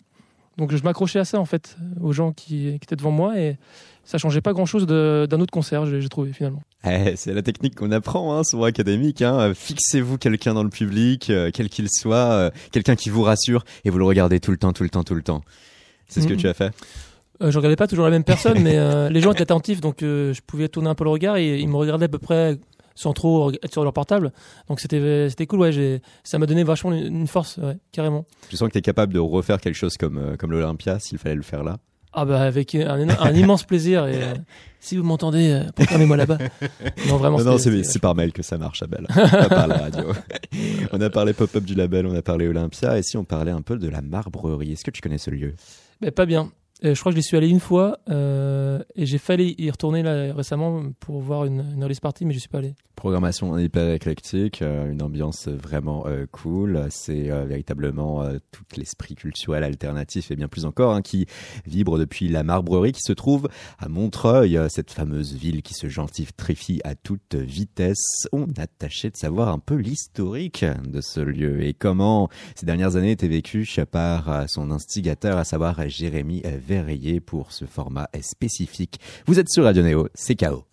Donc, 0.58 0.76
je 0.76 0.84
m'accrochais 0.84 1.20
à 1.20 1.26
ça, 1.26 1.40
en 1.40 1.46
fait, 1.46 1.78
aux 2.00 2.12
gens 2.12 2.32
qui, 2.32 2.78
qui 2.80 2.84
étaient 2.84 2.96
devant 2.96 3.12
moi. 3.12 3.40
Et 3.40 3.58
ça 4.04 4.18
changeait 4.18 4.42
pas 4.42 4.54
grand-chose 4.54 4.86
de- 4.86 5.26
d'un 5.30 5.40
autre 5.40 5.52
concert, 5.52 5.86
j'ai 5.86 6.10
trouvé, 6.10 6.34
finalement. 6.34 6.62
Eh, 6.86 7.14
c'est 7.16 7.34
la 7.34 7.42
technique 7.42 7.76
qu'on 7.76 7.92
apprend 7.92 8.36
hein, 8.38 8.44
sur 8.44 8.64
académique. 8.66 9.22
Hein. 9.22 9.40
Euh, 9.40 9.54
Fixez-vous 9.54 10.18
quelqu'un 10.18 10.54
dans 10.54 10.64
le 10.64 10.70
public, 10.70 11.30
euh, 11.30 11.52
quel 11.54 11.70
qu'il 11.70 11.88
soit, 11.90 12.16
euh, 12.32 12.50
quelqu'un 12.72 12.96
qui 12.96 13.10
vous 13.10 13.22
rassure, 13.24 13.64
et 13.86 13.90
vous 13.90 13.98
le 13.98 14.06
regardez 14.06 14.40
tout 14.40 14.52
le 14.52 14.58
temps, 14.58 14.74
tout 14.74 14.84
le 14.84 14.90
temps, 14.90 15.04
tout 15.04 15.16
le 15.16 15.24
temps. 15.24 15.42
C'est 16.08 16.22
ce 16.22 16.28
que 16.28 16.34
Mhm. 16.34 16.40
tu 16.40 16.48
as 16.48 16.54
fait? 16.54 16.74
Euh, 17.42 17.50
je 17.50 17.58
regardais 17.58 17.76
pas 17.78 17.88
toujours 17.88 18.06
la 18.06 18.12
même 18.12 18.24
personne, 18.24 18.60
mais 18.62 19.10
les 19.10 19.22
gens 19.22 19.32
étaient 19.32 19.42
attentifs, 19.42 19.82
donc 19.82 19.98
je 20.02 20.40
pouvais 20.46 20.68
tourner 20.70 20.90
un 20.90 20.96
peu 20.96 21.04
le 21.06 21.10
regard 21.10 21.38
et 21.38 21.60
ils 21.60 21.68
me 21.70 21.76
regardaient 21.78 22.06
à 22.06 22.10
peu 22.10 22.20
près 22.20 22.58
sans 22.96 23.12
trop 23.14 23.52
être 23.52 23.72
sur 23.72 23.84
leur 23.84 23.92
portable. 23.94 24.32
Donc 24.70 24.80
c'était 24.80 25.28
c'était 25.30 25.48
cool, 25.48 25.62
ouais. 25.62 26.02
Ça 26.24 26.38
m'a 26.38 26.46
donné 26.46 26.64
vachement 26.64 26.92
une 26.92 27.26
force, 27.26 27.58
ouais, 27.58 27.78
carrément. 27.92 28.26
Tu 28.50 28.56
sens 28.58 28.68
que 28.68 28.74
tu 28.74 28.78
es 28.80 28.82
capable 28.84 29.14
de 29.14 29.20
refaire 29.20 29.60
quelque 29.60 29.74
chose 29.76 29.98
comme, 29.98 30.38
comme 30.38 30.52
l'Olympia 30.52 31.00
s'il 31.00 31.18
fallait 31.18 31.34
le 31.36 31.42
faire 31.42 31.64
là? 31.64 31.78
Ah 32.14 32.26
bah 32.26 32.42
avec 32.42 32.76
un, 32.76 33.34
immense 33.34 33.64
plaisir. 33.64 34.06
Et 34.08 34.22
euh, 34.22 34.34
si 34.80 34.98
vous 34.98 35.04
m'entendez, 35.04 35.52
euh, 35.52 35.72
programmez-moi 35.76 36.18
là-bas. 36.18 36.38
Non 37.08 37.18
vraiment. 37.18 37.40
Non, 37.40 37.44
non, 37.44 37.58
c'est 37.58 38.00
par 38.00 38.16
mail 38.16 38.32
que 38.32 38.44
ça 38.44 38.58
marche, 38.58 38.84
Abel. 38.84 39.08
Pas 39.14 39.50
par 39.50 39.68
la 39.68 39.78
radio. 39.78 40.14
on 40.92 41.02
a 41.02 41.10
parlé 41.10 41.34
pop-up 41.34 41.64
du 41.64 41.74
label, 41.74 42.06
on 42.06 42.16
a 42.16 42.22
parlé 42.22 42.48
Olympia, 42.48 42.98
et 42.98 43.04
si 43.04 43.18
on 43.18 43.24
parlait 43.24 43.52
un 43.52 43.62
peu 43.62 43.78
de 43.78 43.90
la 43.90 44.02
marbrerie, 44.02 44.74
est-ce 44.74 44.84
que 44.84 44.92
tu 44.92 45.02
connais 45.02 45.18
ce 45.18 45.32
lieu? 45.32 45.56
Mais 46.02 46.12
pas 46.12 46.26
bien. 46.26 46.52
Euh, 46.84 46.96
je 46.96 47.00
crois 47.00 47.14
que 47.14 47.16
j'y 47.16 47.24
suis 47.24 47.38
allé 47.38 47.48
une 47.48 47.62
fois 47.62 48.00
euh, 48.10 48.84
et 48.96 49.06
j'ai 49.06 49.18
failli 49.18 49.56
y 49.58 49.72
retourner 49.72 50.04
là 50.04 50.34
récemment 50.34 50.84
pour 51.00 51.22
voir 51.22 51.46
une, 51.46 51.64
une 51.76 51.84
release 51.84 52.02
party, 52.02 52.26
mais 52.26 52.34
je 52.34 52.40
suis 52.40 52.50
pas 52.50 52.58
allé. 52.58 52.76
Programmation 52.96 53.58
hyper 53.58 53.92
éclectique, 53.92 54.62
euh, 54.62 54.92
une 54.92 55.02
ambiance 55.02 55.48
vraiment 55.48 56.06
cool. 56.32 56.88
C'est 56.90 57.30
véritablement 57.46 58.24
tout 58.52 58.64
l'esprit 58.78 59.16
culturel 59.16 59.64
alternatif 59.64 60.32
et 60.32 60.36
bien 60.36 60.48
plus 60.48 60.66
encore 60.66 60.94
hein, 60.94 61.02
qui 61.02 61.26
vibre 61.66 61.98
depuis 61.98 62.28
la 62.28 62.44
Marbrerie 62.44 62.92
qui 62.92 63.02
se 63.02 63.14
trouve 63.14 63.48
à 63.80 63.88
Montreuil, 63.88 64.60
cette 64.70 64.92
fameuse 64.92 65.34
ville 65.34 65.62
qui 65.62 65.74
se 65.74 65.88
gentrifie 65.88 66.82
à 66.84 66.96
toute 66.96 67.36
vitesse. 67.36 68.28
On 68.32 68.48
a 68.58 68.68
tâché 68.68 69.10
de 69.10 69.18
savoir 69.18 69.50
un 69.50 69.60
peu 69.60 69.76
l'historique 69.76 70.66
de 70.86 71.02
ce 71.02 71.20
lieu 71.20 71.64
et 71.64 71.74
comment 71.74 72.30
ces 72.56 72.66
dernières 72.66 72.96
années 72.96 73.12
étaient 73.12 73.28
vécues 73.28 73.68
par 73.90 74.50
son 74.50 74.72
instigateur, 74.72 75.38
à 75.38 75.44
savoir 75.44 75.88
Jérémy 75.88 76.42
Verrier 76.74 77.20
pour 77.20 77.52
ce 77.52 77.66
format 77.66 78.10
spécifique. 78.22 79.00
Vous 79.28 79.40
êtes 79.40 79.50
sur 79.50 79.64
Radio 79.64 79.84
Néo, 79.84 80.08
c'est 80.16 80.36
KO. 80.36 80.66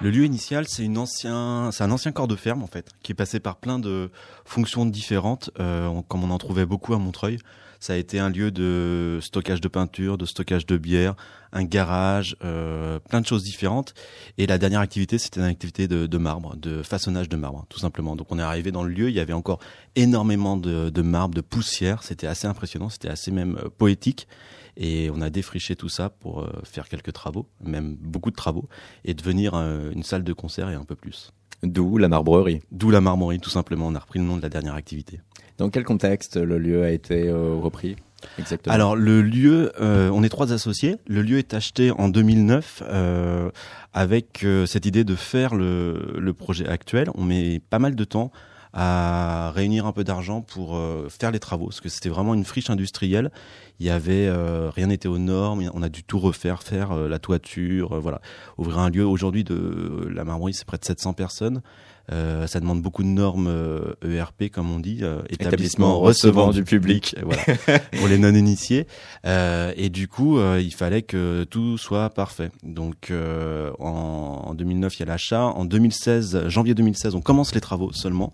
Le 0.00 0.10
lieu 0.10 0.24
initial, 0.24 0.66
c'est 0.68 0.86
un 0.86 1.90
ancien 1.90 2.12
corps 2.12 2.28
de 2.28 2.36
ferme 2.36 2.62
en 2.62 2.66
fait, 2.66 2.90
qui 3.02 3.12
est 3.12 3.14
passé 3.14 3.40
par 3.40 3.56
plein 3.56 3.78
de 3.78 4.10
fonctions 4.44 4.84
différentes, 4.84 5.50
euh, 5.60 6.02
comme 6.08 6.24
on 6.24 6.30
en 6.30 6.38
trouvait 6.38 6.66
beaucoup 6.66 6.92
à 6.92 6.98
Montreuil. 6.98 7.38
Ça 7.80 7.94
a 7.94 7.96
été 7.96 8.18
un 8.18 8.30
lieu 8.30 8.50
de 8.50 9.18
stockage 9.22 9.60
de 9.60 9.68
peinture, 9.68 10.18
de 10.18 10.26
stockage 10.26 10.66
de 10.66 10.76
bière, 10.76 11.14
un 11.52 11.64
garage, 11.64 12.36
euh, 12.44 12.98
plein 12.98 13.20
de 13.20 13.26
choses 13.26 13.44
différentes. 13.44 13.94
Et 14.38 14.46
la 14.46 14.58
dernière 14.58 14.80
activité, 14.80 15.18
c'était 15.18 15.40
une 15.40 15.46
activité 15.46 15.88
de, 15.88 16.06
de 16.06 16.18
marbre, 16.18 16.56
de 16.56 16.82
façonnage 16.82 17.28
de 17.28 17.36
marbre, 17.36 17.66
tout 17.68 17.78
simplement. 17.78 18.16
Donc 18.16 18.28
on 18.30 18.38
est 18.38 18.42
arrivé 18.42 18.72
dans 18.72 18.82
le 18.82 18.90
lieu, 18.90 19.08
il 19.08 19.14
y 19.14 19.20
avait 19.20 19.32
encore 19.32 19.60
énormément 19.96 20.56
de, 20.56 20.90
de 20.90 21.02
marbre, 21.02 21.34
de 21.34 21.40
poussière. 21.40 22.02
C'était 22.02 22.26
assez 22.26 22.46
impressionnant, 22.46 22.88
c'était 22.88 23.08
assez 23.08 23.30
même 23.30 23.58
euh, 23.64 23.68
poétique. 23.68 24.26
Et 24.76 25.10
on 25.14 25.20
a 25.20 25.30
défriché 25.30 25.76
tout 25.76 25.88
ça 25.88 26.10
pour 26.10 26.40
euh, 26.40 26.50
faire 26.64 26.88
quelques 26.88 27.12
travaux, 27.12 27.48
même 27.62 27.94
beaucoup 27.94 28.30
de 28.30 28.36
travaux, 28.36 28.68
et 29.04 29.14
devenir 29.14 29.54
euh, 29.54 29.92
une 29.92 30.02
salle 30.02 30.24
de 30.24 30.32
concert 30.32 30.68
et 30.68 30.74
un 30.74 30.84
peu 30.84 30.96
plus. 30.96 31.32
D'où 31.62 31.96
la 31.96 32.08
Marbrerie. 32.08 32.60
D'où 32.72 32.90
la 32.90 33.00
marmorie, 33.00 33.40
tout 33.40 33.50
simplement. 33.50 33.86
On 33.86 33.94
a 33.94 33.98
repris 33.98 34.18
le 34.18 34.24
nom 34.24 34.36
de 34.36 34.42
la 34.42 34.48
dernière 34.48 34.74
activité. 34.74 35.20
Dans 35.58 35.70
quel 35.70 35.84
contexte 35.84 36.36
le 36.36 36.58
lieu 36.58 36.82
a 36.84 36.90
été 36.90 37.28
euh, 37.28 37.54
repris 37.54 37.96
exactement? 38.38 38.74
Alors 38.74 38.96
le 38.96 39.22
lieu, 39.22 39.72
euh, 39.80 40.10
on 40.12 40.22
est 40.22 40.28
trois 40.28 40.52
associés. 40.52 40.96
Le 41.06 41.22
lieu 41.22 41.38
est 41.38 41.54
acheté 41.54 41.90
en 41.92 42.08
2009 42.08 42.82
euh, 42.86 43.50
avec 43.92 44.44
euh, 44.44 44.66
cette 44.66 44.86
idée 44.86 45.04
de 45.04 45.14
faire 45.14 45.54
le, 45.54 46.16
le 46.18 46.34
projet 46.34 46.68
actuel. 46.68 47.08
On 47.14 47.22
met 47.22 47.60
pas 47.70 47.78
mal 47.78 47.94
de 47.94 48.04
temps 48.04 48.32
à 48.76 49.52
réunir 49.54 49.86
un 49.86 49.92
peu 49.92 50.02
d'argent 50.02 50.40
pour 50.40 50.74
euh, 50.76 51.06
faire 51.08 51.30
les 51.30 51.38
travaux, 51.38 51.66
parce 51.66 51.80
que 51.80 51.88
c'était 51.88 52.08
vraiment 52.08 52.34
une 52.34 52.44
friche 52.44 52.70
industrielle. 52.70 53.30
Il 53.78 53.86
y 53.86 53.90
avait 53.90 54.26
euh, 54.26 54.68
rien 54.74 54.88
n'était 54.88 55.06
aux 55.06 55.18
normes. 55.18 55.70
On 55.72 55.82
a 55.82 55.88
dû 55.88 56.02
tout 56.02 56.18
refaire, 56.18 56.64
faire 56.64 56.96
la 56.96 57.20
toiture, 57.20 58.00
voilà, 58.00 58.20
ouvrir 58.58 58.80
un 58.80 58.90
lieu. 58.90 59.06
Aujourd'hui, 59.06 59.44
de 59.44 60.08
la 60.10 60.24
Marmorie, 60.24 60.54
c'est 60.54 60.66
près 60.66 60.78
de 60.78 60.84
700 60.84 61.12
personnes. 61.12 61.62
Euh, 62.12 62.46
ça 62.46 62.60
demande 62.60 62.82
beaucoup 62.82 63.02
de 63.02 63.08
normes 63.08 63.46
euh, 63.46 63.94
ERP, 64.04 64.50
comme 64.52 64.70
on 64.70 64.78
dit, 64.78 64.98
euh, 65.02 65.22
établissement 65.30 66.00
recevant 66.00 66.50
du 66.50 66.64
public, 66.64 67.16
voilà, 67.22 67.42
pour 67.98 68.08
les 68.08 68.18
non-initiés. 68.18 68.86
Euh, 69.26 69.72
et 69.76 69.88
du 69.88 70.08
coup, 70.08 70.38
euh, 70.38 70.60
il 70.62 70.74
fallait 70.74 71.02
que 71.02 71.44
tout 71.44 71.78
soit 71.78 72.10
parfait. 72.10 72.50
Donc, 72.62 73.10
euh, 73.10 73.70
en, 73.78 74.42
en 74.46 74.54
2009, 74.54 74.96
il 74.96 75.00
y 75.00 75.02
a 75.04 75.06
l'achat. 75.06 75.44
En 75.44 75.64
2016, 75.64 76.48
janvier 76.48 76.74
2016, 76.74 77.14
on 77.14 77.20
commence 77.20 77.54
les 77.54 77.60
travaux 77.60 77.92
seulement. 77.92 78.32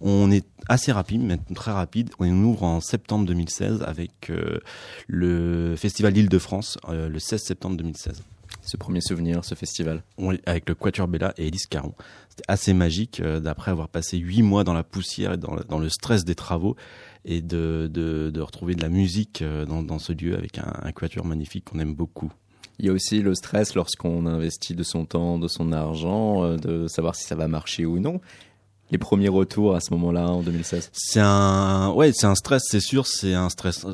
On 0.00 0.32
est 0.32 0.44
assez 0.68 0.90
rapide, 0.90 1.22
mais 1.22 1.38
très 1.54 1.70
rapide. 1.70 2.10
On 2.18 2.28
ouvre 2.42 2.64
en 2.64 2.80
septembre 2.80 3.24
2016 3.26 3.84
avec 3.86 4.30
euh, 4.30 4.58
le 5.06 5.76
Festival 5.76 6.12
d'Île-de-France, 6.12 6.78
euh, 6.88 7.08
le 7.08 7.18
16 7.20 7.40
septembre 7.40 7.76
2016 7.76 8.22
Ce 8.64 8.76
premier 8.76 9.00
souvenir, 9.00 9.44
ce 9.44 9.54
festival. 9.54 10.02
avec 10.46 10.68
le 10.68 10.74
Quatuor 10.74 11.08
Bella 11.08 11.34
et 11.36 11.48
Elise 11.48 11.66
Caron. 11.66 11.94
C'était 12.28 12.44
assez 12.48 12.72
magique 12.74 13.20
euh, 13.20 13.40
d'après 13.40 13.70
avoir 13.70 13.88
passé 13.88 14.16
huit 14.18 14.42
mois 14.42 14.64
dans 14.64 14.72
la 14.72 14.84
poussière 14.84 15.32
et 15.32 15.36
dans, 15.36 15.54
le- 15.54 15.64
dans 15.64 15.78
le 15.78 15.88
stress 15.88 16.24
des 16.24 16.34
travaux 16.34 16.76
et 17.24 17.42
de, 17.42 17.90
de, 17.92 18.30
de 18.30 18.40
retrouver 18.40 18.74
de 18.74 18.82
la 18.82 18.88
musique 18.88 19.42
euh, 19.42 19.64
dans, 19.66 19.82
dans 19.82 19.98
ce 19.98 20.12
lieu 20.12 20.36
avec 20.36 20.58
un, 20.58 20.72
un 20.82 20.92
Quatuor 20.92 21.24
magnifique 21.26 21.64
qu'on 21.66 21.78
aime 21.80 21.94
beaucoup. 21.94 22.32
Il 22.78 22.86
y 22.86 22.88
a 22.88 22.92
aussi 22.92 23.20
le 23.20 23.34
stress 23.34 23.74
lorsqu'on 23.74 24.26
investit 24.26 24.74
de 24.74 24.82
son 24.82 25.04
temps, 25.04 25.38
de 25.38 25.48
son 25.48 25.72
argent, 25.72 26.44
euh, 26.44 26.56
de 26.56 26.86
savoir 26.88 27.14
si 27.16 27.24
ça 27.24 27.34
va 27.34 27.48
marcher 27.48 27.84
ou 27.84 27.98
non. 27.98 28.20
Les 28.90 28.98
premiers 28.98 29.28
retours 29.28 29.74
à 29.74 29.80
ce 29.80 29.92
moment-là, 29.94 30.28
en 30.28 30.42
2016. 30.42 30.90
C'est 30.92 31.20
un, 31.20 31.90
ouais, 31.92 32.12
c'est 32.12 32.26
un 32.26 32.34
stress, 32.34 32.62
c'est 32.66 32.80
sûr, 32.80 33.06
c'est 33.06 33.34
un 33.34 33.48
stress, 33.48 33.86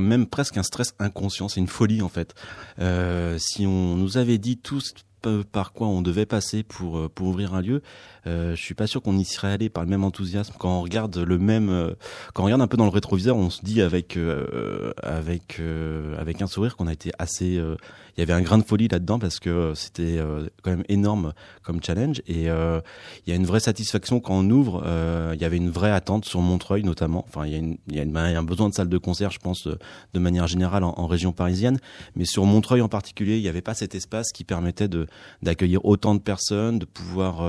même 0.00 0.26
presque 0.26 0.56
un 0.56 0.62
stress 0.62 0.94
inconscient, 0.98 1.48
c'est 1.48 1.60
une 1.60 1.68
folie 1.68 2.02
en 2.02 2.08
fait. 2.08 2.34
Euh, 2.78 3.38
si 3.38 3.66
on 3.66 3.96
nous 3.96 4.18
avait 4.18 4.38
dit 4.38 4.58
tous 4.58 4.94
par 5.50 5.72
quoi 5.72 5.88
on 5.88 6.00
devait 6.00 6.26
passer 6.26 6.62
pour 6.62 6.96
euh, 6.96 7.08
pour 7.12 7.26
ouvrir 7.26 7.52
un 7.54 7.60
lieu, 7.60 7.82
euh, 8.26 8.54
je 8.54 8.62
suis 8.62 8.74
pas 8.74 8.86
sûr 8.86 9.02
qu'on 9.02 9.18
y 9.18 9.24
serait 9.24 9.52
allé 9.52 9.68
par 9.68 9.82
le 9.82 9.90
même 9.90 10.04
enthousiasme. 10.04 10.54
Quand 10.58 10.78
on 10.78 10.82
regarde 10.82 11.16
le 11.18 11.38
même, 11.38 11.94
quand 12.34 12.42
on 12.42 12.46
regarde 12.46 12.62
un 12.62 12.68
peu 12.68 12.76
dans 12.76 12.84
le 12.84 12.90
rétroviseur, 12.90 13.36
on 13.36 13.50
se 13.50 13.62
dit 13.62 13.82
avec 13.82 14.18
avec 15.02 15.60
avec 16.18 16.42
un 16.42 16.46
sourire 16.46 16.76
qu'on 16.76 16.86
a 16.86 16.92
été 16.92 17.10
assez. 17.18 17.60
Il 18.18 18.22
y 18.22 18.24
avait 18.24 18.32
un 18.32 18.42
grain 18.42 18.58
de 18.58 18.64
folie 18.64 18.88
là-dedans 18.88 19.20
parce 19.20 19.38
que 19.38 19.48
euh, 19.48 19.74
c'était 19.76 20.18
euh, 20.18 20.48
quand 20.62 20.72
même 20.72 20.82
énorme 20.88 21.34
comme 21.62 21.80
challenge 21.80 22.20
et 22.26 22.50
euh, 22.50 22.80
il 23.24 23.30
y 23.30 23.32
a 23.32 23.36
une 23.36 23.46
vraie 23.46 23.60
satisfaction 23.60 24.18
quand 24.18 24.34
on 24.34 24.50
ouvre. 24.50 24.82
il 25.34 25.40
y 25.40 25.44
avait 25.44 25.56
une 25.56 25.70
vraie 25.70 25.92
attente 25.92 26.24
sur 26.24 26.40
Montreuil 26.40 26.82
notamment. 26.82 27.24
Enfin, 27.28 27.46
il 27.46 27.52
y 27.52 27.54
a, 27.54 27.58
une, 27.58 27.78
il 27.86 27.94
y 27.94 28.00
a 28.00 28.02
une- 28.02 28.16
un 28.16 28.42
besoin 28.42 28.68
de 28.68 28.74
salle 28.74 28.88
de 28.88 28.98
concert, 28.98 29.30
je 29.30 29.38
pense, 29.38 29.68
de 29.68 30.18
manière 30.18 30.48
générale 30.48 30.82
en, 30.82 31.06
région 31.06 31.30
parisienne. 31.32 31.78
Mais 32.16 32.24
sur 32.24 32.44
Montreuil 32.44 32.80
en 32.80 32.88
particulier, 32.88 33.36
il 33.36 33.42
n'y 33.42 33.48
avait 33.48 33.62
pas 33.62 33.74
cet 33.74 33.94
espace 33.94 34.32
qui 34.32 34.42
permettait 34.42 34.88
d'accueillir 35.42 35.84
autant 35.84 36.16
de 36.16 36.20
personnes, 36.20 36.80
de 36.80 36.84
pouvoir 36.86 37.42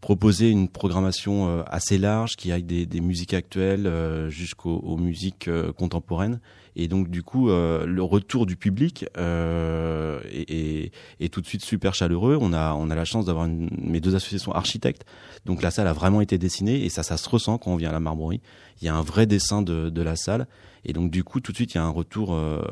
proposer 0.00 0.50
une 0.50 0.68
programmation 0.68 1.64
assez 1.66 1.98
large 1.98 2.36
qui 2.36 2.52
aille 2.52 2.64
des, 2.64 2.86
des 2.86 3.00
musiques 3.00 3.34
actuelles 3.34 3.86
euh, 3.86 4.28
jusqu'aux 4.30 4.76
aux 4.76 4.96
musiques 4.96 5.48
contemporaines. 5.76 6.40
Et 6.76 6.88
donc 6.88 7.08
du 7.08 7.22
coup, 7.22 7.50
euh, 7.50 7.84
le 7.86 8.02
retour 8.02 8.46
du 8.46 8.56
public 8.56 9.04
euh, 9.18 10.20
est, 10.30 10.50
est- 10.50 10.92
est 11.20 11.32
tout 11.32 11.40
de 11.40 11.46
suite 11.46 11.62
super 11.64 11.94
chaleureux. 11.94 12.38
On 12.40 12.52
a 12.52 12.74
on 12.74 12.90
a 12.90 12.94
la 12.94 13.04
chance 13.04 13.26
d'avoir 13.26 13.46
mes 13.48 14.00
deux 14.00 14.14
associations 14.14 14.52
architectes. 14.52 15.04
Donc 15.44 15.62
la 15.62 15.70
salle 15.70 15.86
a 15.86 15.92
vraiment 15.92 16.20
été 16.20 16.38
dessinée 16.38 16.84
et 16.84 16.88
ça 16.88 17.02
ça 17.02 17.16
se 17.16 17.28
ressent 17.28 17.58
quand 17.58 17.72
on 17.72 17.76
vient 17.76 17.90
à 17.90 17.92
la 17.92 18.00
Marmorie. 18.00 18.40
Il 18.80 18.86
y 18.86 18.88
a 18.88 18.94
un 18.94 19.02
vrai 19.02 19.26
dessin 19.26 19.62
de, 19.62 19.90
de 19.90 20.02
la 20.02 20.16
salle 20.16 20.46
et 20.84 20.92
donc 20.92 21.10
du 21.10 21.24
coup 21.24 21.40
tout 21.40 21.52
de 21.52 21.56
suite 21.56 21.74
il 21.74 21.76
y 21.76 21.80
a 21.80 21.84
un 21.84 21.90
retour 21.90 22.34
euh, 22.34 22.62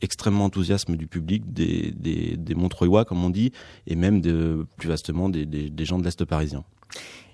extrêmement 0.00 0.44
enthousiasme 0.44 0.94
du 0.96 1.08
public, 1.08 1.52
des, 1.52 1.92
des, 1.96 2.36
des 2.36 2.54
Montreuillois 2.54 3.04
comme 3.04 3.24
on 3.24 3.30
dit, 3.30 3.50
et 3.88 3.96
même 3.96 4.20
de, 4.20 4.64
plus 4.76 4.88
vastement 4.88 5.28
des, 5.28 5.44
des, 5.44 5.68
des 5.70 5.84
gens 5.84 5.98
de 5.98 6.04
l'Est 6.04 6.24
parisien 6.24 6.62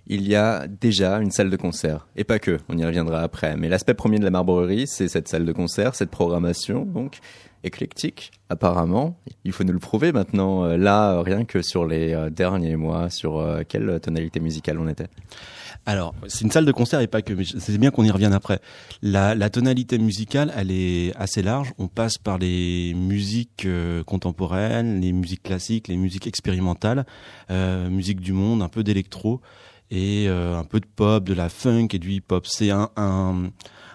il 0.07 0.29
y 0.29 0.35
a 0.35 0.67
déjà 0.67 1.19
une 1.19 1.31
salle 1.31 1.51
de 1.51 1.57
concert. 1.57 2.07
Et 2.17 2.25
pas 2.25 2.39
que, 2.39 2.59
on 2.69 2.77
y 2.77 2.85
reviendra 2.85 3.21
après. 3.21 3.57
Mais 3.57 3.69
l'aspect 3.69 3.95
premier 3.95 4.19
de 4.19 4.25
la 4.25 4.31
Marbrerie, 4.31 4.87
c'est 4.87 5.09
cette 5.09 5.29
salle 5.29 5.45
de 5.45 5.53
concert, 5.53 5.95
cette 5.95 6.11
programmation, 6.11 6.85
donc 6.85 7.21
éclectique, 7.65 8.33
apparemment. 8.51 9.19
Il 9.45 9.53
faut 9.53 9.65
nous 9.65 9.73
le 9.73 9.79
prouver 9.79 10.13
maintenant. 10.13 10.65
Euh, 10.65 10.77
là, 10.77 11.23
rien 11.23 11.45
que 11.45 11.63
sur 11.63 11.87
les 11.87 12.13
euh, 12.13 12.31
derniers 12.31 12.77
mois, 12.77 13.11
sur 13.11 13.39
euh, 13.39 13.63
quelle 13.67 13.99
tonalité 14.01 14.41
musicale 14.41 14.79
on 14.79 14.89
était 14.89 15.09
alors, 15.87 16.15
c'est 16.29 16.45
une 16.45 16.51
salle 16.51 16.65
de 16.65 16.73
concert 16.73 17.01
et 17.01 17.07
pas 17.07 17.21
que, 17.21 17.35
c'est 17.45 17.77
bien 17.77 17.91
qu'on 17.91 18.05
y 18.05 18.11
revienne 18.11 18.33
après. 18.33 18.59
La, 19.03 19.35
la, 19.35 19.51
tonalité 19.51 19.99
musicale, 19.99 20.51
elle 20.57 20.71
est 20.71 21.15
assez 21.15 21.43
large. 21.43 21.75
On 21.77 21.89
passe 21.89 22.17
par 22.17 22.39
les 22.39 22.95
musiques 22.95 23.67
contemporaines, 24.07 25.03
les 25.03 25.13
musiques 25.13 25.43
classiques, 25.43 25.89
les 25.89 25.99
musiques 25.99 26.27
expérimentales, 26.27 27.05
euh, 27.51 27.91
musique 27.91 28.21
du 28.21 28.33
monde, 28.33 28.63
un 28.63 28.71
peu 28.71 28.83
d'électro 28.83 29.43
et 29.95 30.27
euh, 30.29 30.59
un 30.59 30.65
peu 30.65 30.81
de 30.81 30.87
pop, 30.87 31.25
de 31.25 31.35
la 31.35 31.49
funk 31.49 31.89
et 31.93 31.99
du 31.99 32.13
hip-hop. 32.13 32.47
C'est 32.47 32.71
un, 32.71 32.91
un, 32.97 33.51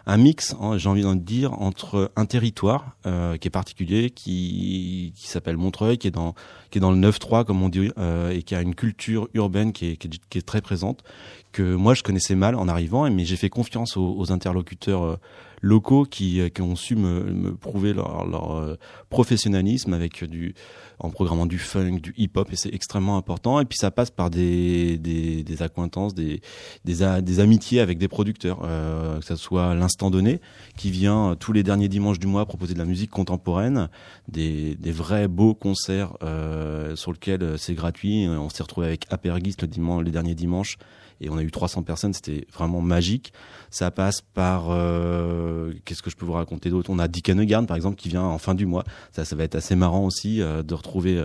un, 0.05 0.17
mix, 0.17 0.55
hein, 0.61 0.77
j'ai 0.77 0.87
envie 0.87 1.01
d'en 1.01 1.15
dire, 1.15 1.53
entre 1.61 2.11
un 2.15 2.25
territoire 2.25 2.95
euh, 3.05 3.37
qui 3.37 3.49
est 3.49 3.51
particulier, 3.51 4.09
qui, 4.09 5.13
qui 5.15 5.27
s'appelle 5.27 5.57
Montreuil, 5.57 5.97
qui 5.97 6.07
est 6.07 6.11
dans 6.11 6.35
qui 6.71 6.77
est 6.77 6.81
dans 6.81 6.91
le 6.91 6.97
9-3 6.97 7.43
comme 7.43 7.61
on 7.61 7.69
dit, 7.69 7.91
euh, 7.97 8.31
et 8.31 8.43
qui 8.43 8.55
a 8.55 8.61
une 8.61 8.75
culture 8.75 9.27
urbaine 9.33 9.73
qui 9.73 9.87
est, 9.91 9.97
qui 9.97 10.07
est, 10.07 10.21
qui 10.29 10.37
est, 10.37 10.41
très 10.41 10.61
présente, 10.61 11.03
que 11.51 11.75
moi 11.75 11.93
je 11.93 12.03
connaissais 12.03 12.35
mal 12.35 12.55
en 12.55 12.67
arrivant, 12.67 13.09
mais 13.09 13.25
j'ai 13.25 13.35
fait 13.35 13.49
confiance 13.49 13.97
aux, 13.97 14.15
aux 14.17 14.31
interlocuteurs 14.31 15.19
locaux 15.61 16.05
qui, 16.05 16.41
qui 16.51 16.61
ont 16.61 16.75
su 16.75 16.95
me, 16.95 17.23
me 17.23 17.55
prouver 17.55 17.93
leur, 17.93 18.25
leur 18.25 18.51
euh, 18.55 18.75
professionnalisme 19.09 19.93
avec 19.93 20.23
du 20.23 20.53
en 21.01 21.09
programmant 21.11 21.45
du 21.45 21.59
funk, 21.59 21.99
du 22.01 22.13
hip-hop, 22.17 22.51
et 22.51 22.57
c'est 22.57 22.73
extrêmement 22.73 23.15
important. 23.17 23.61
Et 23.61 23.65
puis 23.65 23.77
ça 23.77 23.89
passe 23.89 24.11
par 24.11 24.29
des, 24.29 24.97
des, 24.97 25.43
des 25.43 25.61
accointances, 25.61 26.13
des, 26.13 26.41
des, 26.83 27.21
des, 27.21 27.39
amitiés 27.39 27.79
avec 27.79 27.97
des 27.97 28.09
producteurs, 28.09 28.59
euh, 28.63 29.19
que 29.19 29.25
ce 29.25 29.37
soit 29.37 29.73
l'instant 29.75 30.11
donné, 30.11 30.41
qui 30.75 30.91
vient 30.91 31.37
tous 31.39 31.53
les 31.53 31.63
derniers 31.63 31.87
dimanches 31.87 32.19
du 32.19 32.27
mois 32.27 32.45
proposer 32.45 32.73
de 32.73 32.79
la 32.79 32.85
musique 32.85 33.11
contemporaine, 33.11 33.87
des, 34.27 34.75
des 34.75 34.91
vrais 34.91 35.29
beaux 35.29 35.53
concerts 35.53 36.17
euh, 36.21 36.97
sur 36.97 37.13
lesquels 37.13 37.57
c'est 37.57 37.75
gratuit. 37.75 38.27
On 38.27 38.49
s'est 38.49 38.63
retrouvé 38.63 38.87
avec 38.87 39.05
Apergis 39.09 39.55
le 39.61 39.67
dimanche, 39.67 40.03
les 40.03 40.11
derniers 40.11 40.35
dimanches 40.35 40.77
et 41.21 41.29
on 41.29 41.37
a 41.37 41.43
eu 41.43 41.51
300 41.51 41.83
personnes, 41.83 42.13
c'était 42.13 42.47
vraiment 42.53 42.81
magique. 42.81 43.33
Ça 43.69 43.91
passe 43.91 44.21
par 44.21 44.67
euh, 44.69 45.73
qu'est-ce 45.85 46.01
que 46.01 46.09
je 46.09 46.15
peux 46.15 46.25
vous 46.25 46.33
raconter 46.33 46.69
d'autre? 46.69 46.89
On 46.89 46.99
a 46.99 47.07
Dick 47.07 47.29
Hanegarn 47.29 47.67
par 47.67 47.77
exemple 47.77 47.97
qui 47.97 48.09
vient 48.09 48.23
en 48.23 48.37
fin 48.37 48.55
du 48.55 48.65
mois. 48.65 48.83
Ça, 49.11 49.25
ça 49.25 49.35
va 49.35 49.43
être 49.43 49.55
assez 49.55 49.75
marrant 49.75 50.05
aussi 50.05 50.41
euh, 50.41 50.63
de 50.63 50.73
retrouver 50.73 51.23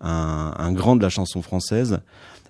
un, 0.00 0.54
un, 0.56 0.72
grand 0.72 0.96
de 0.96 1.02
la 1.02 1.08
chanson 1.08 1.42
française. 1.42 2.00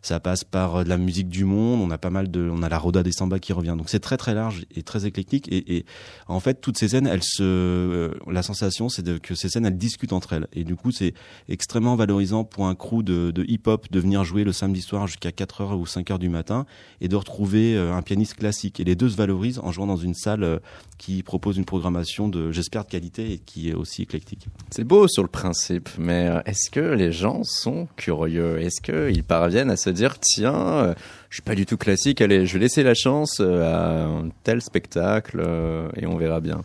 Ça 0.07 0.21
passe 0.21 0.45
par 0.45 0.85
de 0.85 0.89
la 0.89 0.99
musique 0.99 1.29
du 1.29 1.45
monde. 1.45 1.81
On 1.81 1.91
a 1.91 1.99
pas 1.99 2.11
mal 2.11 2.31
de, 2.31 2.49
on 2.49 2.63
a 2.63 2.69
la 2.69 2.79
Roda 2.79 3.03
des 3.03 3.11
Samba 3.11 3.41
qui 3.41 3.53
revient. 3.53 3.75
Donc 3.77 3.89
c'est 3.89 3.99
très 3.99 4.17
très 4.17 4.35
large 4.35 4.65
et 4.77 4.85
très 4.85 5.05
éclectique. 5.05 5.49
Et, 5.51 5.85
en 6.29 6.39
fait, 6.39 6.61
toutes 6.61 6.79
ces 6.79 6.91
scènes, 6.91 7.09
elles 7.09 7.25
se, 7.25 7.43
euh, 7.43 8.15
la 8.31 8.45
sensation, 8.45 8.89
c'est 8.89 9.19
que 9.19 9.35
ces 9.35 9.49
scènes, 9.49 9.67
elles 9.67 9.77
discutent 9.77 10.13
entre 10.13 10.35
elles. 10.35 10.47
Et 10.53 10.63
du 10.63 10.77
coup, 10.77 10.93
c'est 10.93 11.13
extrêmement 11.49 11.97
valorisant 11.97 12.45
pour 12.45 12.69
un 12.69 12.77
crew 12.77 13.03
de, 13.03 13.33
de 13.33 13.45
hip-hop 13.49 13.91
de 13.91 13.99
venir 13.99 14.23
jouer 14.23 14.45
le 14.45 14.53
samedi 14.53 14.81
soir 14.81 15.09
jusqu'à 15.09 15.33
4 15.33 15.63
heures 15.63 15.77
ou 15.77 15.87
5 15.87 16.09
heures 16.13 16.21
du 16.21 16.29
matin 16.29 16.67
et 17.01 17.09
de 17.09 17.17
retrouver 17.17 17.77
un 17.77 18.03
pianiste 18.03 18.35
classique. 18.35 18.79
Et 18.79 18.85
les 18.85 18.95
deux 18.95 19.09
se 19.09 19.17
valorisent 19.17 19.59
en 19.59 19.73
jouant 19.73 19.89
dans 19.89 19.97
une 19.97 20.15
salle 20.15 20.61
qui 20.99 21.23
propose 21.23 21.57
une 21.57 21.65
programmation 21.65 22.29
de, 22.29 22.53
j'espère, 22.53 22.85
de 22.85 22.91
qualité 22.91 23.33
et 23.33 23.39
qui 23.39 23.69
est 23.69 23.75
aussi 23.75 24.03
éclectique. 24.03 24.47
C'est 24.71 24.85
beau 24.85 25.09
sur 25.09 25.23
le 25.23 25.29
principe, 25.29 25.89
mais 25.99 26.31
est-ce 26.47 26.71
que 26.71 26.81
les 26.81 27.13
gens 27.13 27.43
sont 27.45 27.89
curieux? 27.97 28.61
Est-ce 28.61 28.81
qu'ils 28.81 29.25
parviennent 29.25 29.71
à 29.71 29.77
se 29.77 29.91
dire 29.91 30.19
tiens, 30.19 30.55
euh, 30.55 30.95
je 31.31 31.37
suis 31.37 31.43
pas 31.43 31.55
du 31.55 31.67
tout 31.67 31.77
classique, 31.77 32.21
allez, 32.21 32.47
je 32.47 32.55
vais 32.55 32.61
laisser 32.61 32.83
la 32.83 32.95
chance 32.95 33.39
euh, 33.41 33.63
à 33.63 34.05
un 34.05 34.31
tel 34.43 34.63
spectacle 34.63 35.41
euh, 35.45 35.89
et 35.97 36.07
on 36.07 36.17
verra 36.17 36.41
bien. 36.41 36.63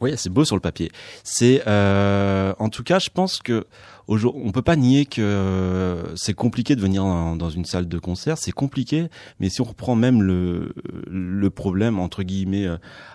Oui, 0.00 0.14
c'est 0.16 0.30
beau 0.30 0.44
sur 0.44 0.56
le 0.56 0.60
papier. 0.60 0.90
C'est, 1.22 1.62
euh, 1.66 2.52
en 2.58 2.68
tout 2.68 2.82
cas, 2.82 2.98
je 2.98 3.08
pense 3.08 3.38
que 3.38 3.66
on 4.08 4.52
peut 4.52 4.62
pas 4.62 4.76
nier 4.76 5.06
que 5.06 6.02
c'est 6.16 6.34
compliqué 6.34 6.76
de 6.76 6.80
venir 6.80 7.04
dans, 7.04 7.50
une 7.50 7.64
salle 7.64 7.88
de 7.88 7.98
concert. 7.98 8.38
C'est 8.38 8.52
compliqué, 8.52 9.08
mais 9.40 9.48
si 9.48 9.60
on 9.60 9.64
reprend 9.64 9.94
même 9.94 10.22
le, 10.22 11.50
problème 11.50 11.98
entre 11.98 12.22
guillemets 12.22 12.66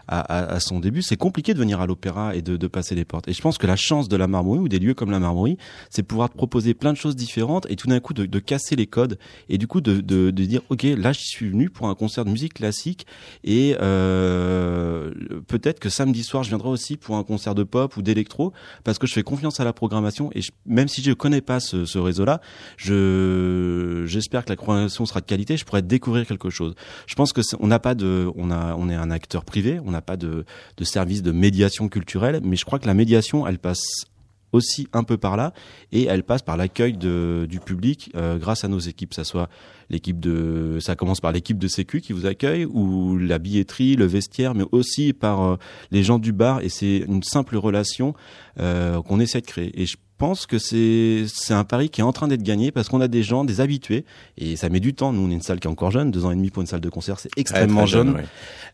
à, 0.07 0.53
à, 0.53 0.59
son 0.59 0.79
début, 0.79 1.01
c'est 1.01 1.17
compliqué 1.17 1.53
de 1.53 1.59
venir 1.59 1.81
à 1.81 1.87
l'opéra 1.87 2.35
et 2.35 2.41
de, 2.41 2.55
de, 2.55 2.67
passer 2.67 2.95
les 2.95 3.05
portes. 3.05 3.27
Et 3.27 3.33
je 3.33 3.41
pense 3.41 3.57
que 3.57 3.67
la 3.67 3.75
chance 3.75 4.07
de 4.07 4.15
la 4.15 4.27
Marmorie 4.27 4.59
ou 4.59 4.67
des 4.67 4.79
lieux 4.79 4.93
comme 4.93 5.11
la 5.11 5.19
Marmorie, 5.19 5.57
c'est 5.89 6.03
pouvoir 6.03 6.29
te 6.29 6.35
proposer 6.35 6.73
plein 6.73 6.93
de 6.93 6.97
choses 6.97 7.15
différentes 7.15 7.65
et 7.69 7.75
tout 7.75 7.87
d'un 7.87 7.99
coup 7.99 8.13
de, 8.13 8.25
de, 8.25 8.39
casser 8.39 8.75
les 8.75 8.87
codes 8.87 9.17
et 9.49 9.57
du 9.57 9.67
coup 9.67 9.81
de, 9.81 9.99
de, 9.99 10.31
de 10.31 10.45
dire 10.45 10.61
ok 10.69 10.83
là 10.83 11.11
je 11.11 11.19
suis 11.19 11.49
venu 11.49 11.69
pour 11.69 11.89
un 11.89 11.95
concert 11.95 12.23
de 12.23 12.29
musique 12.29 12.53
classique 12.53 13.05
et 13.43 13.75
euh, 13.81 15.11
peut-être 15.47 15.79
que 15.79 15.89
samedi 15.89 16.23
soir 16.23 16.43
je 16.43 16.49
viendrai 16.49 16.69
aussi 16.69 16.97
pour 16.97 17.17
un 17.17 17.23
concert 17.23 17.55
de 17.55 17.63
pop 17.63 17.97
ou 17.97 18.01
d'électro 18.01 18.53
parce 18.83 18.97
que 18.97 19.07
je 19.07 19.13
fais 19.13 19.23
confiance 19.23 19.59
à 19.59 19.65
la 19.65 19.73
programmation 19.73 20.29
et 20.33 20.41
je, 20.41 20.51
même 20.77 20.87
si 20.87 21.01
je 21.01 21.11
connais 21.11 21.41
pas 21.41 21.59
ce, 21.59 21.85
ce 21.85 21.97
réseau-là, 21.97 22.39
je 22.77 24.03
j'espère 24.05 24.45
que 24.45 24.49
la 24.49 24.55
programmation 24.55 25.07
sera 25.07 25.21
de 25.21 25.25
qualité, 25.25 25.57
je 25.57 25.65
pourrais 25.65 25.81
découvrir 25.81 26.27
quelque 26.27 26.51
chose. 26.51 26.75
Je 27.07 27.15
pense 27.15 27.33
que 27.33 27.41
on 27.59 27.67
n'a 27.67 27.79
pas 27.79 27.95
de, 27.95 28.29
on 28.35 28.51
a, 28.51 28.75
on 28.75 28.87
est 28.87 28.95
un 28.95 29.09
acteur 29.09 29.43
privé, 29.43 29.79
on 29.83 29.89
n'a 29.89 30.03
pas 30.03 30.17
de, 30.17 30.45
de 30.77 30.83
service 30.83 31.23
de 31.23 31.31
médiation 31.31 31.89
culturelle, 31.89 32.41
mais 32.43 32.55
je 32.55 32.63
crois 32.63 32.77
que 32.77 32.85
la 32.85 32.93
médiation, 32.93 33.47
elle 33.47 33.57
passe 33.57 34.05
aussi 34.53 34.87
un 34.93 35.03
peu 35.03 35.17
par 35.17 35.35
là 35.35 35.53
et 35.91 36.05
elle 36.05 36.23
passe 36.23 36.41
par 36.41 36.57
l'accueil 36.57 36.93
du 36.93 37.59
public 37.63 38.11
euh, 38.15 38.37
grâce 38.37 38.63
à 38.63 38.67
nos 38.67 38.79
équipes 38.79 39.13
ça 39.13 39.23
soit 39.23 39.49
l'équipe 39.89 40.19
de 40.19 40.77
ça 40.79 40.95
commence 40.95 41.19
par 41.19 41.31
l'équipe 41.31 41.57
de 41.57 41.67
sécu 41.67 41.99
qui 41.99 42.13
vous 42.13 42.25
accueille 42.25 42.65
ou 42.65 43.17
la 43.17 43.39
billetterie 43.39 43.95
le 43.95 44.05
vestiaire 44.05 44.55
mais 44.55 44.63
aussi 44.71 45.11
par 45.13 45.41
euh, 45.41 45.57
les 45.91 46.03
gens 46.03 46.17
du 46.17 46.31
bar 46.31 46.61
et 46.61 46.69
c'est 46.69 46.99
une 47.07 47.23
simple 47.23 47.57
relation 47.57 48.13
euh, 48.59 49.01
qu'on 49.01 49.19
essaie 49.19 49.41
de 49.41 49.45
créer 49.45 49.85
pense 50.17 50.45
que 50.45 50.57
c'est 50.57 51.25
c'est 51.27 51.53
un 51.53 51.63
pari 51.63 51.89
qui 51.89 52.01
est 52.01 52.03
en 52.03 52.11
train 52.11 52.27
d'être 52.27 52.43
gagné 52.43 52.71
parce 52.71 52.89
qu'on 52.89 53.01
a 53.01 53.07
des 53.07 53.23
gens, 53.23 53.45
des 53.45 53.61
habitués, 53.61 54.05
et 54.37 54.55
ça 54.55 54.69
met 54.69 54.79
du 54.79 54.93
temps. 54.93 55.13
Nous, 55.13 55.21
on 55.21 55.29
est 55.29 55.33
une 55.33 55.41
salle 55.41 55.59
qui 55.59 55.67
est 55.67 55.71
encore 55.71 55.91
jeune, 55.91 56.11
deux 56.11 56.25
ans 56.25 56.31
et 56.31 56.35
demi 56.35 56.49
pour 56.49 56.61
une 56.61 56.67
salle 56.67 56.81
de 56.81 56.89
concert, 56.89 57.19
c'est 57.19 57.29
extrêmement 57.37 57.81
ouais, 57.81 57.87
jeune. 57.87 58.07
jeune 58.07 58.15
ouais. 58.17 58.25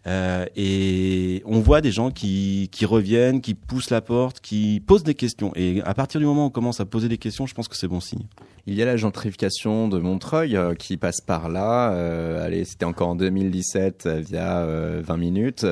euh, 0.08 0.46
et 0.56 1.42
on 1.46 1.60
voit 1.60 1.82
des 1.82 1.92
gens 1.92 2.12
qui 2.12 2.70
qui 2.72 2.86
reviennent, 2.86 3.42
qui 3.42 3.54
poussent 3.54 3.90
la 3.90 4.02
porte, 4.02 4.40
qui 4.40 4.82
posent 4.86 5.04
des 5.04 5.16
questions. 5.16 5.52
Et 5.56 5.82
à 5.84 5.94
partir 5.94 6.20
du 6.20 6.26
moment 6.26 6.46
où 6.46 6.48
on 6.48 6.52
commence 6.52 6.80
à 6.80 6.86
poser 6.86 7.10
des 7.10 7.18
questions, 7.18 7.46
je 7.46 7.54
pense 7.54 7.68
que 7.68 7.76
c'est 7.76 7.88
bon 7.88 8.00
signe. 8.00 8.26
Il 8.66 8.76
y 8.76 8.82
a 8.82 8.86
la 8.86 8.96
gentrification 8.96 9.90
de 9.90 10.00
Montreuil 10.00 10.56
euh, 10.56 10.74
qui 10.74 10.96
passe 10.96 11.20
par 11.20 11.50
là. 11.50 11.92
Euh, 11.92 12.46
allez, 12.46 12.64
c'était 12.64 12.86
encore 12.86 13.10
en 13.10 13.16
2017 13.16 14.06
euh, 14.06 14.22
via 14.22 14.66
20 15.02 15.18
minutes. 15.18 15.66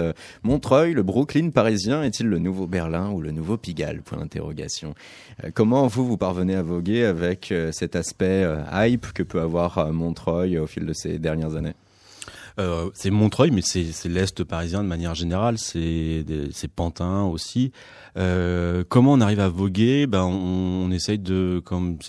Montreuil, 0.44 0.94
le 0.94 1.02
Brooklyn 1.02 1.52
parisien, 1.52 2.04
est-il 2.04 2.28
le 2.28 2.38
nouveau 2.38 2.68
Berlin 2.68 3.10
ou 3.12 3.22
le 3.22 3.32
nouveau 3.32 3.56
Pigalle? 3.56 4.02
Point 4.02 4.18
d'interrogation. 4.20 4.94
Comment 5.62 5.86
vous 5.86 6.07
vous 6.07 6.18
parvenez 6.18 6.55
à 6.55 6.64
voguer 6.64 7.05
avec 7.05 7.53
cet 7.72 7.95
aspect 7.95 8.47
hype 8.74 9.14
que 9.14 9.22
peut 9.22 9.41
avoir 9.41 9.93
Montreuil 9.93 10.57
au 10.57 10.66
fil 10.66 10.88
de 10.88 10.93
ces 10.93 11.20
dernières 11.20 11.55
années? 11.55 11.76
Euh, 12.59 12.89
c'est 12.95 13.12
Montreuil, 13.12 13.51
mais 13.51 13.62
c'est 13.62 14.09
l'Est 14.09 14.43
parisien 14.43 14.82
de 14.82 14.88
manière 14.88 15.14
générale, 15.14 15.59
c'est 15.59 16.26
Pantin 16.76 17.26
aussi. 17.26 17.72
Euh, 18.18 18.84
comment 18.89 19.14
on 19.14 19.22
arrive 19.22 19.39
à 19.39 19.49
voguer? 19.49 20.07
Ben, 20.07 20.24
on, 20.24 20.89
c'est 20.97 21.14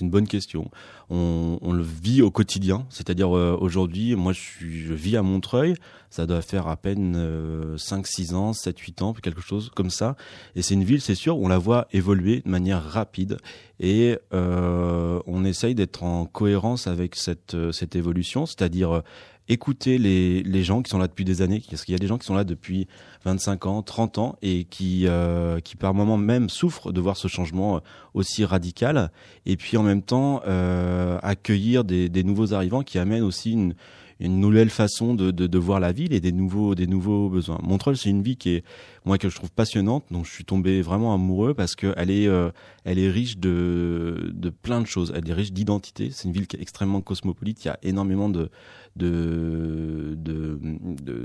une 0.01 0.11
bonne 0.11 0.27
question. 0.27 0.71
On, 1.15 1.59
on, 1.61 1.73
le 1.75 1.83
vit 1.83 2.23
au 2.23 2.31
quotidien, 2.31 2.87
c'est-à-dire 2.89 3.37
euh, 3.37 3.55
aujourd'hui, 3.61 4.17
moi 4.17 4.33
je, 4.33 4.41
suis, 4.41 4.81
je 4.81 4.95
vis 4.95 5.19
à 5.19 5.23
Montreuil, 5.23 5.75
ça 6.09 6.25
doit 6.25 6.41
faire 6.41 6.69
à 6.69 6.79
peine 6.79 7.17
euh, 7.17 7.77
5, 7.77 8.07
6 8.07 8.33
ans, 8.35 8.55
7, 8.55 8.79
8 8.79 9.03
ans, 9.03 9.13
quelque 9.13 9.43
chose 9.43 9.71
comme 9.75 9.91
ça. 9.91 10.17
Et 10.57 10.63
c'est 10.63 10.73
une 10.73 10.85
ville, 10.85 11.03
c'est 11.03 11.15
sûr, 11.15 11.37
on 11.37 11.49
la 11.49 11.59
voit 11.59 11.87
évoluer 11.93 12.41
de 12.41 12.49
manière 12.49 12.83
rapide. 12.83 13.37
Et 13.79 14.17
euh, 14.33 15.21
on 15.27 15.45
essaye 15.45 15.75
d'être 15.75 16.03
en 16.03 16.25
cohérence 16.25 16.87
avec 16.87 17.15
cette, 17.15 17.57
cette 17.73 17.95
évolution, 17.95 18.47
c'est-à-dire 18.47 19.03
écouter 19.49 19.99
les, 19.99 20.43
les 20.43 20.63
gens 20.63 20.83
qui 20.83 20.91
sont 20.91 20.99
là 20.99 21.09
depuis 21.09 21.25
des 21.25 21.43
années, 21.43 21.63
parce 21.69 21.85
qu'il 21.85 21.93
y 21.93 21.97
a 21.97 21.99
des 21.99 22.07
gens 22.07 22.19
qui 22.19 22.27
sont 22.27 22.35
là 22.35 22.45
depuis 22.45 22.87
25 23.25 23.67
ans, 23.67 23.83
30 23.83 24.19
ans, 24.19 24.37
et 24.43 24.65
qui, 24.65 25.07
euh, 25.07 25.61
qui 25.61 25.77
par 25.77 25.95
moment 25.95 26.17
même 26.17 26.49
souffrent 26.49 26.93
de 26.93 27.01
voir 27.01 27.17
ce 27.17 27.29
changement 27.29 27.81
aussi 28.15 28.45
radical, 28.45 29.11
et 29.47 29.57
puis 29.57 29.77
en 29.77 29.83
même 29.83 30.03
temps 30.03 30.43
euh, 30.47 31.19
accueillir 31.23 31.85
des, 31.85 32.09
des 32.09 32.25
nouveaux 32.25 32.55
arrivants 32.55 32.83
qui 32.83 32.99
amènent 32.99 33.25
aussi 33.25 33.53
une, 33.53 33.75
une 34.23 34.39
nouvelle 34.39 34.71
façon 34.71 35.15
de, 35.15 35.31
de, 35.31 35.47
de, 35.47 35.59
voir 35.59 35.81
la 35.81 35.93
ville 35.93 36.13
et 36.13 36.21
des 36.21 36.33
nouveaux, 36.33 36.75
des 36.75 36.87
nouveaux 36.87 37.29
besoins. 37.29 37.59
Montreuil, 37.63 37.97
c'est 37.97 38.11
une 38.11 38.23
ville 38.23 38.37
qui 38.37 38.51
est, 38.51 38.65
moi, 39.05 39.19
que 39.19 39.29
je 39.29 39.37
trouve 39.37 39.51
passionnante, 39.51 40.05
dont 40.11 40.23
je 40.23 40.31
suis 40.31 40.45
tombé 40.45 40.81
vraiment 40.81 41.13
amoureux 41.15 41.55
parce 41.55 41.75
qu'elle 41.75 42.11
est, 42.11 42.29
euh, 42.29 42.51
elle 42.85 42.99
est 42.99 43.11
riche 43.11 43.39
de, 43.39 44.31
de 44.33 44.51
plein 44.51 44.81
de 44.81 44.87
choses. 44.87 45.13
Elle 45.15 45.29
est 45.29 45.33
riche 45.33 45.53
d'identité. 45.53 46.11
C'est 46.13 46.29
une 46.29 46.35
ville 46.35 46.47
qui 46.47 46.57
est 46.57 46.63
extrêmement 46.63 47.01
cosmopolite. 47.01 47.65
Il 47.65 47.69
y 47.69 47.71
a 47.71 47.79
énormément 47.83 48.29
de, 48.29 48.51
de, 48.97 50.15
de, 50.17 50.59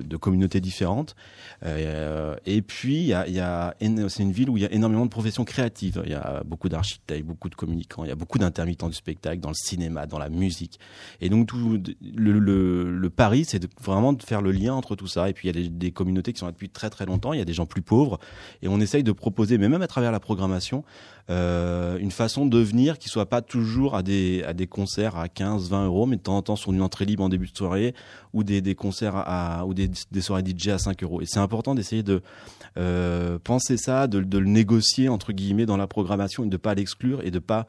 de, 0.01 0.17
communautés 0.17 0.61
différentes. 0.61 1.15
Euh, 1.63 2.35
et 2.45 2.61
puis, 2.61 2.95
il 2.95 3.07
y 3.07 3.13
a, 3.13 3.27
il 3.27 3.33
y 3.33 3.39
a, 3.39 3.75
c'est 4.09 4.23
une 4.23 4.31
ville 4.31 4.49
où 4.49 4.57
il 4.57 4.63
y 4.63 4.65
a 4.65 4.71
énormément 4.71 5.05
de 5.05 5.11
professions 5.11 5.45
créatives. 5.45 6.01
Il 6.05 6.11
y 6.11 6.15
a 6.15 6.43
beaucoup 6.45 6.69
d'architectes, 6.69 7.25
beaucoup 7.25 7.49
de 7.49 7.55
communicants, 7.55 8.03
il 8.03 8.07
y 8.07 8.11
a 8.11 8.15
beaucoup 8.15 8.39
d'intermittents 8.39 8.89
du 8.89 8.95
spectacle, 8.95 9.39
dans 9.39 9.49
le 9.49 9.55
cinéma, 9.55 10.05
dans 10.07 10.19
la 10.19 10.29
musique. 10.29 10.79
Et 11.21 11.29
donc, 11.29 11.47
tout, 11.47 11.79
le, 12.01 12.39
le, 12.39 12.97
le 12.97 13.09
pari, 13.09 13.45
c'est 13.45 13.67
vraiment 13.81 14.13
de 14.13 14.23
faire 14.23 14.41
le 14.41 14.51
lien 14.51 14.73
entre 14.73 14.95
tout 14.95 15.07
ça. 15.07 15.29
Et 15.29 15.33
puis, 15.33 15.47
il 15.47 15.55
y 15.55 15.59
a 15.59 15.61
des, 15.61 15.69
des, 15.69 15.91
communautés 15.91 16.33
qui 16.33 16.39
sont 16.39 16.47
là 16.47 16.51
depuis 16.51 16.69
très 16.69 16.89
très 16.89 17.05
longtemps. 17.05 17.33
Il 17.33 17.39
y 17.39 17.41
a 17.41 17.45
des 17.45 17.53
gens 17.53 17.66
plus 17.67 17.81
pauvres. 17.81 18.19
Et 18.61 18.67
on 18.67 18.79
essaye 18.79 19.03
de 19.03 19.11
proposer, 19.11 19.57
mais 19.57 19.69
même 19.69 19.81
à 19.81 19.87
travers 19.87 20.11
la 20.11 20.19
programmation, 20.19 20.83
euh, 21.29 21.97
une 21.97 22.11
façon 22.11 22.45
de 22.45 22.57
venir 22.59 22.97
qui 22.97 23.09
soit 23.09 23.25
pas 23.25 23.41
toujours 23.41 23.95
à 23.95 24.03
des, 24.03 24.43
à 24.47 24.53
des 24.53 24.65
concerts 24.65 25.17
à 25.17 25.27
15, 25.27 25.69
20 25.69 25.85
euros, 25.85 26.05
mais 26.05 26.15
de 26.15 26.21
temps 26.21 26.37
en 26.37 26.41
temps 26.41 26.55
sur 26.55 26.71
une 26.71 26.81
entrée 26.81 27.05
libre 27.05 27.23
en 27.23 27.29
début 27.29 27.47
de 27.47 27.57
soirée 27.57 27.93
ou 28.33 28.43
des, 28.43 28.61
des 28.61 28.75
concerts 28.75 29.15
à, 29.15 29.65
ou 29.65 29.73
des, 29.73 29.89
des 30.11 30.21
soirées 30.21 30.43
DJ 30.45 30.69
à 30.69 30.77
5 30.77 31.03
euros. 31.03 31.21
Et 31.21 31.25
c'est 31.25 31.39
important 31.39 31.75
d'essayer 31.75 32.03
de 32.03 32.21
euh, 32.77 33.39
penser 33.43 33.75
ça, 33.75 34.07
de, 34.07 34.21
de, 34.21 34.37
le 34.37 34.47
négocier 34.47 35.09
entre 35.09 35.33
guillemets 35.33 35.65
dans 35.65 35.77
la 35.77 35.87
programmation 35.87 36.45
et 36.45 36.47
de 36.47 36.57
pas 36.57 36.75
l'exclure 36.75 37.21
et 37.25 37.31
de 37.31 37.39
pas 37.39 37.67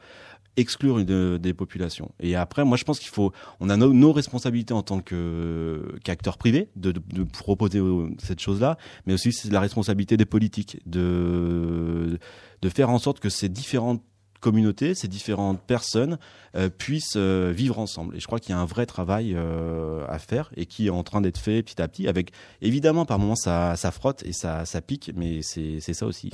exclure 0.59 0.99
une, 0.99 1.37
des 1.37 1.53
populations. 1.53 2.11
Et 2.19 2.35
après, 2.35 2.63
moi, 2.65 2.77
je 2.77 2.83
pense 2.83 2.99
qu'il 2.99 3.09
faut, 3.09 3.31
on 3.59 3.69
a 3.69 3.77
nos, 3.77 4.11
responsabilités 4.11 4.73
en 4.73 4.83
tant 4.83 4.99
qu'acteurs 4.99 6.37
privés 6.37 6.69
de, 6.75 6.91
de, 6.91 7.01
de, 7.13 7.23
proposer 7.23 7.81
cette 8.17 8.39
chose-là, 8.39 8.77
mais 9.05 9.13
aussi 9.13 9.31
c'est 9.31 9.51
la 9.51 9.59
responsabilité 9.59 10.17
des 10.17 10.25
politiques 10.25 10.79
de 10.85 12.19
de 12.61 12.69
faire 12.69 12.89
en 12.89 12.99
sorte 12.99 13.19
que 13.19 13.29
ces 13.29 13.49
différentes 13.49 14.03
communautés, 14.39 14.95
ces 14.95 15.07
différentes 15.07 15.61
personnes 15.61 16.17
euh, 16.55 16.69
puissent 16.69 17.13
euh, 17.15 17.53
vivre 17.55 17.77
ensemble. 17.77 18.15
Et 18.15 18.19
je 18.19 18.25
crois 18.25 18.39
qu'il 18.39 18.55
y 18.55 18.57
a 18.57 18.59
un 18.59 18.65
vrai 18.65 18.87
travail 18.87 19.33
euh, 19.35 20.03
à 20.07 20.17
faire 20.17 20.49
et 20.57 20.65
qui 20.65 20.87
est 20.87 20.89
en 20.89 21.03
train 21.03 21.21
d'être 21.21 21.37
fait 21.37 21.61
petit 21.61 21.79
à 21.81 21.87
petit. 21.87 22.07
Avec 22.07 22.31
évidemment 22.61 23.05
par 23.05 23.19
moments 23.19 23.35
ça, 23.35 23.75
ça 23.75 23.91
frotte 23.91 24.23
et 24.25 24.33
ça, 24.33 24.65
ça 24.65 24.81
pique, 24.81 25.11
mais 25.15 25.41
c'est 25.43 25.79
ça 25.93 26.05
aussi. 26.05 26.31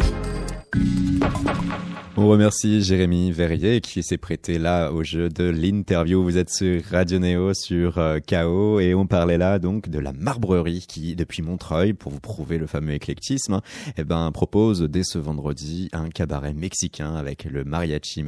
On 2.18 2.30
remercie 2.30 2.82
Jérémy 2.82 3.34
Verrier 3.34 3.82
qui 3.82 4.02
s'est 4.02 4.18
prêté 4.18 4.58
là 4.58 4.90
au 4.90 5.04
jeu 5.04 5.28
de 5.28 5.44
l'interview. 5.44 6.24
Vous 6.24 6.38
êtes 6.38 6.50
sur 6.50 6.82
Radio 6.86 7.20
Néo, 7.20 7.54
sur 7.54 8.00
KO 8.26 8.80
et 8.80 8.96
on 8.96 9.06
parlait 9.06 9.38
là 9.38 9.60
donc 9.60 9.90
de 9.90 10.00
la 10.00 10.14
marbrerie 10.14 10.86
qui, 10.88 11.18
depuis 11.18 11.42
Montreuil, 11.42 11.94
pour 11.94 12.14
vous 12.14 12.22
prouver 12.22 12.58
le 12.58 12.68
fameux 12.68 12.94
éclectisme, 12.94 13.60
eh 13.98 14.06
ben, 14.06 14.32
propose 14.32 14.82
dès 14.84 15.04
ce 15.04 15.18
vendredi 15.18 15.90
un 15.92 16.10
cabaret 16.10 16.54
mexicain 16.54 17.16
avec 17.16 17.44
le 17.44 17.66
mariachi. 17.96 18.24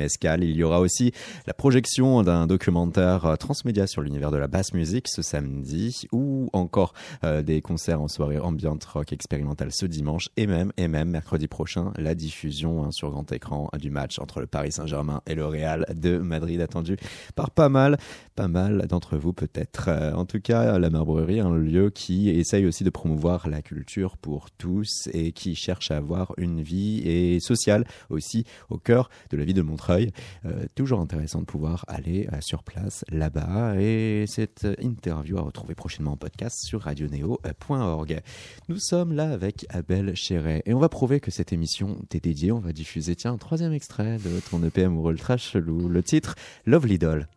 Il 0.47 0.55
y 0.55 0.63
aura 0.63 0.79
aussi 0.79 1.11
la 1.45 1.53
projection 1.53 2.23
d'un 2.23 2.47
documentaire 2.47 3.25
euh, 3.25 3.35
transmédia 3.35 3.87
sur 3.87 4.01
l'univers 4.01 4.31
de 4.31 4.37
la 4.37 4.47
basse 4.47 4.73
musique 4.73 5.07
ce 5.07 5.21
samedi 5.21 6.07
ou 6.11 6.49
encore 6.53 6.93
euh, 7.23 7.41
des 7.41 7.61
concerts 7.61 8.01
en 8.01 8.07
soirée 8.07 8.39
ambiante 8.39 8.83
rock 8.85 9.13
expérimentale 9.13 9.71
ce 9.71 9.85
dimanche 9.85 10.29
et 10.37 10.47
même, 10.47 10.71
et 10.77 10.87
même 10.87 11.09
mercredi 11.09 11.47
prochain 11.47 11.91
la 11.97 12.15
diffusion 12.15 12.83
hein, 12.83 12.91
sur 12.91 13.11
grand 13.11 13.31
écran 13.31 13.69
du 13.79 13.89
match 13.89 14.19
entre 14.19 14.39
le 14.39 14.47
Paris 14.47 14.71
Saint-Germain 14.71 15.21
et 15.27 15.35
le 15.35 15.45
Real 15.45 15.85
de 15.95 16.17
Madrid 16.17 16.61
attendu 16.61 16.97
par 17.35 17.51
pas 17.51 17.69
mal, 17.69 17.97
pas 18.35 18.47
mal 18.47 18.87
d'entre 18.87 19.17
vous 19.17 19.33
peut-être. 19.33 19.85
Euh, 19.89 20.13
en 20.13 20.25
tout 20.25 20.39
cas, 20.39 20.77
la 20.77 20.89
Marbrerie, 20.89 21.39
un 21.39 21.55
lieu 21.55 21.89
qui 21.89 22.29
essaye 22.29 22.65
aussi 22.65 22.83
de 22.83 22.89
promouvoir 22.89 23.49
la 23.49 23.61
culture 23.61 24.17
pour 24.17 24.51
tous 24.51 25.09
et 25.13 25.31
qui 25.31 25.55
cherche 25.55 25.91
à 25.91 25.97
avoir 25.97 26.33
une 26.37 26.61
vie 26.61 27.01
et 27.05 27.39
sociale 27.39 27.85
aussi 28.09 28.45
au 28.69 28.77
cœur 28.77 29.09
de 29.29 29.37
la 29.37 29.43
vie 29.43 29.53
de 29.57 29.61
Montreuil. 29.63 30.11
Euh, 30.45 30.65
toujours 30.75 30.99
intéressant 30.99 31.41
de 31.41 31.45
pouvoir 31.45 31.83
aller 31.87 32.27
euh, 32.31 32.37
sur 32.41 32.63
place 32.63 33.03
là-bas 33.11 33.75
et 33.79 34.25
cette 34.27 34.67
interview 34.79 35.37
à 35.37 35.41
retrouver 35.41 35.75
prochainement 35.75 36.11
en 36.11 36.17
podcast 36.17 36.63
sur 36.63 36.81
radioneo.org. 36.81 38.21
Nous 38.69 38.79
sommes 38.79 39.13
là 39.13 39.31
avec 39.31 39.65
Abel 39.69 40.15
Chéret 40.15 40.61
et 40.65 40.73
on 40.73 40.79
va 40.79 40.89
prouver 40.89 41.19
que 41.19 41.31
cette 41.31 41.51
émission 41.53 41.97
t'est 42.09 42.23
dédiée. 42.23 42.51
On 42.51 42.59
va 42.59 42.71
diffuser, 42.71 43.15
tiens, 43.15 43.33
un 43.33 43.37
troisième 43.37 43.73
extrait 43.73 44.17
de 44.17 44.39
ton 44.49 44.63
EP 44.63 44.83
amoureux 44.83 45.13
ultra 45.13 45.37
chelou, 45.37 45.89
le 45.89 46.03
titre 46.03 46.35
Lovely 46.65 46.99
Doll. 46.99 47.27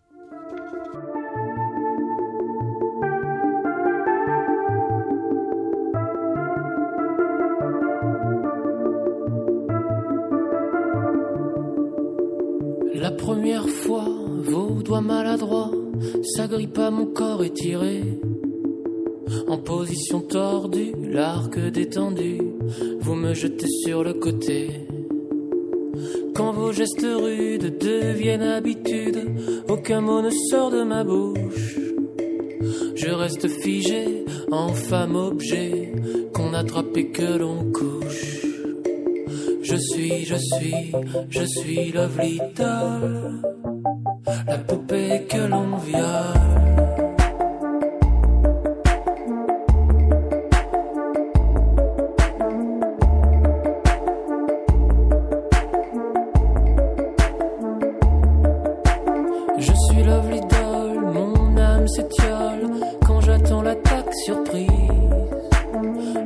Première 13.31 13.69
fois, 13.69 14.09
vos 14.43 14.83
doigts 14.83 15.01
maladroits 15.01 15.71
s'agrippent 16.35 16.79
à 16.79 16.91
mon 16.91 17.07
corps 17.07 17.45
étiré. 17.45 18.03
En 19.47 19.57
position 19.57 20.21
tordue, 20.21 20.95
l'arc 21.01 21.57
détendu, 21.57 22.39
vous 22.99 23.15
me 23.15 23.33
jetez 23.33 23.69
sur 23.85 24.03
le 24.03 24.15
côté. 24.15 24.71
Quand 26.35 26.51
vos 26.51 26.73
gestes 26.73 27.07
rudes 27.07 27.79
deviennent 27.79 28.51
habitude, 28.59 29.21
aucun 29.69 30.01
mot 30.01 30.23
ne 30.23 30.31
sort 30.51 30.73
de 30.73 30.83
ma 30.83 31.05
bouche. 31.05 31.79
Je 32.97 33.11
reste 33.11 33.47
figé 33.47 34.25
en 34.51 34.71
femme 34.71 35.15
objet 35.15 35.93
qu'on 36.35 36.53
attrape 36.53 36.97
et 36.97 37.11
que 37.13 37.39
l'on 37.39 37.71
couche. 37.71 38.50
Je 39.71 39.77
suis, 39.77 40.25
je 40.25 40.35
suis, 40.35 40.93
je 41.29 41.45
suis 41.45 41.93
Lovely 41.93 42.41
Doll, 42.57 43.41
la 44.49 44.59
poupée 44.59 45.25
que 45.29 45.39
l'on 45.47 45.77
viole. 45.77 46.03
Je 59.57 59.73
suis 59.73 60.03
Lovely 60.03 60.41
Doll, 60.41 61.01
mon 61.15 61.57
âme 61.57 61.87
s'étiole 61.87 62.71
quand 63.07 63.21
j'attends 63.21 63.63
l'attaque 63.63 64.13
surprise. 64.25 64.69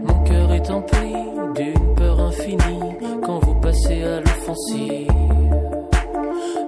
Mon 0.03 0.25
cœur 0.25 0.51
est 0.55 0.71
empli 0.71 1.14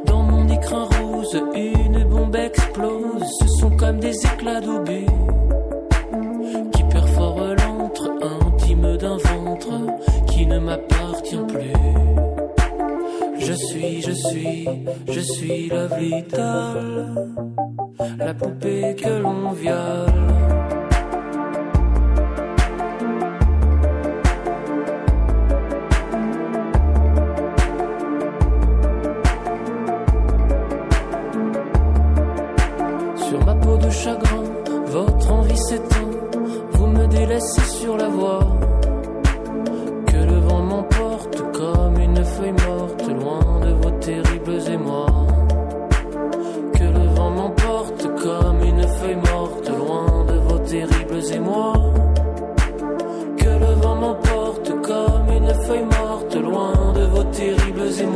Dans 0.07 0.22
mon 0.22 0.49
écran 0.49 0.87
rose, 0.87 1.41
une 1.55 2.03
bombe 2.05 2.34
explose. 2.34 3.22
Ce 3.41 3.47
sont 3.61 3.70
comme 3.76 4.01
des 4.01 4.16
éclats 4.26 4.61
d'obus 4.61 5.07
qui 6.72 6.82
perforent 6.82 7.55
l'antre 7.55 8.11
intime 8.22 8.97
d'un 8.97 9.16
ventre 9.18 9.70
qui 10.26 10.47
ne 10.47 10.59
m'appartient 10.59 11.37
plus. 11.47 11.72
Je 13.39 13.53
suis, 13.53 14.03
je 14.03 14.11
suis, 14.11 14.68
je 15.09 15.20
suis 15.20 15.68
Lovely 15.68 16.24
Doll, 16.24 17.28
la 18.18 18.34
poupée 18.34 18.97
que 18.97 19.22
l'on 19.22 19.53
viole. 19.53 20.76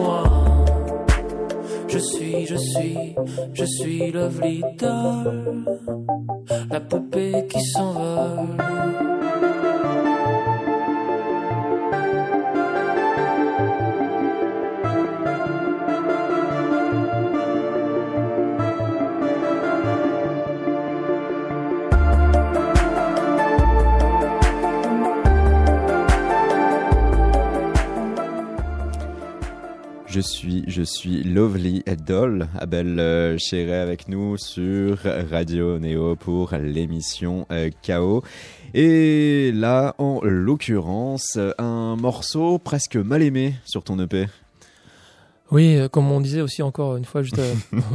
Émois. 0.01 0.23
Je 1.89 1.99
suis, 1.99 2.47
je 2.47 2.57
suis, 2.57 3.15
je 3.53 3.65
suis 3.65 4.13
Lovely 4.13 4.63
Doll, 4.79 5.65
suis, 31.01 31.19
je 31.19 31.23
suis 31.23 31.33
Lovely 31.33 31.83
Doll, 32.07 32.49
Abel 32.59 32.99
euh, 32.99 33.37
Chéret 33.39 33.79
avec 33.79 34.09
nous 34.09 34.37
sur 34.37 34.99
Radio 35.31 35.79
Néo 35.79 36.17
pour 36.17 36.53
l'émission 36.53 37.47
euh, 37.51 37.71
KO. 37.87 38.23
Et 38.75 39.51
là, 39.55 39.95
en 39.99 40.21
l'occurrence, 40.23 41.39
un 41.59 41.97
morceau 41.97 42.59
presque 42.59 42.97
mal 42.97 43.23
aimé 43.23 43.55
sur 43.65 43.83
ton 43.83 43.99
EP. 43.99 44.27
Oui, 45.51 45.77
euh, 45.77 45.89
comme 45.89 46.11
on 46.13 46.21
disait 46.21 46.43
aussi 46.43 46.63
encore 46.63 46.97
une 46.97 47.05
fois 47.05 47.23
juste 47.23 47.39
euh, 47.39 47.55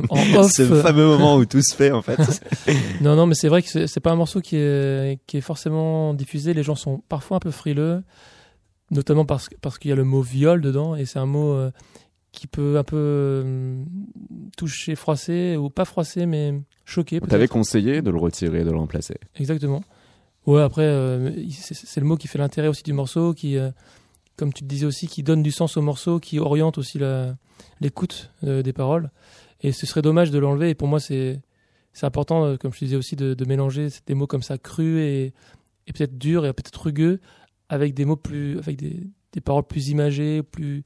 en 0.10 0.34
off. 0.36 0.52
Ce 0.52 0.64
fameux 0.82 1.06
moment 1.06 1.38
où 1.38 1.46
tout 1.46 1.62
se 1.62 1.76
fait 1.76 1.92
en 1.92 2.02
fait. 2.02 2.20
non, 3.02 3.16
non, 3.16 3.28
mais 3.28 3.36
c'est 3.36 3.48
vrai 3.48 3.62
que 3.62 3.88
c'est 3.88 4.00
pas 4.00 4.12
un 4.12 4.16
morceau 4.16 4.42
qui 4.42 4.58
est, 4.58 5.20
qui 5.26 5.38
est 5.38 5.42
forcément 5.42 6.14
diffusé. 6.14 6.54
Les 6.54 6.64
gens 6.64 6.76
sont 6.76 7.02
parfois 7.08 7.38
un 7.38 7.40
peu 7.40 7.52
frileux, 7.52 8.04
notamment 8.92 9.26
parce, 9.26 9.50
parce 9.62 9.78
qu'il 9.78 9.90
y 9.90 9.94
a 9.94 9.96
le 9.96 10.04
mot 10.04 10.22
viol 10.22 10.60
dedans 10.60 10.96
et 10.96 11.06
c'est 11.06 11.20
un 11.20 11.26
mot 11.26 11.54
euh, 11.54 11.72
qui 12.36 12.48
peut 12.48 12.78
un 12.78 12.84
peu 12.84 13.44
toucher, 14.58 14.96
froisser 14.96 15.58
ou 15.58 15.70
pas 15.70 15.86
froisser, 15.86 16.26
mais 16.26 16.54
choquer. 16.86 17.20
On 17.24 17.28
t'avait 17.28 17.48
conseillé 17.48 18.02
de 18.02 18.12
le 18.12 18.18
retirer, 18.18 18.64
de 18.64 18.70
le 18.70 18.78
remplacer. 18.78 19.16
Exactement. 19.36 19.84
Ouais, 20.46 20.62
après, 20.62 20.88
c'est 21.50 22.00
le 22.00 22.06
mot 22.06 22.18
qui 22.18 22.28
fait 22.28 22.38
l'intérêt 22.38 22.68
aussi 22.68 22.84
du 22.84 22.94
morceau, 22.94 23.34
qui 23.34 23.58
comme 24.38 24.54
tu 24.54 24.64
te 24.64 24.68
disais 24.68 24.86
aussi, 24.86 25.08
qui 25.08 25.24
donne 25.24 25.44
du 25.44 25.52
sens 25.52 25.78
au 25.78 25.82
morceau, 25.82 26.20
qui 26.20 26.40
oriente 26.40 26.78
aussi 26.78 27.00
l'écoute 27.80 28.32
euh, 28.44 28.62
des 28.62 28.74
paroles. 28.74 29.12
Et 29.62 29.72
ce 29.72 29.86
serait 29.86 30.02
dommage 30.02 30.32
de 30.32 30.40
l'enlever. 30.40 30.70
Et 30.70 30.76
pour 30.76 30.88
moi, 30.88 31.00
c'est 31.00 31.42
important, 32.02 32.46
euh, 32.46 32.58
comme 32.58 32.74
je 32.74 32.80
te 32.80 32.86
disais 32.86 32.98
aussi, 32.98 33.16
de, 33.16 33.46
mélanger 33.46 33.88
des 34.06 34.14
mots 34.14 34.28
comme 34.28 34.44
ça 34.44 34.58
crus 34.58 35.00
et, 35.00 35.34
et 35.88 35.94
peut-être 35.94 36.18
durs 36.18 36.46
et 36.46 36.54
peut-être 36.54 36.82
rugueux 36.82 37.20
avec 37.70 37.94
des 37.94 38.06
mots 38.06 38.18
plus, 38.18 38.58
avec 38.60 38.78
des, 38.78 39.08
des, 39.32 39.42
paroles 39.42 39.64
plus 39.64 39.90
imagées, 39.90 40.44
plus 40.44 40.84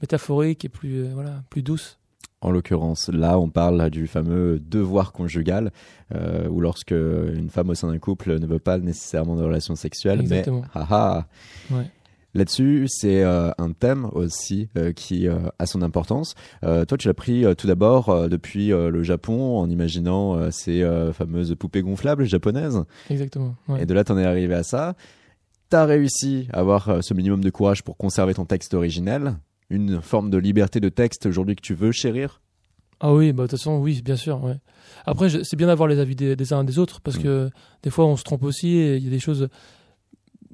métaphoriques 0.00 0.64
et 0.64 0.68
plus, 0.68 1.04
euh, 1.04 1.10
voilà, 1.14 1.42
plus 1.50 1.62
douces. 1.62 1.98
En 2.40 2.52
l'occurrence, 2.52 3.08
là, 3.08 3.36
on 3.36 3.48
parle 3.48 3.90
du 3.90 4.06
fameux 4.06 4.60
devoir 4.60 5.12
conjugal, 5.12 5.72
euh, 6.14 6.46
où 6.48 6.60
lorsque 6.60 6.92
une 6.92 7.50
femme 7.50 7.70
au 7.70 7.74
sein 7.74 7.90
d'un 7.90 7.98
couple 7.98 8.38
ne 8.38 8.46
veut 8.46 8.60
pas 8.60 8.78
nécessairement 8.78 9.34
de 9.34 9.42
relations 9.42 9.74
sexuelles, 9.74 10.20
Exactement. 10.20 10.62
mais 10.62 10.80
haha, 10.80 11.26
ouais. 11.72 11.90
Là-dessus, 12.34 12.86
c'est 12.88 13.24
euh, 13.24 13.50
un 13.58 13.72
thème 13.72 14.08
aussi 14.12 14.68
euh, 14.76 14.92
qui 14.92 15.26
a 15.26 15.66
son 15.66 15.82
importance. 15.82 16.34
toi, 16.62 16.96
tu 16.96 17.08
l'as 17.08 17.14
pris 17.14 17.44
tout 17.56 17.66
d'abord 17.66 18.28
depuis 18.28 18.68
le 18.68 19.02
Japon 19.02 19.58
en 19.58 19.68
imaginant 19.68 20.50
ces 20.52 20.88
fameuses 21.14 21.56
poupées 21.58 21.82
gonflables 21.82 22.26
japonaises. 22.26 22.84
Exactement. 23.10 23.56
Et 23.80 23.86
de 23.86 23.94
là, 23.94 24.04
tu 24.04 24.12
en 24.12 24.18
es 24.18 24.24
arrivé 24.24 24.54
à 24.54 24.62
ça. 24.62 24.94
Tu 25.70 25.76
as 25.76 25.86
réussi 25.86 26.46
à 26.52 26.60
avoir 26.60 27.02
ce 27.02 27.14
minimum 27.14 27.42
de 27.42 27.50
courage 27.50 27.82
pour 27.82 27.96
conserver 27.96 28.34
ton 28.34 28.44
texte 28.44 28.74
originel, 28.74 29.38
une 29.70 30.00
forme 30.00 30.30
de 30.30 30.38
liberté 30.38 30.80
de 30.80 30.88
texte 30.88 31.26
aujourd'hui 31.26 31.56
que 31.56 31.62
tu 31.62 31.74
veux 31.74 31.92
chérir 31.92 32.40
ah 33.00 33.14
oui, 33.14 33.32
bah, 33.32 33.44
de 33.44 33.48
toute 33.48 33.60
façon, 33.60 33.78
oui, 33.78 34.02
bien 34.02 34.16
sûr. 34.16 34.42
Ouais. 34.42 34.56
Après, 35.06 35.28
c'est 35.44 35.56
bien 35.56 35.68
d'avoir 35.68 35.88
les 35.88 36.00
avis 36.00 36.16
des, 36.16 36.52
uns 36.52 36.64
des 36.64 36.80
autres 36.80 37.00
parce 37.00 37.16
mm. 37.16 37.22
que 37.22 37.50
des 37.84 37.90
fois, 37.90 38.06
on 38.06 38.16
se 38.16 38.24
trompe 38.24 38.42
aussi 38.42 38.70
et 38.70 38.96
il 38.96 39.04
y 39.04 39.06
a 39.06 39.10
des 39.10 39.20
choses 39.20 39.48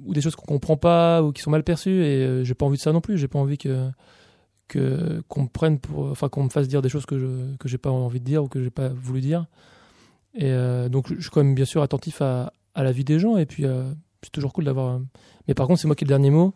ou 0.05 0.13
des 0.13 0.21
choses 0.21 0.37
qu'on 0.37 0.47
comprend 0.47 0.77
pas 0.77 1.23
ou 1.23 1.33
qui 1.33 1.43
sont 1.43 1.51
mal 1.51 1.63
perçues 1.63 2.05
et 2.05 2.25
euh, 2.25 2.45
j'ai 2.45 2.55
pas 2.55 2.67
envie 2.67 2.77
de 2.77 2.83
ça 2.83 2.93
non 2.93 3.01
plus 3.01 3.17
j'ai 3.17 3.29
pas 3.29 3.39
envie 3.39 3.59
que 3.59 3.89
que 4.69 5.23
qu'on 5.29 5.47
prenne 5.47 5.79
pour 5.79 6.07
enfin 6.07 6.29
qu'on 6.29 6.45
me 6.45 6.49
fasse 6.49 6.69
dire 6.69 6.83
des 6.83 6.89
choses 6.89 7.07
que 7.07 7.19
je 7.19 7.57
que 7.59 7.69
j'ai 7.69 7.79
pas 7.79 7.91
envie 7.91 8.21
de 8.21 8.25
dire 8.25 8.43
ou 8.45 8.49
que 8.49 8.63
j'ai 8.63 8.71
pas 8.71 8.89
voulu 8.89 9.21
dire 9.21 9.47
et 10.35 10.51
euh, 10.51 10.89
donc 10.89 11.15
je 11.15 11.21
suis 11.21 11.31
quand 11.31 11.45
même 11.45 11.55
bien 11.55 11.65
sûr 11.65 11.83
attentif 11.83 12.23
à, 12.23 12.53
à 12.75 12.83
la 12.83 12.93
vie 12.93 13.05
des 13.05 13.19
gens 13.19 13.37
et 13.37 13.47
puis 13.47 13.65
euh, 13.65 13.85
c'est 14.23 14.33
toujours 14.33 14.53
cool 14.53 14.65
d'avoir 14.65 15.01
mais 15.47 15.55
par 15.55 15.69
contre 15.69 15.81
c'est 15.81 15.87
moi 15.87 15.95
qui 15.95 16.05
ai 16.05 16.07
le 16.07 16.11
dernier 16.11 16.31
mot 16.31 16.55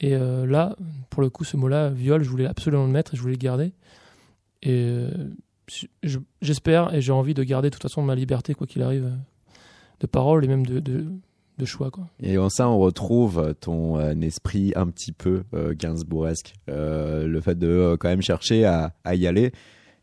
et 0.00 0.14
là 0.16 0.76
pour 1.08 1.22
le 1.22 1.30
coup 1.30 1.44
ce 1.44 1.56
mot 1.56 1.68
là 1.68 1.88
viol 1.88 2.22
je 2.22 2.28
voulais 2.28 2.46
absolument 2.46 2.84
le 2.84 2.92
mettre 2.92 3.14
et 3.14 3.16
je 3.16 3.22
voulais 3.22 3.34
le 3.34 3.38
garder 3.38 3.72
et 4.62 5.06
j'espère 6.42 6.92
et 6.94 7.00
j'ai 7.00 7.12
envie 7.12 7.32
de 7.32 7.42
garder 7.42 7.70
de 7.70 7.74
toute 7.74 7.82
façon 7.82 8.02
ma 8.02 8.14
liberté 8.14 8.54
quoi 8.54 8.66
qu'il 8.66 8.82
arrive 8.82 9.10
de 10.00 10.06
parole 10.06 10.44
et 10.44 10.48
même 10.48 10.66
de, 10.66 10.80
de 10.80 11.06
de 11.58 11.64
choix. 11.64 11.90
Quoi. 11.90 12.08
Et 12.20 12.38
en 12.38 12.48
ça, 12.48 12.68
on 12.68 12.78
retrouve 12.78 13.54
ton 13.60 13.98
euh, 13.98 14.14
esprit 14.20 14.72
un 14.76 14.86
petit 14.88 15.12
peu 15.12 15.44
euh, 15.54 15.74
Gainsbouresque. 15.76 16.54
Euh, 16.68 17.26
le 17.26 17.40
fait 17.40 17.58
de 17.58 17.96
quand 17.98 18.08
même 18.08 18.22
chercher 18.22 18.64
à, 18.64 18.94
à, 19.04 19.14
y 19.14 19.26
aller. 19.26 19.52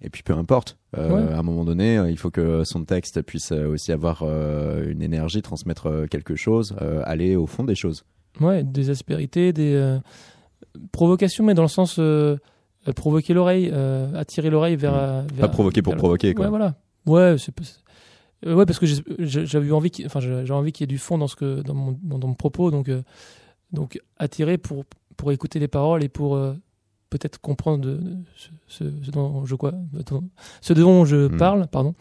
Et 0.02 0.10
puis 0.10 0.22
peu 0.22 0.34
importe, 0.34 0.78
à 0.92 1.02
un 1.02 1.44
moment 1.44 1.64
donné, 1.64 1.96
il 2.10 2.18
faut 2.18 2.30
que 2.30 2.66
son 2.66 2.84
texte 2.84 3.22
puisse 3.22 3.54
aussi 3.54 3.94
avoir 3.94 4.24
une 4.24 5.02
énergie, 5.02 5.42
transmettre 5.42 6.08
quelque 6.12 6.36
chose, 6.36 6.76
aller 7.06 7.38
au 7.38 7.48
fond 7.48 7.64
des 7.64 7.74
choses. 7.74 8.04
Ouais, 8.40 8.64
des 8.64 8.90
aspérités, 8.90 9.54
des 9.54 10.00
provocations, 10.92 11.44
mais 11.44 11.54
dans 11.54 11.62
le 11.62 11.68
sens 11.68 12.00
provoquer 12.96 13.34
l'oreille, 13.34 13.72
attirer 14.16 14.50
l'oreille 14.50 14.76
vers, 14.76 14.94
mmh. 14.94 15.28
vers, 15.34 15.48
Pas 15.48 15.50
provoquer 15.50 15.82
pour 15.82 15.96
provoquer, 15.96 16.34
quoi. 16.34 16.46
Ouais, 16.46 16.50
voilà. 16.50 16.76
Ouais, 17.06 17.36
c'est 17.38 17.52
euh, 18.46 18.56
ouais, 18.56 18.66
parce 18.66 18.80
que 18.80 18.86
j'avais 19.20 19.72
envie, 19.72 19.92
enfin, 20.06 20.20
j'ai 20.20 20.54
envie 20.54 20.72
qu'il 20.72 20.84
y 20.84 20.86
ait 20.86 20.88
du 20.88 20.98
fond 20.98 21.18
dans 21.18 21.28
ce 21.28 21.36
que, 21.36 21.62
dans 21.62 21.74
mon, 21.74 21.98
dans, 22.04 22.28
mon 22.28 22.34
propos, 22.34 22.72
donc, 22.72 22.90
euh, 22.90 23.02
donc 23.72 24.00
attiré 24.18 24.58
pour 24.58 24.84
pour 25.16 25.32
écouter 25.32 25.60
les 25.60 25.68
paroles 25.68 26.04
et 26.04 26.10
pour 26.10 26.36
euh, 26.36 26.54
peut-être 27.10 27.40
comprendre 27.40 27.86
de, 27.86 28.00
ce, 28.68 28.84
dont 28.84 29.46
je 29.46 29.56
quoi, 29.56 29.74
ce 30.62 30.74
dont 30.74 31.06
je 31.06 31.28
hmm. 31.28 31.38
parle, 31.38 31.68
pardon. 31.68 31.94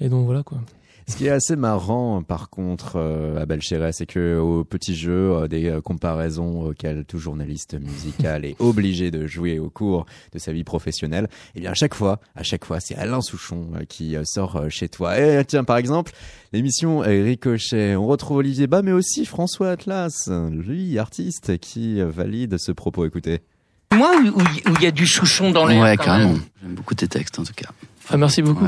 Et 0.00 0.08
donc 0.08 0.26
voilà 0.26 0.42
quoi. 0.42 0.58
Ce 1.08 1.16
qui 1.16 1.26
est 1.26 1.30
assez 1.30 1.56
marrant, 1.56 2.22
par 2.22 2.48
contre, 2.48 2.92
euh, 2.96 3.44
à 3.44 3.92
c'est 3.92 4.06
que 4.06 4.38
au 4.38 4.64
petit 4.64 4.94
jeu 4.94 5.32
euh, 5.32 5.48
des 5.48 5.68
euh, 5.68 5.80
comparaisons 5.80 6.62
auxquelles 6.62 7.04
tout 7.04 7.18
journaliste 7.18 7.74
musical 7.74 8.44
est 8.44 8.56
obligé 8.60 9.10
de 9.10 9.26
jouer 9.26 9.58
au 9.58 9.68
cours 9.68 10.06
de 10.32 10.38
sa 10.38 10.52
vie 10.52 10.64
professionnelle, 10.64 11.28
eh 11.54 11.60
bien 11.60 11.72
à 11.72 11.74
chaque 11.74 11.94
fois, 11.94 12.20
à 12.34 12.42
chaque 12.42 12.64
fois, 12.64 12.80
c'est 12.80 12.94
Alain 12.94 13.20
Souchon 13.20 13.70
qui 13.88 14.16
sort 14.24 14.70
chez 14.70 14.88
toi. 14.88 15.18
Et 15.18 15.44
tiens, 15.44 15.64
par 15.64 15.76
exemple, 15.76 16.12
l'émission 16.52 17.00
Ricochet, 17.00 17.96
on 17.96 18.06
retrouve 18.06 18.38
Olivier 18.38 18.66
Bas, 18.66 18.82
mais 18.82 18.92
aussi 18.92 19.24
François 19.24 19.70
Atlas, 19.70 20.30
lui, 20.50 20.98
artiste, 20.98 21.58
qui 21.58 22.00
valide 22.00 22.58
ce 22.58 22.72
propos. 22.72 23.04
Écoutez. 23.04 23.40
Moi, 23.94 24.10
où 24.34 24.40
il 24.78 24.82
y 24.82 24.86
a 24.86 24.90
du 24.90 25.06
Souchon 25.06 25.50
dans 25.50 25.66
l'air. 25.66 25.82
Ouais, 25.82 25.96
carrément. 25.96 26.38
J'aime 26.62 26.74
beaucoup 26.74 26.94
tes 26.94 27.08
textes, 27.08 27.38
en 27.38 27.44
tout 27.44 27.54
cas. 27.54 27.68
Ah, 28.08 28.16
merci 28.16 28.42
beaucoup. 28.42 28.66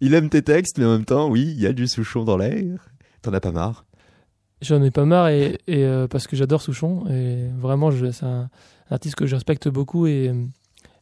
Il 0.00 0.14
aime 0.14 0.30
tes 0.30 0.42
textes, 0.42 0.78
mais 0.78 0.84
en 0.84 0.92
même 0.92 1.04
temps, 1.04 1.28
oui, 1.28 1.52
il 1.54 1.60
y 1.60 1.66
a 1.66 1.72
du 1.72 1.86
Souchon 1.86 2.24
dans 2.24 2.36
l'air. 2.36 2.90
T'en 3.22 3.32
as 3.32 3.40
pas 3.40 3.52
marre? 3.52 3.84
J'en 4.62 4.82
ai 4.82 4.90
pas 4.90 5.04
marre 5.04 5.28
et, 5.28 5.58
euh, 5.70 6.06
parce 6.06 6.26
que 6.26 6.36
j'adore 6.36 6.60
Souchon 6.60 7.06
et 7.08 7.48
vraiment 7.58 7.90
c'est 7.90 8.24
un, 8.24 8.50
artiste 8.90 9.14
que 9.14 9.26
je 9.26 9.34
respecte 9.34 9.68
beaucoup 9.68 10.06
et, 10.06 10.32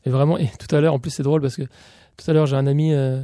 vraiment 0.07 0.39
et 0.39 0.49
tout 0.59 0.75
à 0.75 0.81
l'heure 0.81 0.95
en 0.95 1.01
plus 1.01 1.11
c'est 1.11 1.25
drôle 1.25 1.41
parce 1.41 1.57
que 1.57 1.63
tout 1.63 2.31
à 2.31 2.33
l'heure 2.33 2.47
j'ai 2.47 2.55
un 2.55 2.69
ami 2.69 2.95
euh, 2.95 3.21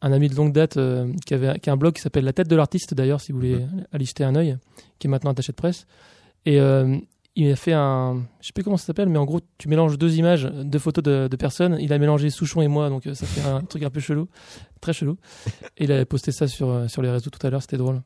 un 0.00 0.12
ami 0.12 0.28
de 0.28 0.36
longue 0.36 0.52
date 0.52 0.76
euh, 0.76 1.12
qui 1.26 1.34
avait 1.34 1.58
qui 1.58 1.70
a 1.70 1.72
un 1.72 1.76
blog 1.76 1.94
qui 1.94 2.02
s'appelle 2.02 2.24
La 2.24 2.32
tête 2.32 2.46
de 2.46 2.54
l'artiste 2.54 2.94
d'ailleurs 2.94 3.20
si 3.20 3.32
vous 3.32 3.38
voulez 3.38 3.56
mhm. 3.56 3.84
aller 3.90 4.04
jeter 4.04 4.22
un 4.22 4.36
œil 4.36 4.58
qui 5.00 5.08
est 5.08 5.10
maintenant 5.10 5.32
attaché 5.32 5.50
de 5.50 5.56
presse 5.56 5.86
et 6.46 6.60
il 7.36 7.50
a 7.50 7.56
fait 7.56 7.72
un, 7.72 8.22
je 8.40 8.48
sais 8.48 8.52
plus 8.52 8.62
comment 8.62 8.76
ça 8.76 8.86
s'appelle, 8.86 9.08
mais 9.08 9.18
en 9.18 9.24
gros, 9.24 9.40
tu 9.58 9.68
mélanges 9.68 9.98
deux 9.98 10.16
images, 10.16 10.44
deux 10.44 10.78
photos 10.78 11.02
de, 11.02 11.28
de, 11.28 11.36
personnes. 11.36 11.76
Il 11.80 11.92
a 11.92 11.98
mélangé 11.98 12.30
Souchon 12.30 12.62
et 12.62 12.68
moi, 12.68 12.88
donc 12.88 13.06
euh, 13.06 13.14
ça 13.14 13.26
fait 13.26 13.46
un 13.46 13.60
truc 13.68 13.82
un 13.82 13.90
peu 13.90 14.00
chelou, 14.00 14.28
très 14.80 14.92
chelou. 14.92 15.16
Et 15.76 15.84
il 15.84 15.92
a 15.92 16.06
posté 16.06 16.30
ça 16.30 16.46
sur, 16.46 16.68
euh, 16.70 16.88
sur 16.88 17.02
les 17.02 17.10
réseaux 17.10 17.30
tout 17.30 17.44
à 17.44 17.50
l'heure, 17.50 17.62
c'était 17.62 17.76
drôle. 17.76 18.02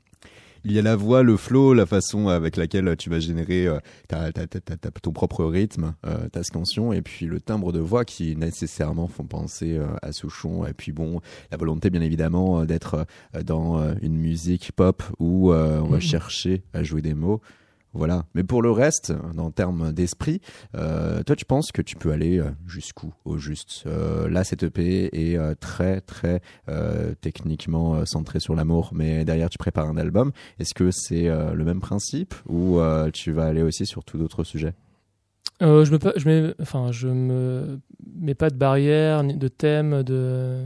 Il 0.65 0.73
y 0.73 0.79
a 0.79 0.83
la 0.83 0.97
voix, 0.97 1.23
le 1.23 1.37
flow, 1.37 1.73
la 1.73 1.87
façon 1.87 2.29
avec 2.29 2.57
laquelle 2.57 2.97
tu 2.97 3.11
vas 3.11 3.21
générer 3.21 3.69
euh, 3.69 3.79
ton 5.03 5.13
propre 5.13 5.45
rythme, 5.45 5.95
ta 6.33 6.43
scansion, 6.43 6.93
et 6.93 7.01
puis 7.01 7.27
le 7.27 7.39
timbre 7.39 7.71
de 7.71 7.79
voix 7.79 8.05
qui 8.05 8.35
nécessairement 8.35 9.07
font 9.07 9.25
penser 9.25 9.79
à 10.03 10.11
Souchon. 10.11 10.67
Et 10.67 10.73
puis 10.73 10.91
bon, 10.91 11.21
la 11.53 11.57
volonté 11.57 11.91
bien 11.91 12.03
évidemment 12.03 12.65
d'être 12.65 13.07
dans 13.45 13.95
une 14.03 14.17
musique 14.17 14.73
pop 14.73 15.05
où 15.21 15.53
on 15.53 15.87
va 15.87 15.99
mmh. 15.99 16.01
chercher 16.01 16.65
à 16.75 16.83
jouer 16.83 17.03
des 17.03 17.15
mots. 17.15 17.41
Voilà. 17.95 18.25
Mais 18.35 18.45
pour 18.45 18.63
le 18.63 18.71
reste, 18.71 19.13
en 19.37 19.51
termes 19.51 19.93
d'esprit, 19.93 20.41
euh, 20.77 21.23
toi, 21.23 21.37
tu 21.37 21.45
penses 21.45 21.73
que 21.73 21.83
tu 21.83 21.97
peux 21.97 22.13
aller 22.13 22.39
euh, 22.39 22.51
jusqu'où 22.67 23.13
au 23.25 23.39
juste? 23.39 23.85
Euh, 23.87 24.29
Là, 24.29 24.45
cette 24.45 24.63
EP 24.63 25.09
est 25.13 25.39
très, 25.61 26.01
très 26.01 26.41
techniquement 27.21 28.05
centré 28.05 28.41
sur 28.41 28.55
l'amour, 28.55 28.91
mais 28.93 29.25
derrière, 29.25 29.49
tu 29.49 29.59
prépares 29.59 29.89
un 29.89 29.97
album. 29.97 30.33
Est-ce 30.59 30.75
que 30.75 30.91
c'est 30.91 31.29
le 31.29 31.65
même 31.65 31.81
principe 31.81 32.35
ou 32.49 32.79
tu 33.13 33.33
vas 33.33 33.47
aller 33.47 33.63
aussi 33.63 33.87
sur 33.87 34.05
tout 34.05 34.19
d'autres 34.19 34.45
sujets? 34.45 34.75
Je 35.61 35.91
me, 35.91 35.99
je 36.17 36.29
mets, 36.29 36.55
enfin, 36.61 36.93
je 36.93 37.09
me 37.09 37.81
mets 38.21 38.35
pas 38.35 38.51
de 38.51 38.57
barrière, 38.57 39.25
de 39.25 39.49
thème, 39.49 40.03
de, 40.03 40.63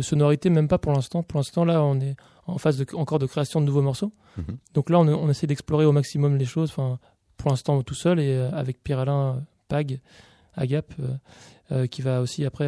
de 0.00 0.04
sonorité, 0.04 0.50
même 0.50 0.68
pas 0.68 0.78
pour 0.78 0.92
l'instant. 0.92 1.22
Pour 1.22 1.38
l'instant, 1.38 1.64
là, 1.64 1.82
on 1.82 2.00
est 2.00 2.16
en 2.46 2.58
phase 2.58 2.78
de, 2.78 2.86
encore 2.94 3.18
de 3.18 3.26
création 3.26 3.60
de 3.60 3.66
nouveaux 3.66 3.82
morceaux. 3.82 4.12
Mhm. 4.38 4.56
Donc 4.74 4.90
là, 4.90 4.98
on, 4.98 5.28
essaie 5.28 5.46
d'explorer 5.46 5.84
au 5.84 5.92
maximum 5.92 6.36
les 6.36 6.44
choses. 6.44 6.70
Enfin, 6.70 6.98
pour 7.36 7.50
l'instant, 7.50 7.82
tout 7.82 7.94
seul 7.94 8.18
et 8.18 8.34
euh, 8.34 8.50
avec 8.52 8.82
Pierre-Alain 8.82 9.36
euh, 9.36 9.40
Pag, 9.68 10.00
Agap, 10.54 10.92
euh, 11.72 11.86
qui 11.86 12.02
va 12.02 12.20
aussi 12.20 12.44
après 12.44 12.66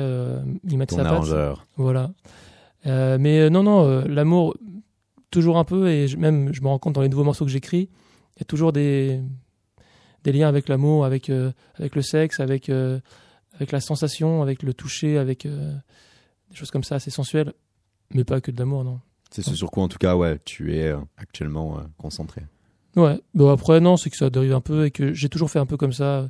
y 0.68 0.76
mettre 0.76 0.95
sa 0.95 1.05
patte. 1.05 1.59
Voilà. 1.76 2.11
mais 2.85 3.51
non, 3.51 3.62
non, 3.62 4.05
l'amour, 4.07 4.55
toujours 5.30 5.59
un 5.59 5.64
peu, 5.64 5.91
et 5.91 6.14
même 6.16 6.53
je 6.53 6.61
me 6.61 6.68
rends 6.68 6.78
compte 6.78 6.95
dans 6.95 7.03
les 7.03 7.09
nouveaux 7.09 7.24
morceaux 7.24 7.45
que 7.45 7.51
j'écris, 7.51 7.89
il 8.37 8.41
y 8.41 8.43
a 8.43 8.45
toujours 8.45 8.72
des, 8.72 9.20
des 10.24 10.33
liens 10.33 10.49
avec 10.49 10.68
l'amour, 10.68 11.05
avec, 11.05 11.30
avec 11.74 11.97
le 11.97 12.03
sexe, 12.03 12.39
avec, 12.39 12.70
avec 13.55 13.72
la 13.72 13.80
sensation, 13.80 14.43
avec 14.43 14.62
le 14.62 14.74
toucher, 14.74 15.18
avec 15.18 15.47
euh, 15.47 15.72
des 16.53 16.59
choses 16.59 16.70
comme 16.70 16.84
ça 16.84 16.96
assez 16.96 17.11
sensuelles, 17.11 17.53
mais 18.14 18.24
pas 18.24 18.40
que 18.40 18.50
de 18.50 18.59
l'amour, 18.59 18.84
non. 18.84 19.00
C'est 19.30 19.42
ce 19.42 19.55
sur 19.55 19.70
quoi, 19.70 19.82
en 19.82 19.88
tout 19.88 19.98
cas, 19.98 20.14
ouais, 20.14 20.38
tu 20.44 20.76
es 20.76 20.88
euh, 20.88 20.98
actuellement 21.16 21.78
euh, 21.78 21.82
concentré. 21.96 22.42
Ouais. 22.96 23.18
Bon 23.34 23.48
après 23.48 23.80
non, 23.80 23.96
c'est 23.96 24.11
que 24.11 24.16
ça 24.16 24.28
dérive 24.28 24.53
un 24.53 24.61
peu 24.61 24.84
et 24.84 24.90
que 24.90 25.14
j'ai 25.14 25.30
toujours 25.30 25.50
fait 25.50 25.59
un 25.59 25.64
peu 25.66 25.78
comme 25.78 25.94
ça. 25.94 26.28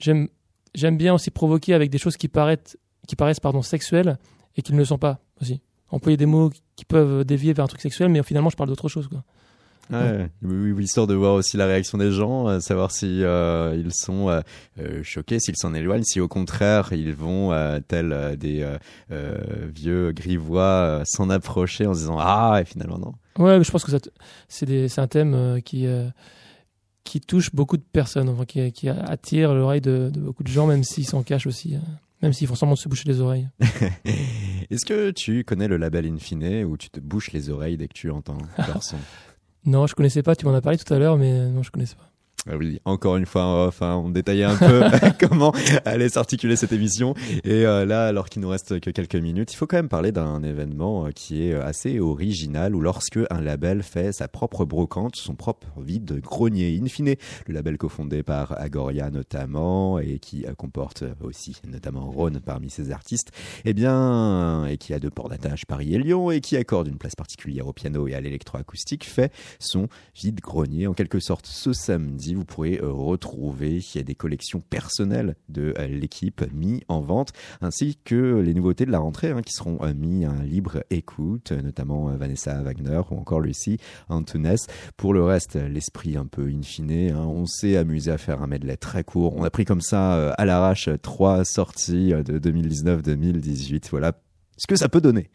J'aime 0.00 0.28
j'aime 0.74 0.96
bien 0.96 1.14
aussi 1.14 1.30
provoquer 1.30 1.72
avec 1.72 1.88
des 1.88 1.98
choses 1.98 2.16
qui 2.16 2.26
paraissent 2.26 2.76
qui 3.06 3.14
paraissent 3.14 3.38
pardon 3.38 3.62
sexuelles 3.62 4.18
et 4.56 4.62
qui 4.62 4.72
ne 4.72 4.78
le 4.78 4.84
sont 4.84 4.98
pas 4.98 5.20
aussi. 5.40 5.60
Employer 5.90 6.16
des 6.16 6.26
mots 6.26 6.50
qui 6.74 6.84
peuvent 6.84 7.24
dévier 7.24 7.52
vers 7.52 7.64
un 7.64 7.68
truc 7.68 7.80
sexuel, 7.80 8.08
mais 8.08 8.20
finalement 8.24 8.50
je 8.50 8.56
parle 8.56 8.68
d'autre 8.68 8.88
chose 8.88 9.06
quoi. 9.06 9.22
Ouais, 9.90 10.30
oui, 10.42 10.72
oui, 10.72 10.84
histoire 10.84 11.06
de 11.06 11.14
voir 11.14 11.34
aussi 11.34 11.56
la 11.56 11.66
réaction 11.66 11.98
des 11.98 12.10
gens, 12.10 12.48
euh, 12.48 12.60
savoir 12.60 12.90
si 12.90 13.22
euh, 13.22 13.76
ils 13.76 13.92
sont 13.92 14.28
euh, 14.28 15.02
choqués, 15.02 15.38
s'ils 15.40 15.56
s'en 15.56 15.74
éloignent, 15.74 16.04
si 16.04 16.20
au 16.20 16.28
contraire 16.28 16.88
ils 16.92 17.12
vont, 17.12 17.52
euh, 17.52 17.80
tels 17.86 18.36
des 18.38 18.66
vieux 19.74 20.12
grivois, 20.12 21.02
s'en 21.04 21.30
approcher 21.30 21.86
en 21.86 21.94
se 21.94 22.00
disant 22.00 22.18
ah 22.18 22.58
et 22.60 22.64
finalement 22.64 22.98
non. 22.98 23.14
Ouais, 23.36 23.58
mais 23.58 23.64
je 23.64 23.70
pense 23.70 23.84
que 23.84 23.92
c'est 24.48 24.98
un 24.98 25.06
thème 25.06 25.60
qui 25.64 25.86
qui 27.04 27.20
touche 27.20 27.54
beaucoup 27.54 27.76
de 27.76 27.82
personnes, 27.82 28.28
enfin 28.28 28.44
qui, 28.44 28.72
qui 28.72 28.88
attire 28.88 29.54
l'oreille 29.54 29.80
de, 29.80 30.10
de 30.12 30.20
beaucoup 30.20 30.42
de 30.42 30.48
gens, 30.48 30.66
même 30.66 30.82
s'ils 30.82 31.06
s'en 31.06 31.22
cachent 31.22 31.46
aussi, 31.46 31.76
euh, 31.76 31.78
même 32.22 32.32
s'ils 32.32 32.48
font 32.48 32.54
semblant 32.54 32.74
de 32.74 32.78
se 32.78 32.88
boucher 32.88 33.04
les 33.06 33.20
oreilles. 33.20 33.48
Est-ce 34.70 34.84
que 34.84 35.10
tu 35.10 35.44
connais 35.44 35.68
le 35.68 35.76
label 35.76 36.06
Infine 36.06 36.64
où 36.64 36.76
tu 36.76 36.90
te 36.90 37.00
bouches 37.00 37.32
les 37.32 37.50
oreilles 37.50 37.76
dès 37.76 37.88
que 37.88 37.92
tu 37.92 38.10
entends 38.10 38.38
leur 38.58 38.82
son 38.82 38.96
Non, 39.66 39.86
je 39.86 39.94
connaissais 39.94 40.22
pas. 40.22 40.36
Tu 40.36 40.46
m'en 40.46 40.54
as 40.54 40.60
parlé 40.60 40.78
tout 40.78 40.92
à 40.92 40.98
l'heure, 40.98 41.16
mais 41.16 41.32
euh, 41.32 41.48
non, 41.48 41.62
je 41.62 41.70
connaissais 41.70 41.96
pas. 41.96 42.13
Ah 42.46 42.58
oui, 42.58 42.78
encore 42.84 43.16
une 43.16 43.24
fois 43.24 43.44
en 43.44 43.64
off, 43.68 43.80
hein, 43.80 44.02
on 44.04 44.10
détaillait 44.10 44.44
un 44.44 44.56
peu 44.56 44.82
comment 45.18 45.50
allait 45.86 46.10
s'articuler 46.10 46.56
cette 46.56 46.72
émission. 46.72 47.14
Et 47.42 47.64
euh, 47.64 47.86
là, 47.86 48.06
alors 48.06 48.28
qu'il 48.28 48.42
nous 48.42 48.50
reste 48.50 48.80
que 48.80 48.90
quelques 48.90 49.16
minutes, 49.16 49.54
il 49.54 49.56
faut 49.56 49.66
quand 49.66 49.78
même 49.78 49.88
parler 49.88 50.12
d'un 50.12 50.42
événement 50.42 51.06
euh, 51.06 51.10
qui 51.10 51.42
est 51.42 51.54
assez 51.54 51.98
original, 52.00 52.74
où 52.74 52.82
lorsque 52.82 53.18
un 53.30 53.40
label 53.40 53.82
fait 53.82 54.12
sa 54.12 54.28
propre 54.28 54.66
brocante, 54.66 55.16
son 55.16 55.34
propre 55.34 55.80
vide 55.80 56.20
grenier, 56.20 56.78
in 56.78 56.86
fine, 56.86 57.14
le 57.46 57.54
label 57.54 57.78
cofondé 57.78 58.22
par 58.22 58.60
Agoria 58.60 59.08
notamment, 59.08 59.98
et 59.98 60.18
qui 60.18 60.44
euh, 60.44 60.52
comporte 60.52 61.02
aussi 61.22 61.56
notamment 61.66 62.10
Ron 62.10 62.40
parmi 62.44 62.68
ses 62.68 62.90
artistes, 62.90 63.30
eh 63.64 63.72
bien, 63.72 64.66
et 64.66 64.76
qui 64.76 64.92
a 64.92 64.98
deux 64.98 65.10
ports 65.10 65.30
d'attache 65.30 65.64
Paris 65.64 65.94
et 65.94 65.98
Lyon, 65.98 66.30
et 66.30 66.42
qui 66.42 66.58
accorde 66.58 66.88
une 66.88 66.98
place 66.98 67.14
particulière 67.14 67.66
au 67.66 67.72
piano 67.72 68.06
et 68.06 68.14
à 68.14 68.20
l'électroacoustique, 68.20 69.04
fait 69.04 69.32
son 69.58 69.88
vide 70.14 70.40
grenier 70.40 70.86
en 70.86 70.92
quelque 70.92 71.20
sorte 71.20 71.46
ce 71.46 71.72
samedi 71.72 72.33
vous 72.34 72.44
pourrez 72.44 72.78
euh, 72.82 72.90
retrouver 72.90 73.80
des 73.94 74.14
collections 74.14 74.60
personnelles 74.60 75.36
de 75.48 75.74
euh, 75.78 75.86
l'équipe 75.86 76.44
mis 76.52 76.82
en 76.88 77.00
vente 77.00 77.32
ainsi 77.60 77.98
que 78.04 78.40
les 78.40 78.54
nouveautés 78.54 78.86
de 78.86 78.90
la 78.90 78.98
rentrée 78.98 79.30
hein, 79.30 79.42
qui 79.42 79.52
seront 79.52 79.78
euh, 79.82 79.94
mis 79.94 80.24
à 80.24 80.32
libre 80.42 80.84
écoute 80.90 81.52
notamment 81.52 82.06
Vanessa 82.16 82.62
Wagner 82.62 83.00
ou 83.10 83.16
encore 83.16 83.40
Lucie 83.40 83.78
Antunes. 84.08 84.56
Pour 84.96 85.14
le 85.14 85.22
reste 85.24 85.56
l'esprit 85.56 86.16
un 86.16 86.26
peu 86.26 86.48
in 86.48 86.62
fine 86.62 87.10
hein, 87.12 87.26
on 87.26 87.46
s'est 87.46 87.76
amusé 87.76 88.10
à 88.10 88.18
faire 88.18 88.42
un 88.42 88.46
medley 88.46 88.76
très 88.76 89.04
court. 89.04 89.34
On 89.36 89.44
a 89.44 89.50
pris 89.50 89.64
comme 89.64 89.80
ça 89.80 90.32
à 90.32 90.44
l'arrache 90.44 90.88
trois 91.02 91.44
sorties 91.44 92.12
de 92.12 92.38
2019-2018 92.38 93.88
voilà 93.90 94.12
ce 94.56 94.66
que 94.66 94.76
ça 94.76 94.88
peut 94.88 95.00
donner 95.00 95.30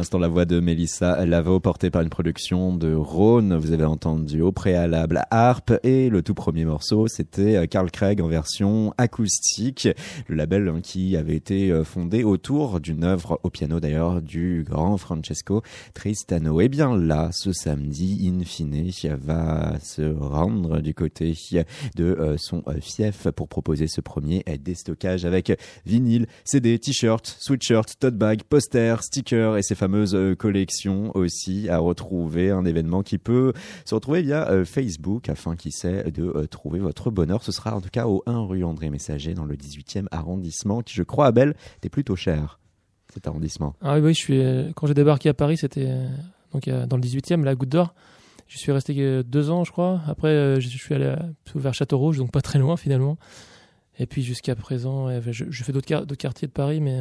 l'instant, 0.00 0.18
la 0.18 0.28
voix 0.28 0.46
de 0.46 0.60
Mélissa 0.60 1.26
Lavo, 1.26 1.60
portée 1.60 1.90
par 1.90 2.00
une 2.00 2.08
production 2.08 2.74
de 2.74 2.94
Rhône. 2.94 3.54
Vous 3.56 3.72
avez 3.72 3.84
entendu 3.84 4.40
au 4.40 4.50
préalable 4.50 5.24
Harp 5.30 5.72
et 5.82 6.08
le 6.08 6.22
tout 6.22 6.32
premier 6.32 6.64
morceau, 6.64 7.06
c'était 7.06 7.56
euh, 7.56 7.66
Carl 7.66 7.90
Craig 7.90 8.22
en 8.22 8.26
version 8.26 8.94
acoustique. 8.96 9.88
Le 10.26 10.36
label 10.36 10.68
hein, 10.68 10.80
qui 10.82 11.18
avait 11.18 11.36
été 11.36 11.70
euh, 11.70 11.84
fondé 11.84 12.24
autour 12.24 12.80
d'une 12.80 13.04
œuvre 13.04 13.38
au 13.42 13.50
piano 13.50 13.78
d'ailleurs 13.78 14.22
du 14.22 14.64
grand 14.66 14.96
Francesco 14.96 15.62
Tristano. 15.92 16.62
Et 16.62 16.70
bien 16.70 16.96
là, 16.96 17.28
ce 17.32 17.52
samedi, 17.52 18.26
In 18.26 18.42
Fine 18.44 18.90
va 19.20 19.78
se 19.80 20.02
rendre 20.18 20.80
du 20.80 20.94
côté 20.94 21.34
de 21.94 22.04
euh, 22.04 22.36
son 22.38 22.62
euh, 22.68 22.80
fief 22.80 23.28
pour 23.30 23.48
proposer 23.48 23.86
ce 23.86 24.00
premier 24.00 24.42
euh, 24.48 24.56
déstockage 24.56 25.24
avec 25.24 25.52
vinyle, 25.84 26.26
CD, 26.44 26.78
t-shirt, 26.78 27.26
sweatshirt, 27.38 27.98
tote 27.98 28.16
bag, 28.16 28.42
poster, 28.44 29.02
sticker 29.02 29.56
et 29.56 29.62
ces 29.62 29.74
fameuses 29.74 29.89
euh, 29.94 30.34
collections 30.34 31.10
aussi 31.14 31.68
à 31.68 31.78
retrouver. 31.78 32.50
Un 32.50 32.64
événement 32.64 33.02
qui 33.02 33.18
peut 33.18 33.52
se 33.84 33.94
retrouver 33.94 34.22
via 34.22 34.48
euh, 34.50 34.64
Facebook 34.64 35.28
afin, 35.28 35.56
qui 35.56 35.70
sait, 35.70 36.10
de 36.10 36.24
euh, 36.24 36.46
trouver 36.46 36.78
votre 36.80 37.10
bonheur. 37.10 37.42
Ce 37.42 37.52
sera 37.52 37.74
en 37.74 37.80
tout 37.80 37.90
cas 37.90 38.06
au 38.06 38.22
1 38.26 38.46
rue 38.46 38.64
André 38.64 38.90
Messager 38.90 39.34
dans 39.34 39.44
le 39.44 39.56
18e 39.56 40.06
arrondissement 40.10 40.82
qui, 40.82 40.94
je 40.94 41.02
crois, 41.02 41.26
Abel, 41.26 41.54
était 41.78 41.88
plutôt 41.88 42.16
cher, 42.16 42.58
cet 43.12 43.26
arrondissement. 43.26 43.74
Ah 43.80 43.94
oui, 43.94 44.00
oui, 44.00 44.14
je 44.14 44.18
suis. 44.18 44.42
Quand 44.74 44.86
j'ai 44.86 44.94
débarqué 44.94 45.28
à 45.28 45.34
Paris, 45.34 45.56
c'était 45.56 45.88
donc 46.52 46.68
dans 46.68 46.96
le 46.96 47.02
18e, 47.02 47.44
la 47.44 47.54
Goutte 47.54 47.68
d'Or. 47.68 47.94
Je 48.48 48.58
suis 48.58 48.72
resté 48.72 49.22
deux 49.22 49.50
ans, 49.50 49.64
je 49.64 49.70
crois. 49.70 50.00
Après, 50.08 50.60
je 50.60 50.68
suis 50.68 50.94
allé 50.94 51.14
vers 51.54 51.74
Château 51.74 51.98
Rouge, 51.98 52.18
donc 52.18 52.32
pas 52.32 52.40
très 52.40 52.58
loin 52.58 52.76
finalement. 52.76 53.16
Et 53.98 54.06
puis 54.06 54.22
jusqu'à 54.22 54.56
présent, 54.56 55.08
je, 55.30 55.62
fais 55.62 55.72
d'autres 55.72 56.14
quartiers 56.16 56.48
de 56.48 56.52
Paris, 56.52 56.80
mais 56.80 56.98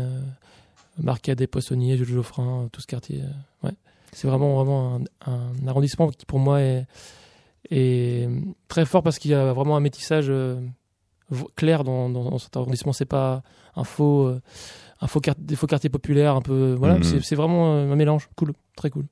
euh, 0.99 1.03
Marcadet, 1.03 1.47
Poissonnier, 1.47 1.97
Jules 1.97 2.07
Geoffrin, 2.13 2.63
euh, 2.65 2.67
tout 2.71 2.81
ce 2.81 2.87
quartier. 2.87 3.21
euh, 3.21 3.67
ouais, 3.67 3.73
c'est 4.11 4.27
vraiment 4.27 4.55
vraiment 4.55 5.01
un, 5.25 5.31
un 5.31 5.67
arrondissement 5.67 6.09
qui 6.09 6.25
pour 6.25 6.39
moi 6.39 6.61
est, 6.61 6.85
est 7.71 8.27
très 8.67 8.85
fort 8.85 9.03
parce 9.03 9.19
qu'il 9.19 9.31
y 9.31 9.33
a 9.33 9.53
vraiment 9.53 9.75
un 9.77 9.79
métissage 9.81 10.27
euh, 10.29 10.59
clair 11.55 11.83
dans, 11.83 12.09
dans, 12.09 12.29
dans 12.29 12.37
cet 12.39 12.55
arrondissement. 12.57 12.93
C'est 12.93 13.05
pas 13.05 13.43
un 13.75 13.83
faux, 13.83 14.27
euh, 14.27 14.41
un 15.01 15.07
faux 15.07 15.21
des 15.37 15.55
faux 15.55 15.67
quartiers 15.67 15.89
populaires 15.89 16.35
un 16.35 16.41
peu. 16.41 16.73
Voilà, 16.77 16.95
Mhm. 16.97 17.21
c'est 17.21 17.35
vraiment 17.35 17.73
euh, 17.75 17.91
un 17.91 17.95
mélange 17.95 18.29
cool, 18.35 18.53
très 18.75 18.89
cool. 18.89 19.05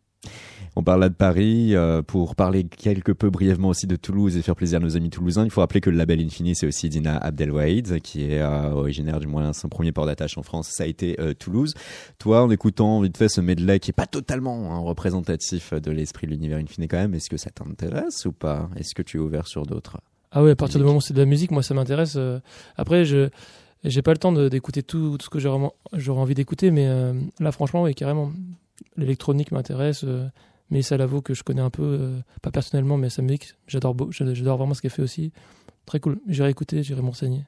On 0.80 0.84
parle 0.84 1.00
là 1.00 1.10
de 1.10 1.16
Paris 1.16 1.74
euh, 1.74 2.04
pour 2.04 2.36
parler 2.36 2.64
quelque 2.64 3.12
peu 3.12 3.32
brièvement 3.32 3.70
aussi 3.70 3.88
de 3.88 3.96
Toulouse 3.96 4.38
et 4.38 4.44
faire 4.44 4.56
plaisir 4.56 4.78
à 4.78 4.80
nos 4.80 4.96
amis 4.96 5.10
toulousains. 5.10 5.44
Il 5.44 5.50
faut 5.50 5.62
rappeler 5.62 5.82
que 5.82 5.90
le 5.90 5.98
label 5.98 6.22
Infini, 6.22 6.54
c'est 6.54 6.68
aussi 6.68 6.88
Dina 6.88 7.18
Abdelwaïd, 7.18 8.00
qui 8.02 8.32
est 8.32 8.42
euh, 8.42 8.74
originaire 8.74 9.20
du 9.20 9.26
moins 9.26 9.54
son 9.54 9.70
premier 9.70 9.92
port 9.92 10.06
d'attache 10.06 10.38
en 10.38 10.44
France, 10.44 10.70
ça 10.70 10.84
a 10.84 10.86
été 10.86 11.20
euh, 11.20 11.34
Toulouse. 11.34 11.74
Toi, 12.20 12.44
en 12.44 12.52
écoutant 12.52 13.02
vite 13.02 13.18
fait 13.18 13.28
ce 13.28 13.42
medley 13.42 13.80
qui 13.80 13.90
est 13.90 13.92
pas 13.92 14.06
totalement 14.06 14.72
hein, 14.72 14.78
représentatif 14.78 15.74
de 15.74 15.90
l'esprit 15.90 16.28
de 16.28 16.34
l'univers 16.34 16.60
Infini 16.60 16.88
quand 16.88 16.98
même, 16.98 17.16
est-ce 17.16 17.32
que 17.32 17.38
ça 17.38 17.50
t'intéresse 17.50 18.28
ou 18.28 18.32
pas? 18.32 18.70
Est-ce 18.76 18.94
que 18.94 19.02
tu 19.02 19.18
es 19.18 19.20
ouvert 19.20 19.48
sur 19.48 19.66
d'autres 19.66 19.98
Ah 20.32 20.44
ouais, 20.44 20.52
à 20.52 20.56
partir 20.56 20.80
du 20.80 20.86
moment 20.86 21.00
où 21.00 21.02
c'est 21.02 21.16
de 21.16 21.20
la 21.20 21.26
musique, 21.26 21.50
moi 21.50 21.64
ça 21.64 21.74
m'intéresse. 21.74 22.20
Après, 22.76 23.04
je 23.04 23.30
j'ai 23.84 24.04
pas 24.04 24.12
le 24.12 24.20
temps 24.20 24.32
d'écouter 24.32 24.84
tout, 24.84 25.18
tout 25.18 25.26
ce 25.26 25.30
que 25.32 25.40
j'aurais 25.40 26.22
envie 26.22 26.36
d'écouter, 26.36 26.70
mais 26.70 26.88
là 27.40 27.52
franchement, 27.52 27.82
oui, 27.82 27.96
carrément. 27.96 28.32
L'électronique 28.96 29.52
m'intéresse. 29.52 30.06
Euh, 30.72 30.74
Mélissa 30.74 30.98
Lavo, 30.98 31.22
que 31.22 31.34
je 31.34 31.44
connais 31.44 31.62
un 31.62 31.70
peu, 31.70 31.84
euh, 31.84 32.20
pas 32.42 32.52
personnellement, 32.52 32.98
mais 32.98 33.10
sa 33.10 33.24
j'adore 33.68 33.96
j'adore 34.12 34.58
vraiment 34.58 34.74
ce 34.74 34.82
qu'elle 34.82 34.92
fait 34.92 35.02
aussi. 35.02 35.32
Très 35.86 36.00
cool. 36.00 36.20
J'irai 36.28 36.50
écouter, 36.50 36.84
j'irai 36.84 37.02
m'enseigner. 37.02 37.44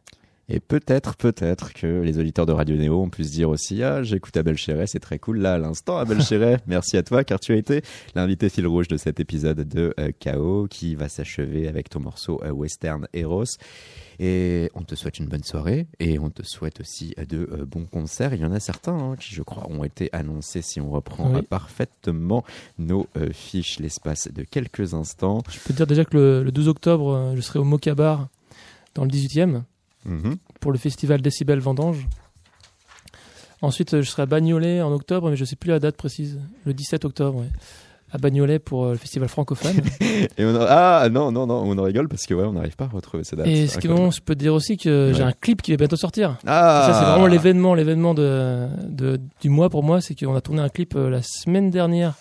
Et 0.49 0.59
peut-être, 0.59 1.15
peut-être 1.15 1.73
que 1.73 2.01
les 2.01 2.17
auditeurs 2.17 2.45
de 2.45 2.51
Radio 2.51 2.75
Néo 2.75 3.01
ont 3.01 3.09
pu 3.09 3.23
se 3.23 3.31
dire 3.31 3.49
aussi 3.49 3.83
Ah, 3.83 4.01
j'écoute 4.01 4.35
Abel 4.35 4.57
Chéret, 4.57 4.87
c'est 4.87 4.99
très 4.99 5.19
cool. 5.19 5.39
Là, 5.39 5.53
à 5.53 5.57
l'instant, 5.59 5.97
Abel 5.97 6.21
Chéret, 6.21 6.59
merci 6.67 6.97
à 6.97 7.03
toi 7.03 7.23
car 7.23 7.39
tu 7.39 7.51
as 7.53 7.55
été 7.55 7.83
l'invité 8.15 8.49
fil 8.49 8.65
rouge 8.65 8.87
de 8.87 8.97
cet 8.97 9.19
épisode 9.19 9.67
de 9.67 9.93
euh, 9.99 10.11
KO 10.21 10.67
qui 10.69 10.95
va 10.95 11.07
s'achever 11.07 11.67
avec 11.67 11.89
ton 11.89 11.99
morceau 11.99 12.41
euh, 12.43 12.49
Western 12.51 13.07
Heroes. 13.13 13.57
Et 14.21 14.69
on 14.75 14.81
te 14.81 14.95
souhaite 14.95 15.19
une 15.19 15.27
bonne 15.27 15.43
soirée 15.43 15.87
et 15.99 16.19
on 16.19 16.29
te 16.29 16.43
souhaite 16.43 16.81
aussi 16.81 17.13
euh, 17.17 17.25
de 17.25 17.47
euh, 17.53 17.65
bons 17.65 17.85
concerts. 17.85 18.33
Il 18.33 18.41
y 18.41 18.45
en 18.45 18.51
a 18.51 18.59
certains 18.59 18.93
hein, 18.97 19.15
qui, 19.17 19.33
je 19.33 19.41
crois, 19.43 19.65
ont 19.69 19.83
été 19.83 20.09
annoncés 20.11 20.61
si 20.61 20.81
on 20.81 20.89
reprend 20.89 21.31
Oui. 21.35 21.41
parfaitement 21.43 22.43
nos 22.77 23.07
euh, 23.17 23.31
fiches 23.31 23.79
l'espace 23.79 24.27
de 24.33 24.43
quelques 24.43 24.93
instants. 24.93 25.41
Je 25.49 25.59
peux 25.59 25.73
te 25.73 25.77
dire 25.77 25.87
déjà 25.87 26.03
que 26.05 26.17
le, 26.17 26.43
le 26.43 26.51
12 26.51 26.67
octobre, 26.67 27.33
je 27.35 27.41
serai 27.41 27.59
au 27.59 27.63
Mokabar 27.63 28.27
dans 28.95 29.03
le 29.05 29.09
18e 29.09 29.61
Mhm. 30.05 30.37
pour 30.59 30.71
le 30.71 30.77
festival 30.77 31.21
Décibel 31.21 31.59
Vendange. 31.59 32.07
Ensuite, 33.61 33.93
euh, 33.93 34.01
je 34.01 34.09
serai 34.09 34.21
à 34.23 34.25
Bagnolet 34.25 34.81
en 34.81 34.91
octobre, 34.93 35.29
mais 35.29 35.35
je 35.35 35.43
sais 35.45 35.55
plus 35.57 35.69
la 35.69 35.79
date 35.79 35.97
précise. 35.97 36.39
Le 36.65 36.73
17 36.73 37.03
octobre, 37.03 37.39
ouais. 37.39 37.49
à 38.11 38.17
Bagnolet 38.17 38.57
pour 38.57 38.85
euh, 38.85 38.91
le 38.93 38.97
festival 38.97 39.27
francophone. 39.27 39.75
Et 40.37 40.45
on 40.45 40.55
a- 40.55 40.65
Ah 41.03 41.09
non, 41.09 41.31
non, 41.31 41.45
non, 41.45 41.61
on 41.65 41.77
en 41.77 41.83
rigole 41.83 42.07
parce 42.07 42.25
que 42.25 42.33
ouais, 42.33 42.45
on 42.45 42.53
n'arrive 42.53 42.75
pas 42.77 42.85
à 42.85 42.87
retrouver 42.87 43.23
ces 43.25 43.35
dates. 43.35 43.47
Et 43.47 43.67
ce 43.67 43.73
qui 43.73 43.87
incroyable. 43.87 44.05
bon, 44.05 44.11
je 44.11 44.21
peux 44.21 44.33
te 44.33 44.39
dire 44.39 44.53
aussi 44.53 44.77
que 44.77 45.11
j'ai 45.13 45.23
un 45.23 45.33
clip 45.33 45.61
qui 45.61 45.71
va 45.71 45.77
bientôt 45.77 45.97
sortir. 45.97 46.37
Ah 46.47 46.85
Ça, 46.87 46.99
c'est 46.99 47.05
vraiment 47.05 47.27
l'événement, 47.27 47.75
l'événement 47.75 48.13
de, 48.13 48.67
de- 48.87 49.19
du 49.41 49.49
mois 49.49 49.69
pour 49.69 49.83
moi. 49.83 49.99
C'est 49.99 50.15
qu'on 50.15 50.35
a 50.35 50.41
tourné 50.41 50.61
un 50.61 50.69
clip 50.69 50.95
euh, 50.95 51.09
la 51.09 51.21
semaine 51.21 51.69
dernière, 51.69 52.15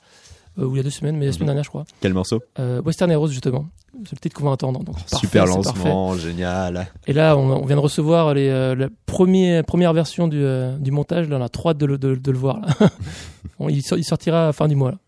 ou 0.66 0.74
il 0.74 0.78
y 0.78 0.80
a 0.80 0.82
deux 0.82 0.90
semaines, 0.90 1.16
mais 1.16 1.26
la 1.26 1.32
semaine 1.32 1.42
Mhm. 1.44 1.46
dernière, 1.48 1.64
je 1.64 1.68
crois. 1.70 1.84
Quel 2.00 2.14
morceau 2.14 2.40
Euh, 2.58 2.82
Western 2.82 3.10
Heroes, 3.10 3.28
justement. 3.28 3.66
C'est 4.04 4.12
le 4.12 4.18
titre 4.20 4.36
qu'on 4.36 4.44
va 4.44 4.50
entendre. 4.50 4.80
Donc, 4.84 4.94
parfait, 4.96 5.16
Super 5.16 5.46
lancement, 5.46 6.14
génial. 6.16 6.86
Et 7.06 7.12
là, 7.12 7.36
on, 7.36 7.62
on 7.62 7.64
vient 7.66 7.76
de 7.76 7.80
recevoir 7.80 8.34
les, 8.34 8.48
euh, 8.48 8.74
la 8.74 8.88
première, 9.06 9.64
première 9.64 9.92
version 9.92 10.28
du, 10.28 10.38
euh, 10.42 10.76
du 10.78 10.90
montage. 10.90 11.28
Là, 11.28 11.38
on 11.38 11.42
a 11.42 11.48
trop 11.48 11.70
hâte 11.70 11.78
de 11.78 11.86
le, 11.86 11.98
de, 11.98 12.14
de 12.14 12.30
le 12.30 12.38
voir. 12.38 12.60
Là. 12.60 12.68
Il, 13.70 13.82
sort- 13.82 13.98
il 13.98 14.04
sortira 14.04 14.42
à 14.44 14.46
la 14.46 14.52
fin 14.52 14.68
du 14.68 14.76
mois. 14.76 14.92
Là. 14.92 14.98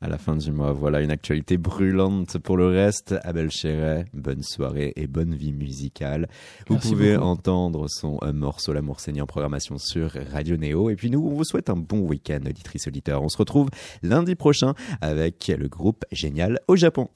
À 0.00 0.08
la 0.08 0.16
fin 0.16 0.36
du 0.36 0.52
mois, 0.52 0.72
voilà 0.72 1.00
une 1.00 1.10
actualité 1.10 1.56
brûlante 1.56 2.38
pour 2.38 2.56
le 2.56 2.68
reste. 2.68 3.16
Abel 3.24 3.50
Chéret, 3.50 4.06
bonne 4.14 4.44
soirée 4.44 4.92
et 4.94 5.08
bonne 5.08 5.34
vie 5.34 5.52
musicale. 5.52 6.28
Vous 6.68 6.74
Merci 6.74 6.90
pouvez 6.92 7.14
beaucoup. 7.16 7.26
entendre 7.26 7.86
son 7.88 8.16
euh, 8.22 8.32
morceau 8.32 8.72
L'amour 8.72 9.00
saignant 9.00 9.24
en 9.24 9.26
programmation 9.26 9.76
sur 9.76 10.12
Radio 10.32 10.56
Néo. 10.56 10.88
Et 10.90 10.94
puis 10.94 11.10
nous, 11.10 11.26
on 11.26 11.34
vous 11.34 11.42
souhaite 11.42 11.68
un 11.68 11.74
bon 11.76 11.98
week-end, 11.98 12.38
auditrice 12.46 12.86
auditeur. 12.86 13.22
On 13.24 13.28
se 13.28 13.36
retrouve 13.36 13.70
lundi 14.04 14.36
prochain 14.36 14.74
avec 15.00 15.48
le 15.48 15.66
groupe 15.66 16.04
Génial 16.12 16.60
au 16.68 16.76
Japon. 16.76 17.08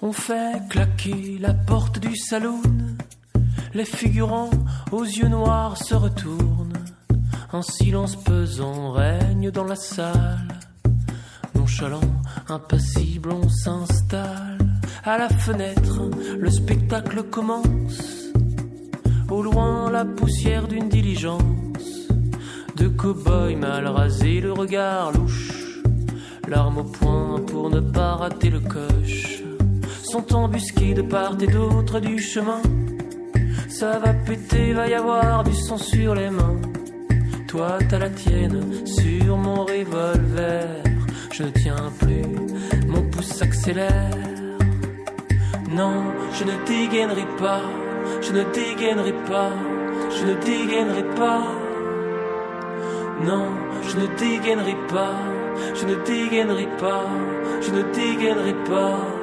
On 0.00 0.12
fait 0.12 0.66
claquer 0.70 1.36
la 1.38 1.52
porte 1.52 1.98
du 1.98 2.16
saloon. 2.16 2.62
Les 3.74 3.84
figurants 3.84 4.48
aux 4.92 5.04
yeux 5.04 5.28
noirs 5.28 5.76
se 5.76 5.94
retournent. 5.94 6.72
Un 7.52 7.60
silence 7.60 8.16
pesant 8.16 8.92
règne 8.92 9.50
dans 9.50 9.64
la 9.64 9.76
salle. 9.76 10.48
Nonchalant, 11.66 12.12
impassible, 12.48 13.32
on 13.32 13.48
s'installe. 13.48 14.68
À 15.02 15.18
la 15.18 15.28
fenêtre, 15.28 16.00
le 16.38 16.48
spectacle 16.48 17.24
commence. 17.24 18.30
Au 19.28 19.42
loin, 19.42 19.90
la 19.90 20.04
poussière 20.04 20.68
d'une 20.68 20.88
diligence. 20.88 22.06
De 22.76 22.86
cow-boy 22.86 23.56
mal 23.56 23.88
rasé, 23.88 24.40
le 24.40 24.52
regard 24.52 25.10
louche. 25.10 25.82
L'arme 26.46 26.78
au 26.78 26.84
poing 26.84 27.40
pour 27.44 27.68
ne 27.68 27.80
pas 27.80 28.14
rater 28.14 28.50
le 28.50 28.60
coche. 28.60 29.42
Sont 30.04 30.36
embusqués 30.36 30.94
de 30.94 31.02
part 31.02 31.36
et 31.40 31.48
d'autre 31.48 31.98
du 31.98 32.20
chemin. 32.20 32.62
Ça 33.68 33.98
va 33.98 34.14
péter, 34.14 34.72
va 34.72 34.86
y 34.86 34.94
avoir 34.94 35.42
du 35.42 35.52
sang 35.52 35.78
sur 35.78 36.14
les 36.14 36.30
mains. 36.30 36.60
Toi, 37.48 37.78
t'as 37.88 37.98
la 37.98 38.10
tienne 38.10 38.86
sur 38.86 39.36
mon 39.36 39.64
revolver. 39.64 40.95
Je 41.38 41.42
ne 41.42 41.50
tiens 41.50 41.92
plus, 41.98 42.24
mon 42.86 43.02
pouce 43.10 43.26
s'accélère. 43.26 44.10
Non, 45.70 46.04
je 46.32 46.44
ne 46.44 46.52
dégainerai 46.64 47.26
pas, 47.38 47.60
je 48.22 48.32
ne 48.32 48.42
dégainerai 48.54 49.12
pas, 49.28 49.52
je 50.16 50.24
ne 50.24 50.34
dégainerai 50.40 51.04
pas. 51.14 51.42
Non, 53.22 53.48
je 53.82 53.96
ne 53.98 54.06
dégainerai 54.16 54.76
pas, 54.88 55.18
je 55.74 55.84
ne 55.84 55.96
dégainerai 56.06 56.68
pas, 56.78 57.04
je 57.60 57.70
ne 57.70 57.82
dégainerai 57.82 58.54
pas. 58.70 59.15